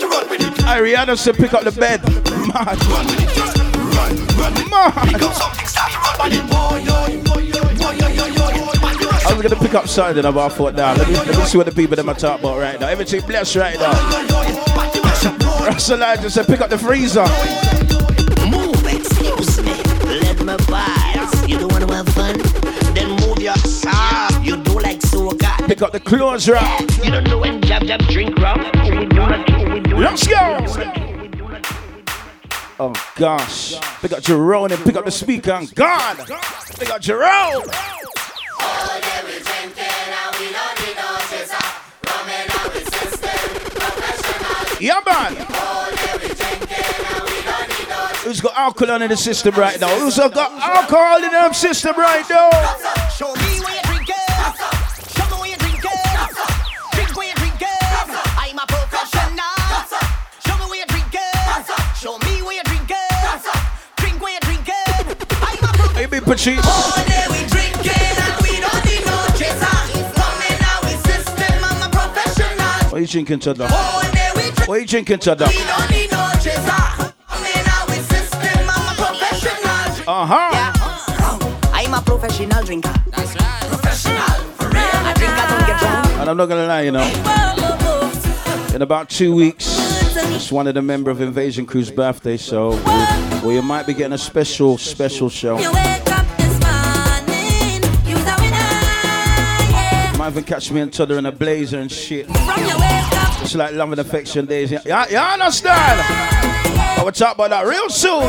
yo, 6.29 6.47
boy, 6.47 7.41
yo, 7.41 7.61
boy, 7.71 7.91
yo, 7.91 7.91
yo, 7.91 8.07
yo, 8.07 8.25
yo. 8.27 8.43
I 9.27 9.33
was 9.33 9.41
gonna 9.41 9.61
pick 9.61 9.73
up 9.73 9.87
something 9.87 10.23
about 10.23 10.53
foot 10.53 10.77
down. 10.77 10.97
Let 10.97 11.09
me, 11.09 11.15
let 11.15 11.27
me 11.27 11.43
see 11.43 11.57
what 11.57 11.65
the 11.65 11.73
people 11.73 11.97
them 11.97 12.07
are 12.07 12.15
talking 12.15 12.45
about 12.45 12.59
right 12.59 12.79
now. 12.79 12.87
Everything 12.87 13.21
blessed 13.27 13.57
right 13.57 13.77
now. 13.77 13.91
Russell 15.65 15.97
Elijah 15.97 16.29
said, 16.29 16.47
pick 16.47 16.61
up 16.61 16.69
the 16.69 16.77
freezer. 16.77 17.25
Move, 18.49 18.85
excuse 18.87 19.61
me. 19.61 19.73
Let 20.21 20.39
me 20.39 20.55
pass. 20.67 21.47
You 21.47 21.59
don't 21.59 21.71
want 21.71 21.87
to 21.87 21.93
have 21.93 22.07
fun? 22.09 22.37
Then 22.93 23.09
move 23.21 23.39
your 23.39 23.55
sock. 23.55 24.45
You 24.45 24.55
do 24.57 24.79
like 24.79 24.99
soca. 24.99 25.67
Pick 25.67 25.81
up 25.81 25.91
the 25.91 25.99
clothes 25.99 26.47
rack. 26.47 26.79
You 27.03 27.11
don't 27.11 27.25
know 27.25 27.39
when 27.39 27.61
Jab 27.61 27.83
Jab 27.83 28.01
drink 28.07 28.37
rum. 28.37 28.59
We 28.83 29.05
do 29.05 29.50
Oh 32.83 32.93
gosh. 33.15 33.75
Pick 34.01 34.11
up 34.11 34.23
Jerome 34.23 34.71
and 34.71 34.83
pick 34.83 34.95
up 34.95 35.05
the 35.05 35.11
speaker 35.11 35.51
and 35.51 35.71
God. 35.75 36.17
Pick 36.79 36.89
up 36.89 36.99
Jerome. 36.99 37.61
Yeah, 44.79 44.99
man. 45.05 45.35
Who's 48.23 48.41
got 48.41 48.57
alcohol 48.57 48.99
in 49.03 49.09
the 49.09 49.15
system 49.15 49.53
right 49.53 49.79
now? 49.79 49.99
Who's 49.99 50.17
got 50.17 50.35
alcohol 50.35 51.23
in 51.23 51.31
the 51.31 51.53
system 51.53 51.95
right 51.97 52.27
now? 52.27 52.49
Show 53.09 53.35
me 53.35 53.59
where 53.61 53.75
you 53.75 54.05
drink 54.05 54.09
Patrice. 66.31 66.65
All 66.65 67.03
day 67.03 67.25
we 67.27 67.45
drinking 67.45 67.91
and 67.91 68.41
we 68.41 68.61
don't 68.63 68.85
need 68.85 69.03
no 69.03 69.19
chaser. 69.35 69.67
Coming 70.15 70.59
out 70.63 70.81
with 70.81 71.03
system, 71.03 71.59
I'm 71.59 71.83
a 71.83 71.89
professional. 71.91 72.71
What 72.87 72.93
are 72.93 72.99
you 73.01 73.07
drinking, 73.07 73.39
Toddler? 73.39 73.67
All 73.69 74.01
day 74.13 74.31
we 74.37 74.41
What 74.63 74.69
are 74.69 74.79
you 74.79 74.87
drinking, 74.87 75.19
Toddler? 75.19 75.47
We 75.47 75.55
don't 75.55 75.91
need 75.91 76.09
no 76.09 76.31
chaser. 76.39 76.63
Coming 77.27 77.67
out 77.67 77.85
with 77.89 78.09
system, 78.09 78.63
I'm 78.63 78.87
a 78.87 78.95
professional. 78.95 80.07
Uh 80.07 80.25
huh. 80.25 80.49
Yeah. 80.53 80.71
I'm 81.73 81.93
a 81.95 82.01
professional 82.01 82.63
drinker. 82.63 82.93
That's 83.07 83.35
right. 83.35 83.63
Professional. 83.67 84.55
For 84.55 84.69
real. 84.69 84.79
I 84.79 85.13
drink, 85.17 85.33
I 85.33 85.45
don't 85.49 85.67
get 85.67 85.79
drunk. 85.81 86.21
And 86.21 86.29
I'm 86.29 86.37
not 86.37 86.45
gonna 86.45 86.65
lie, 86.65 86.83
you 86.83 86.91
know. 86.91 88.73
In 88.73 88.81
about 88.81 89.09
two 89.09 89.35
weeks, 89.35 89.65
it's 90.15 90.49
one 90.49 90.67
of 90.67 90.75
the 90.75 90.81
member 90.81 91.11
of 91.11 91.19
Invasion 91.19 91.65
Crew's 91.65 91.91
birthday, 91.91 92.37
so 92.37 92.69
we, 92.69 92.77
well, 92.77 93.51
you 93.51 93.61
might 93.61 93.85
be 93.85 93.93
getting 93.93 94.13
a 94.13 94.17
special, 94.17 94.77
special 94.77 95.27
show. 95.27 95.57
Might 100.21 100.33
even 100.33 100.43
catch 100.43 100.71
me 100.71 100.81
and 100.81 100.93
Toddler 100.93 101.17
in 101.17 101.25
a 101.25 101.31
blazer 101.31 101.79
and 101.79 101.91
shit. 101.91 102.27
From 102.27 102.45
your 102.45 102.77
wake 102.77 103.41
It's 103.41 103.55
like 103.55 103.73
love 103.73 103.91
and 103.91 104.01
affection 104.01 104.45
days. 104.45 104.69
Yeah, 104.71 105.09
you 105.09 105.17
understand? 105.17 105.99
But 106.95 107.05
we'll 107.05 107.11
talk 107.11 107.33
about 107.33 107.49
that 107.49 107.65
real 107.65 107.89
soon. 107.89 108.21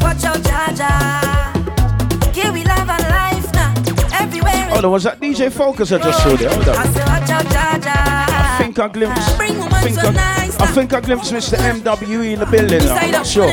watch 0.00 0.22
out, 0.22 0.36
Jaja. 0.46 2.32
Here 2.32 2.52
we 2.52 2.62
love 2.62 2.88
and 2.88 3.02
life 3.10 3.52
now. 3.54 3.74
Everywhere. 4.22 4.70
Hold 4.70 4.84
on, 4.84 4.92
was 4.92 5.02
that 5.02 5.18
DJ 5.18 5.50
Focus 5.50 5.90
I 5.90 5.98
just 5.98 6.22
saw 6.22 6.36
there? 6.36 6.48
Hold 6.48 6.68
I 6.68 6.86
on. 6.86 6.94
say, 6.94 7.00
watch 7.00 7.30
out, 7.30 7.44
Jaja. 7.46 7.96
I 7.96 8.58
think 8.58 8.78
I 8.78 8.86
glimpsed. 8.86 9.28
I 9.28 9.82
think 9.82 9.98
I. 9.98 10.46
I 10.62 10.66
think 10.68 10.92
I 10.92 11.00
glimpsed 11.00 11.32
Mr. 11.32 11.56
MWE 11.56 12.34
in 12.34 12.38
the 12.38 12.46
building. 12.46 12.78
now. 12.84 12.94
I'm 12.94 13.10
not 13.10 13.26
sure. 13.26 13.52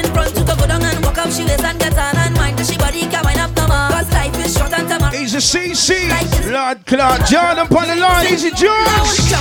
Easy 4.43 5.37
CC, 5.37 6.51
Lord 6.51 6.85
Clark, 6.85 7.25
John 7.27 7.57
up 7.57 7.71
on 7.71 7.87
the 7.87 7.95
line, 7.95 8.25
Easy 8.27 8.49
George. 8.49 9.31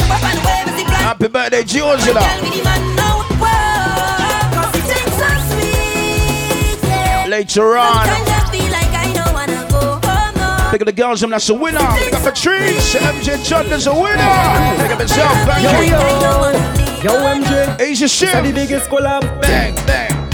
Happy 1.03 1.26
birthday, 1.26 1.64
George, 1.64 2.07
you. 2.07 2.14
Later 7.28 7.78
on, 7.78 8.07
pick 10.70 10.82
up 10.82 10.86
the 10.86 10.92
girls, 10.94 11.22
I'm 11.24 11.30
that's 11.30 11.48
a 11.48 11.55
winner. 11.55 11.80
Pick 11.98 12.14
up 12.14 12.22
Patrice, 12.22 12.94
MJ 12.94 13.44
John, 13.44 13.66
is 13.72 13.88
a 13.88 13.92
winner. 13.92 14.16
Pick 14.78 14.92
up 14.92 14.98
myself, 15.00 15.32
thank 15.48 15.64
yo, 15.64 15.80
you. 15.80 16.72
Yo, 17.03 17.12
MJ. 17.18 17.80
Asia 17.80 18.07
Ship. 18.07 18.44
the 18.44 18.53
biggest 18.53 18.88
collab. 18.88 19.22
Bang, 19.42 19.74
bang. 19.86 20.30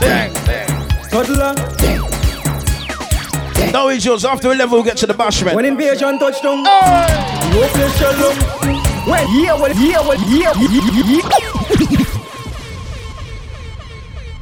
Bang, 0.00 0.32
bang. 0.46 1.10
Cuddler. 1.10 1.54
Bang. 1.76 2.03
No 3.74 3.88
issues. 3.88 4.24
After 4.24 4.52
11, 4.52 4.70
we'll 4.70 4.84
get 4.84 4.96
to 4.98 5.06
the 5.06 5.14
bashment. 5.14 5.56
When 5.56 5.64
invasion 5.64 6.16
touchdown. 6.20 6.64
Hey! 6.64 7.50
No 7.50 7.66
place 7.66 7.98
shall 7.98 8.12
long. 8.20 8.36
When 9.04 9.26
yeah, 9.34 9.54
well, 9.54 9.76
yeah, 9.76 10.00
well, 10.00 10.20
yeah, 10.30 10.52
yeah, 10.60 11.02
yeah. 11.10 12.24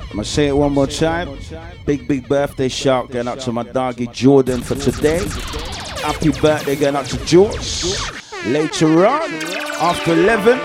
I'm 0.03 0.17
gonna 0.17 0.25
say 0.25 0.49
it 0.49 0.53
one 0.53 0.75
more 0.75 0.87
time. 0.87 1.39
Big, 1.87 2.07
big 2.07 2.29
birthday 2.29 2.69
shout 2.69 3.11
going 3.11 3.27
out 3.27 3.41
to 3.41 3.53
my 3.53 3.63
doggy 3.63 4.07
Jordan 4.09 4.61
for 4.61 4.75
today. 4.75 5.27
Happy 6.03 6.31
birthday 6.39 6.77
going 6.77 6.95
out 6.95 7.07
to 7.07 7.17
George. 7.25 7.85
Later 8.45 9.07
on, 9.07 9.33
after 9.81 10.13
11, 10.13 10.59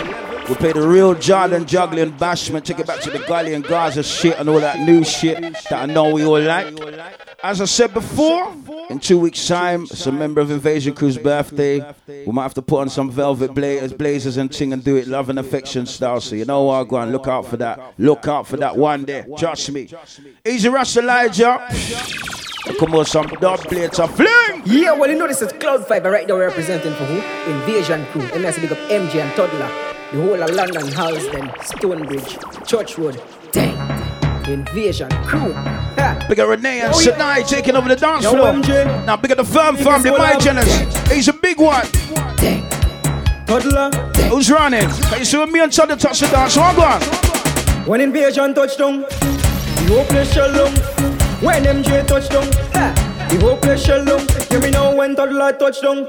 we'll 0.50 0.58
play 0.58 0.74
the 0.74 0.86
real 0.86 1.14
Jordan 1.14 1.66
juggling 1.66 2.12
bashment. 2.18 2.66
Take 2.66 2.80
it 2.80 2.88
back 2.88 3.00
to 3.00 3.12
the 3.12 3.20
Gully 3.20 3.54
and 3.54 3.64
Gaza 3.64 4.04
shit 4.04 4.38
and 4.38 4.50
all 4.50 4.60
that 4.60 4.82
new 4.82 5.06
shit 5.06 5.40
that 5.42 5.72
I 5.72 5.86
know 5.86 6.12
we 6.12 6.26
all 6.26 6.42
like. 6.42 7.27
As 7.44 7.62
I 7.62 7.66
said 7.66 7.94
before, 7.94 8.52
in 8.90 9.00
two 9.00 9.20
weeks' 9.20 9.48
time, 9.48 9.84
it's 9.84 10.08
a 10.08 10.12
member 10.12 10.42
of 10.42 10.50
Invasion 10.50 10.96
Crew's 10.96 11.20
birthday. 11.20 11.86
We 12.08 12.32
might 12.32 12.42
have 12.42 12.56
to 12.56 12.64
put 12.64 12.82
on 12.82 12.90
some 12.90 13.12
velvet 13.12 13.54
blazers, 13.54 13.94
blazers 13.94 14.38
and 14.38 14.52
ting 14.52 14.74
and 14.74 14.84
do 14.84 14.96
it 14.96 15.08
love 15.08 15.30
and 15.30 15.38
affection 15.38 15.86
style. 15.86 16.20
So 16.20 16.36
you 16.36 16.46
know 16.46 16.64
what, 16.64 16.86
go 16.86 16.96
on, 16.96 17.12
look 17.12 17.28
out 17.28 17.46
for 17.46 17.58
that. 17.58 17.94
Look 18.00 18.28
out 18.28 18.48
for 18.48 18.58
that 18.58 18.76
one 18.76 19.06
day. 19.06 19.24
Trust 19.38 19.72
me. 19.72 19.88
Easy 20.44 20.68
Rush 20.68 20.98
Elijah. 20.98 21.68
Come 22.80 22.96
on, 22.96 23.06
some 23.06 23.28
dub 23.28 23.60
plates 23.60 24.00
of 24.00 24.16
fling. 24.16 24.64
Yeah, 24.66 24.94
well, 24.94 25.10
you 25.10 25.18
know 25.18 25.28
this 25.28 25.42
is 25.42 25.54
Cloud 25.54 25.88
Fiber 25.88 26.10
right 26.10 26.28
now 26.28 26.38
representing 26.38 26.94
for 26.96 27.06
who? 27.06 27.52
Invasion 27.52 28.04
Crew. 28.08 28.24
And 28.34 28.44
that's 28.44 28.58
big 28.58 28.72
up 28.72 28.80
MJ 28.90 29.22
and 29.22 29.36
Toddler. 29.36 29.70
The 30.12 30.22
whole 30.22 30.42
of 30.42 30.50
London, 30.50 30.92
Harlesden, 30.92 31.52
Stonebridge, 31.62 32.38
Church 32.66 32.98
Road. 32.98 33.22
Dang. 33.52 34.17
Invasion 34.48 35.10
Crew. 35.26 35.54
Ha. 35.54 36.26
Big 36.30 36.40
up 36.40 36.48
Renee 36.50 36.82
and 36.82 36.94
Oh, 36.94 37.00
yeah. 37.00 37.12
Sinai 37.12 37.42
taking 37.42 37.76
over 37.76 37.90
the 37.90 37.96
dance 37.96 38.24
Yo, 38.24 38.32
floor. 38.32 38.48
MJ. 38.54 39.06
Now 39.06 39.18
big 39.18 39.32
up 39.32 39.38
the 39.38 39.44
firm 39.44 39.76
Biggest 39.76 39.90
family, 40.04 40.12
my 40.18 40.38
generous. 40.40 41.12
He's 41.12 41.28
a 41.28 41.34
big 41.34 41.60
one. 41.60 41.86
Toddler. 43.46 43.90
Who's 44.30 44.50
running? 44.52 44.90
Can 44.90 45.20
you 45.20 45.26
see 45.26 45.46
me 45.46 45.60
and 45.62 45.72
Todd 45.72 45.98
touch 46.00 46.20
the 46.20 46.28
dance? 46.28 46.56
Go 46.56 46.62
on. 46.64 47.02
When 47.88 48.02
invasion 48.02 48.54
touchdown, 48.54 49.02
the 49.02 49.86
whole 49.90 50.06
place 50.06 50.34
shall 50.34 50.50
long. 50.52 50.74
When 51.42 51.64
MJ 51.64 52.06
touchdown, 52.06 52.48
ha, 52.74 53.28
the 53.30 53.40
whole 53.40 53.58
place 53.58 53.84
shall 53.86 54.04
long. 54.04 54.28
Hear 54.50 54.60
me 54.62 54.72
now 54.72 54.94
when 54.96 55.16
toddler 55.16 55.54
touchdown, 55.54 56.08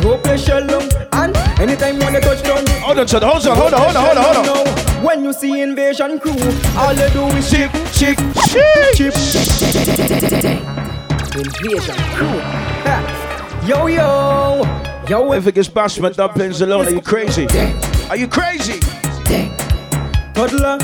the 0.00 0.08
whole 0.08 0.18
place 0.18 0.44
shall. 0.44 0.62
And 1.12 1.36
anytime 1.60 1.98
when 1.98 2.12
they 2.12 2.20
touchdown, 2.20 2.66
Hold 2.80 2.98
on, 2.98 3.06
Todd. 3.06 3.22
Hold 3.22 3.46
on, 3.46 3.56
hold 3.56 3.74
on, 3.74 3.80
hold 3.80 3.96
on, 3.96 4.04
hold 4.04 4.16
on, 4.16 4.24
hold 4.24 4.58
on. 4.58 4.64
Now, 4.64 5.02
when 5.02 5.24
you 5.24 5.32
see 5.32 5.60
invasion 5.60 6.18
crew, 6.18 6.32
all 6.76 6.94
they 6.94 7.10
do 7.12 7.26
is 7.36 7.50
chip, 7.50 7.72
chip, 7.92 8.16
chip, 8.46 8.94
chip. 8.94 9.14
Invasion 11.36 11.96
crew, 12.14 12.40
ha. 12.86 13.64
yo 13.66 13.86
yo, 13.86 14.64
yo. 15.08 15.32
If 15.32 15.46
it 15.46 15.54
gets 15.54 15.68
bashment 15.68 16.16
dumplings 16.16 16.60
alone, 16.60 16.86
are 16.86 16.90
you 16.90 17.00
crazy? 17.00 17.46
Are 18.08 18.16
you 18.16 18.28
crazy? 18.28 18.80
Toddler. 20.34 20.78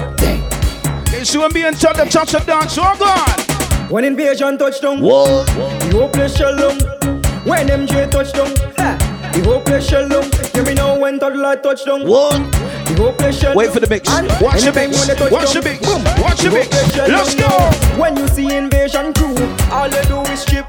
Can 1.06 1.18
you 1.18 1.24
see 1.24 1.38
when 1.38 1.52
me 1.52 1.64
and 1.64 1.78
Todd 1.78 1.96
touch 2.10 2.32
the 2.32 2.38
dance? 2.40 2.76
One 2.76 2.98
go 2.98 3.04
on. 3.04 3.40
When 3.90 4.04
invasion 4.04 4.56
touchdown, 4.56 5.00
Whoa. 5.02 5.44
the 5.44 5.90
whole 5.92 6.08
place 6.08 6.36
shall 6.36 6.54
long. 6.54 7.21
When 7.44 7.66
MJ 7.68 8.08
touchdown, 8.10 8.54
ha, 8.78 8.96
the 9.34 9.42
whole 9.44 9.60
place 9.60 9.88
shall 9.88 10.06
long. 10.06 10.30
Hear 10.54 10.64
me 10.64 10.74
now 10.74 10.98
when 10.98 11.18
toddler 11.18 11.56
touchdown. 11.56 12.06
One. 12.06 12.50
The 12.50 12.94
whole 12.98 13.12
place 13.12 13.40
shall 13.40 13.54
Wait 13.56 13.70
for 13.72 13.80
the 13.80 13.88
mix. 13.88 14.08
And 14.10 14.28
Watch 14.40 14.62
the 14.62 14.72
mix. 14.72 15.08
Watch 15.30 15.52
the 15.52 15.62
mix. 15.62 15.80
boom, 15.86 16.04
Watch 16.22 16.40
the 16.40 16.50
mix. 16.50 16.96
Let's 16.96 17.34
go. 17.34 17.48
When 18.00 18.16
you 18.16 18.28
see 18.28 18.54
invasion 18.54 19.12
crew, 19.14 19.34
all 19.72 19.88
they 19.90 20.02
do 20.04 20.20
is 20.30 20.44
chip, 20.44 20.68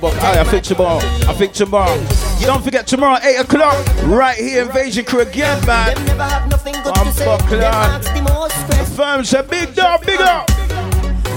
But 0.00 0.14
I 0.22 0.44
think 0.44 0.62
tomorrow. 0.62 0.98
I 1.28 1.34
think 1.34 1.52
tomorrow. 1.52 1.94
You 2.38 2.46
don't 2.46 2.62
forget 2.62 2.86
tomorrow, 2.86 3.18
8 3.20 3.40
o'clock, 3.40 3.84
right 4.04 4.36
here, 4.36 4.62
Invasion 4.62 5.04
Crew 5.04 5.20
again, 5.20 5.64
man. 5.66 5.96
them 5.96 6.04
never 6.06 6.22
have 6.22 6.48
nothing 6.48 6.74
good 6.84 6.96
One 6.96 7.06
to 7.06 7.12
say. 7.12 7.24
buck 7.24 7.50
Them 7.50 7.60
land. 7.60 8.06
ask 8.06 8.66
the. 8.68 8.74
Firm 8.94 9.24
said, 9.24 9.50
big 9.50 9.74
dog, 9.74 10.06
big 10.06 10.20
up. 10.20 10.48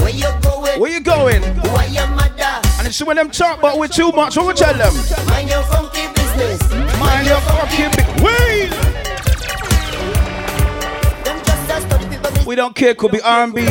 Where 0.02 0.12
you 0.12 0.30
going? 0.44 0.80
Where 0.80 0.92
you 0.92 1.00
going? 1.00 1.44
Are 1.44 1.88
your 1.88 2.08
mother? 2.10 2.62
And 2.78 2.88
it's 2.88 3.02
when 3.02 3.16
them 3.16 3.32
talk 3.32 3.58
about 3.60 3.80
we 3.80 3.88
too 3.88 4.12
much, 4.12 4.38
what 4.38 4.46
we 4.46 4.54
tell 4.54 4.76
them? 4.76 4.94
Mind 5.26 5.50
your 5.50 5.64
funky 5.64 6.08
business. 6.14 6.62
Mind 7.00 7.26
your 7.26 7.42
fucking 7.42 7.92
big 7.98 8.06
Wait! 8.22 8.70
Them 11.26 11.44
just 11.44 11.70
a 11.72 11.82
study 11.82 12.06
people 12.06 12.30
business. 12.30 12.46
We 12.46 12.56
don't 12.56 12.76
care, 12.76 12.94
could 12.94 13.12
be 13.12 13.22
R&B, 13.22 13.66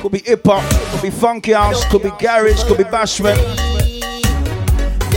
could 0.00 0.12
be 0.12 0.20
hip 0.20 0.46
hop, 0.46 0.64
could 0.90 1.02
be 1.02 1.10
funky 1.10 1.52
house, 1.52 1.84
could 1.90 2.02
be 2.02 2.10
garage, 2.18 2.64
could 2.64 2.78
be 2.78 2.84
bashment. 2.84 3.71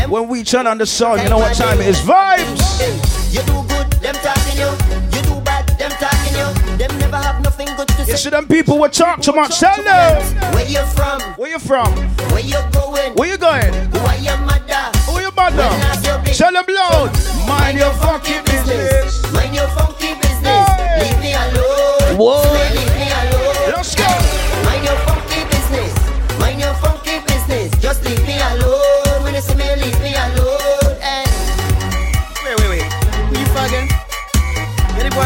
When 0.09 0.27
we 0.27 0.43
turn 0.43 0.67
on 0.67 0.77
the 0.77 0.85
sound, 0.85 1.21
you 1.21 1.29
know 1.29 1.37
what 1.39 1.55
time 1.55 1.81
it 1.81 1.87
is? 1.87 1.99
Vibes! 2.01 3.33
You 3.33 3.41
do 3.41 3.63
good, 3.67 3.89
them 4.01 4.15
talking 4.15 4.57
you. 4.57 4.69
You 5.17 5.21
do 5.25 5.41
bad, 5.41 5.67
them 5.79 5.91
talking 5.91 6.33
you. 6.37 6.77
Them 6.77 6.97
never 6.99 7.17
have 7.17 7.41
nothing 7.43 7.67
good 7.75 7.87
to 7.89 7.99
You 8.01 8.05
say. 8.05 8.15
see 8.15 8.29
them 8.29 8.47
people 8.47 8.77
will 8.79 8.89
talk 8.89 9.21
too 9.21 9.33
much, 9.33 9.59
tell 9.59 9.75
them! 9.83 10.21
Where 10.53 10.67
you 10.67 10.83
from? 10.93 11.21
Where 11.37 11.49
you 11.51 11.59
from? 11.59 11.91
Where 12.31 12.39
you 12.41 12.59
going? 12.71 13.13
Where 13.15 13.29
you 13.29 13.37
going? 13.37 13.73
Who 13.91 13.99
are 13.99 14.17
your 14.17 14.37
mother? 14.37 14.83
Who 15.09 15.19
your 15.21 15.31
mother? 15.31 15.69
Tell 16.33 16.53
them 16.53 16.65
loud! 16.69 17.11
Mind 17.47 17.77
your 17.79 17.93
fucking 17.93 18.43
business! 18.45 19.21
Mind 19.33 19.55
your 19.55 19.67
funky 19.69 20.13
business. 20.15 20.69
Leave 21.01 21.19
me 21.19 21.33
alone. 21.33 22.17
Whoa. 22.17 22.43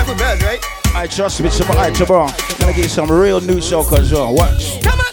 The 0.10 0.16
bells, 0.16 0.42
right? 0.44 0.60
I 0.96 1.08
trust 1.08 1.42
me, 1.42 1.50
tomorrow, 1.50 1.80
alright, 1.80 1.96
tomorrow. 1.96 2.30
Gonna 2.60 2.74
get 2.74 2.90
some 2.90 3.12
real 3.12 3.40
new 3.42 3.58
soca 3.58 4.00
as 4.00 4.12
well. 4.12 4.34
Watch. 4.34 4.82
Come 4.82 5.00
on, 5.00 5.06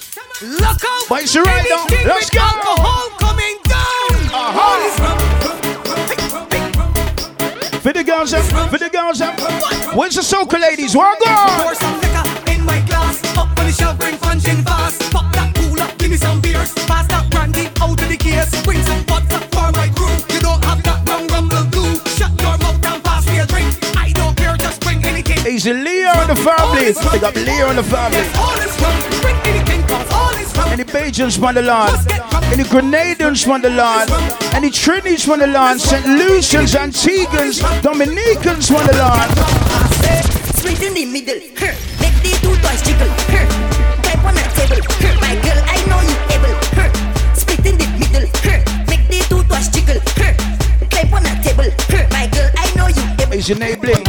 look 0.42 0.84
out. 0.84 1.08
But 1.08 1.22
it's 1.22 1.36
right 1.36 1.64
now. 1.68 1.86
Let's 2.06 2.30
go. 2.30 2.40
Alcohol 2.40 3.10
coming 3.18 3.58
down. 3.64 4.14
Uh-huh. 4.32 4.60
All 4.60 4.80
is 4.88 4.98
rum. 5.00 5.18
For 7.80 7.92
the 7.92 8.02
girls, 8.02 8.32
up, 8.34 8.44
for 8.70 8.78
the 8.78 8.90
girls, 8.90 9.20
up. 9.20 9.38
Where's 9.94 10.14
the 10.16 10.22
soca 10.22 10.58
ladies? 10.60 10.96
What 10.96 11.18
go? 11.20 11.26
Pour 11.62 11.74
some 11.74 12.00
liquor 12.00 12.50
in 12.50 12.64
my 12.64 12.80
glass. 12.86 13.22
Up 13.36 13.48
on 13.58 13.66
the 13.66 13.72
shelf, 13.72 13.98
bring 13.98 14.18
punch 14.18 14.48
in 14.48 14.64
fast. 14.64 15.00
Pop 15.12 15.32
that 15.34 15.54
cooler, 15.54 15.86
give 15.98 16.10
me 16.10 16.16
some 16.16 16.40
beers. 16.40 16.72
Pass 16.86 17.06
that 17.08 17.30
brandy 17.30 17.68
out 17.80 18.00
of 18.00 18.08
the 18.08 18.16
case. 18.16 18.50
Bring 18.64 18.82
some 18.82 19.04
vodka 19.04 19.45
anything. 25.56 25.56
Easy 25.56 25.72
Leo 25.72 26.10
and 26.10 26.30
the 26.30 26.36
family. 26.36 26.92
They 26.92 27.18
got 27.18 27.34
Leo 27.36 27.68
and 27.68 27.78
the 27.78 27.82
family. 27.82 28.18
All 28.36 28.58
is 28.58 28.80
rum, 28.80 29.20
bring 29.20 29.36
anything, 29.46 29.82
cause 29.86 30.12
all 30.12 30.34
is 30.34 30.56
rum. 30.56 30.68
Any 30.68 30.84
Bajans 30.84 31.38
from 31.38 31.54
the 31.54 31.62
land, 31.62 31.96
any 32.52 32.64
Grenadians 32.64 33.44
from 33.44 33.62
the 33.62 33.70
land, 33.70 34.10
any 34.54 34.70
Trinis 34.70 35.24
from 35.24 35.40
the 35.40 35.46
land, 35.46 35.80
St. 35.80 36.04
Lucians, 36.06 36.74
Antigans, 36.74 37.60
Dominicans 37.82 38.68
from 38.68 38.86
the 38.86 38.94
land. 38.96 39.30
Split 40.56 40.82
in 40.82 40.94
the 40.94 41.06
middle, 41.06 41.40
her. 41.60 41.74
Make 42.00 42.16
the 42.22 42.32
two 42.42 42.54
toys 42.60 42.82
jiggle, 42.82 43.08
her. 43.32 43.46
Type 44.02 44.24
on 44.24 44.36
a 44.36 44.44
table, 44.52 44.82
her. 44.82 45.14
My 45.20 45.34
girl, 45.40 45.60
I 45.64 45.78
know 45.88 46.00
you 46.04 46.16
able, 46.34 46.54
her. 46.76 46.88
Split 47.34 47.64
in 47.66 47.78
the 47.78 47.86
middle, 47.98 48.26
her. 48.44 48.58
Make 48.88 49.08
the 49.08 49.20
two 49.28 49.42
toys 49.48 49.68
jiggle, 49.68 50.00
her. 50.20 50.32
Type 50.90 51.12
on 51.12 51.24
a 51.24 51.32
table, 51.42 51.70
her. 51.92 52.08
My 52.10 52.26
girl, 52.28 52.50
I 52.56 52.66
know 52.76 52.88
you 52.88 53.02
able. 53.22 53.34
Easy 53.34 53.54
Nabling, 53.54 54.02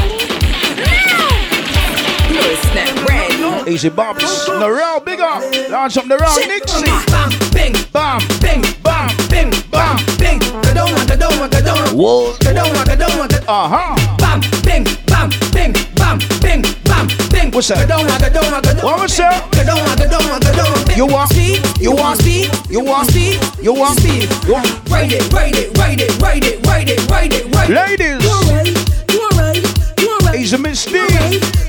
Easy 3.68 3.90
Bobs, 3.90 4.24
Narelle, 4.48 5.04
big 5.04 5.20
up. 5.20 5.44
Launch 5.70 5.98
up 5.98 6.06
Narelle, 6.06 6.48
Nixie. 6.48 6.86
Bam, 7.12 7.30
bing, 7.52 7.76
bam, 7.92 8.20
bing, 8.40 8.64
bam, 8.82 9.10
bing, 9.30 9.52
bam, 9.70 9.98
bing. 10.18 10.40
Go 10.40 10.74
down, 10.74 11.08
go 11.08 11.16
down, 11.18 11.50
go 11.50 11.62
down. 11.62 11.98
Whoa. 11.98 12.34
Go 12.40 12.54
down, 12.54 12.74
go 12.74 12.96
down, 12.96 13.18
go 13.18 13.28
down. 13.28 13.44
Uh 13.48 13.68
huh. 13.68 14.18
Bam, 14.18 14.40
bing, 14.64 14.86
bam, 15.08 15.30
bing, 15.52 15.74
bam, 15.96 16.18
bing, 16.40 16.64
bam, 16.86 17.08
bing. 17.30 17.52
What's 17.52 17.68
that? 17.68 17.84
Go 17.84 17.88
down, 17.88 18.08
go 18.08 18.30
down, 18.30 18.62
go 18.64 18.74
down. 18.74 18.86
What 18.86 19.02
was 19.02 19.18
that? 19.18 19.52
Go 19.52 19.64
down, 19.66 19.84
go 20.00 20.08
down, 20.08 20.40
go 20.40 20.52
down. 20.56 20.88
Bing. 20.88 20.98
You 20.98 21.06
want? 21.06 21.30
speed? 21.30 21.60
You 21.82 21.92
want? 21.92 22.20
speed? 22.22 22.50
You 22.72 22.80
want? 22.84 23.10
speed? 23.12 23.40
You 23.62 23.74
want? 23.74 24.00
speed? 24.00 24.30
You 24.48 24.54
want? 24.54 24.90
Ride 24.90 25.12
it, 25.12 25.34
ride 25.34 25.56
it, 25.56 25.78
ride 25.78 26.00
it, 26.00 26.22
ride 26.22 26.44
it, 26.44 26.66
ride 26.66 26.88
it, 26.90 27.10
ride 27.12 27.34
it, 27.34 27.46
ride 27.54 27.70
it. 27.70 27.76
Ladies. 27.76 28.24
You 28.24 28.32
alright? 28.32 29.12
You 29.12 29.20
alright? 29.28 30.00
You 30.00 30.10
alright? 30.10 30.40
Easy 30.40 30.58
Miss 30.58 30.86
You 30.88 31.06
Steve. 31.06 31.20
alright? 31.20 31.67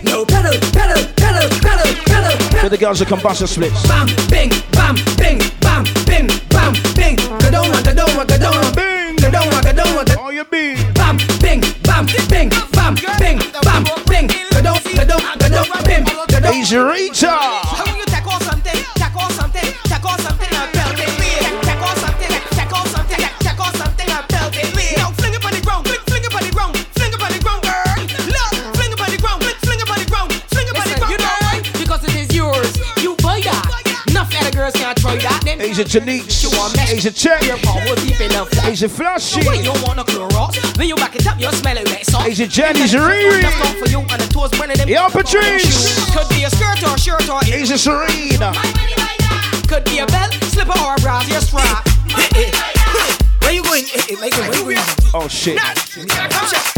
For 2.69 2.77
the 2.77 2.85
girls 2.85 2.99
that 2.99 3.09
can 3.09 3.19
bust 3.21 3.41
a 3.41 3.47
splits. 3.47 3.89
Bam, 3.89 4.07
bing, 4.29 4.51
bam, 4.73 4.95
bing, 5.17 5.41
bam, 5.59 5.85
bing, 6.05 6.29
bam, 6.51 6.75
bing. 6.95 7.17
Go 7.17 7.51
down, 7.51 7.73
go 7.73 7.95
down, 7.95 8.27
go 8.27 8.37
down. 8.37 8.75
Bing. 8.75 9.17
Go 9.17 9.31
down, 9.31 9.49
go 9.49 9.73
down, 9.73 9.95
go 9.97 10.05
down. 10.05 10.19
All 10.19 10.31
you 10.31 10.45
be. 10.45 10.77
Bam, 10.93 11.17
bing, 11.41 11.63
bam, 11.83 12.05
bing, 12.29 12.51
bam, 12.77 12.95
bing, 13.19 13.41
bam, 13.65 13.85
bing. 14.05 14.29
Go 14.53 14.61
down, 14.61 14.77
go 14.85 15.05
down, 15.07 15.39
go 15.39 15.49
down, 15.49 15.65
bim. 15.87 16.05
Go 16.05 16.41
down. 16.41 16.55
Easy 16.55 16.77
Rita. 16.77 17.98
That's 43.43 43.59
not 43.59 43.77
for 43.77 43.89
you 43.91 44.01
and 44.01 44.21
the 44.21 44.29
toes 44.33 44.51
burning 44.59 44.77
them. 44.77 44.89
Yo, 44.89 45.09
Patrice. 45.09 46.13
Could 46.15 46.29
be 46.31 46.45
a 46.45 46.51
skirt 46.51 46.83
or 46.83 46.95
a 46.95 46.99
shirt 46.99 47.29
or 47.29 47.41
Easy 47.45 47.77
Serena. 47.77 48.53
could 49.69 49.85
be 49.85 49.99
a 49.99 50.07
belt, 50.07 50.33
slipper 50.51 50.79
or 50.81 50.95
a 50.97 51.01
bra, 51.01 51.23
your 51.29 51.41
strap. 51.41 51.87
Where 53.49 53.57
you 53.57 53.63
going? 53.65 53.85
Eh, 53.97 54.13
eh, 54.13 54.17
Michael, 54.21 54.45
where 54.45 54.53
you 54.61 54.77
going? 54.77 54.77
Oh 55.17 55.25
shit. 55.27 55.57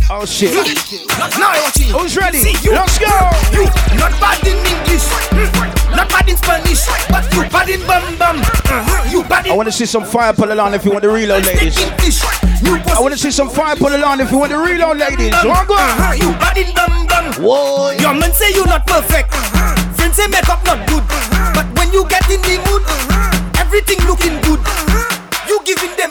Oh 0.06 0.22
shit. 0.24 0.54
Now 0.54 1.50
I 1.50 1.58
want 1.66 1.74
you. 1.74 1.90
Who's 1.98 2.16
ready? 2.16 2.38
See, 2.38 2.54
you, 2.62 2.70
Let's 2.70 2.94
go. 2.96 3.10
You, 3.50 3.66
not 3.98 4.14
bad 4.22 4.38
in 4.46 4.54
English, 4.54 5.02
mm, 5.34 5.50
not 5.98 6.06
bad 6.14 6.28
in 6.30 6.36
Spanish, 6.38 6.86
but 7.10 7.26
you 7.34 7.42
bad 7.50 7.68
in 7.74 7.80
bam 7.90 8.06
bam. 8.22 8.38
Uh-huh, 8.38 9.10
You 9.10 9.24
bad 9.24 9.46
in 9.46 9.52
I 9.52 9.56
want 9.56 9.66
to 9.66 9.72
see 9.72 9.84
some 9.84 10.04
fire 10.04 10.32
pull 10.32 10.52
along 10.52 10.74
if 10.74 10.84
you 10.84 10.92
want 10.92 11.02
the 11.02 11.10
reload, 11.10 11.44
ladies. 11.44 11.74
English. 11.76 12.22
I 12.22 13.00
want 13.02 13.14
to 13.14 13.18
see 13.18 13.32
some 13.32 13.50
fire 13.50 13.74
pull 13.74 13.90
along 13.92 14.20
if 14.20 14.30
you 14.30 14.38
want 14.38 14.52
the 14.52 14.58
reload, 14.58 14.96
ladies. 14.98 15.34
One 15.42 15.66
go. 15.66 15.74
Uh-huh, 15.74 16.14
You 16.14 16.30
bad 16.38 16.54
in 16.56 16.70
bam 16.72 17.04
bam. 17.10 17.34
Whoa. 17.42 17.90
Your 17.98 18.14
man 18.14 18.30
say 18.32 18.54
you 18.54 18.64
not 18.66 18.86
perfect. 18.86 19.34
Friends 19.98 20.14
say 20.14 20.28
makeup 20.28 20.62
not 20.64 20.86
good. 20.86 21.02
But 21.50 21.66
when 21.74 21.90
you 21.90 22.06
get 22.06 22.22
in 22.30 22.38
the 22.46 22.62
mood, 22.70 22.86
everything 23.58 23.98
looking 24.06 24.38
good. 24.46 24.62
You 25.50 25.58
giving 25.66 25.90
them 25.96 26.09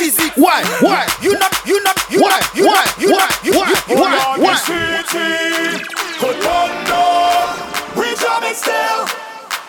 physics. 0.00 0.36
Why? 0.36 0.64
Why? 0.80 1.06
You 1.20 1.32
not, 1.38 1.52
you 1.66 1.82
not, 1.84 1.96
you 2.10 2.20
Why? 2.22 2.40
You 2.54 2.64
not, 2.64 2.64
you 2.64 2.66
Why? 2.66 2.72
not, 2.72 3.00
you 3.00 3.10
Why? 3.12 3.18
not, 3.18 3.44
you 3.44 3.52
Why? 3.52 3.68
you- 3.88 4.00
Why? 4.00 4.36
you- 4.36 4.42
Why? 4.42 4.56
We 8.00 8.08
jamming 8.16 8.54
still, 8.54 9.00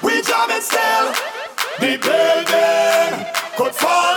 we 0.02 0.22
jamming 0.22 0.62
still. 0.62 1.08
The 1.82 1.92
building 2.06 3.12
could 3.58 3.76
fall 3.76 4.11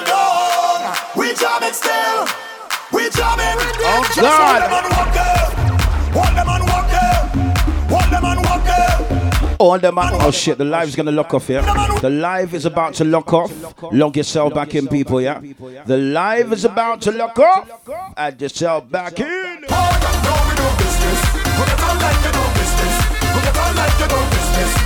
All 9.64 9.78
the 9.78 9.90
man. 9.90 10.10
Oh 10.20 10.30
shit, 10.30 10.58
the 10.58 10.64
live's 10.66 10.94
gonna 10.94 11.10
lock 11.10 11.32
off 11.32 11.46
here. 11.46 11.62
The 12.02 12.10
live 12.10 12.52
is 12.52 12.66
about 12.66 12.92
to 12.96 13.04
lock 13.04 13.32
off. 13.32 13.50
Log 13.92 14.14
yourself 14.14 14.52
back 14.52 14.74
in, 14.74 14.86
people, 14.88 15.22
yeah? 15.22 15.40
The 15.86 15.96
live 15.96 16.52
is 16.52 16.66
about 16.66 17.00
to 17.02 17.12
lock 17.12 17.38
off. 17.38 17.70
Add 18.14 18.42
yourself 18.42 18.90
back 18.90 19.18
in. 19.20 19.26
Hold 19.26 20.04
up, 20.04 20.16
no 20.22 20.34
we 20.48 20.54
do 20.54 20.68
business. 20.84 21.20
Put 21.56 21.68
it 21.72 21.80
on 21.80 21.98
like 21.98 22.20
you 22.26 22.32
do 22.36 22.44
business. 22.60 22.94
Put 23.32 23.44
it 23.48 23.56
on 23.56 23.76
like 23.76 24.00
you 24.00 24.08
do 24.08 24.20
business. 24.36 24.83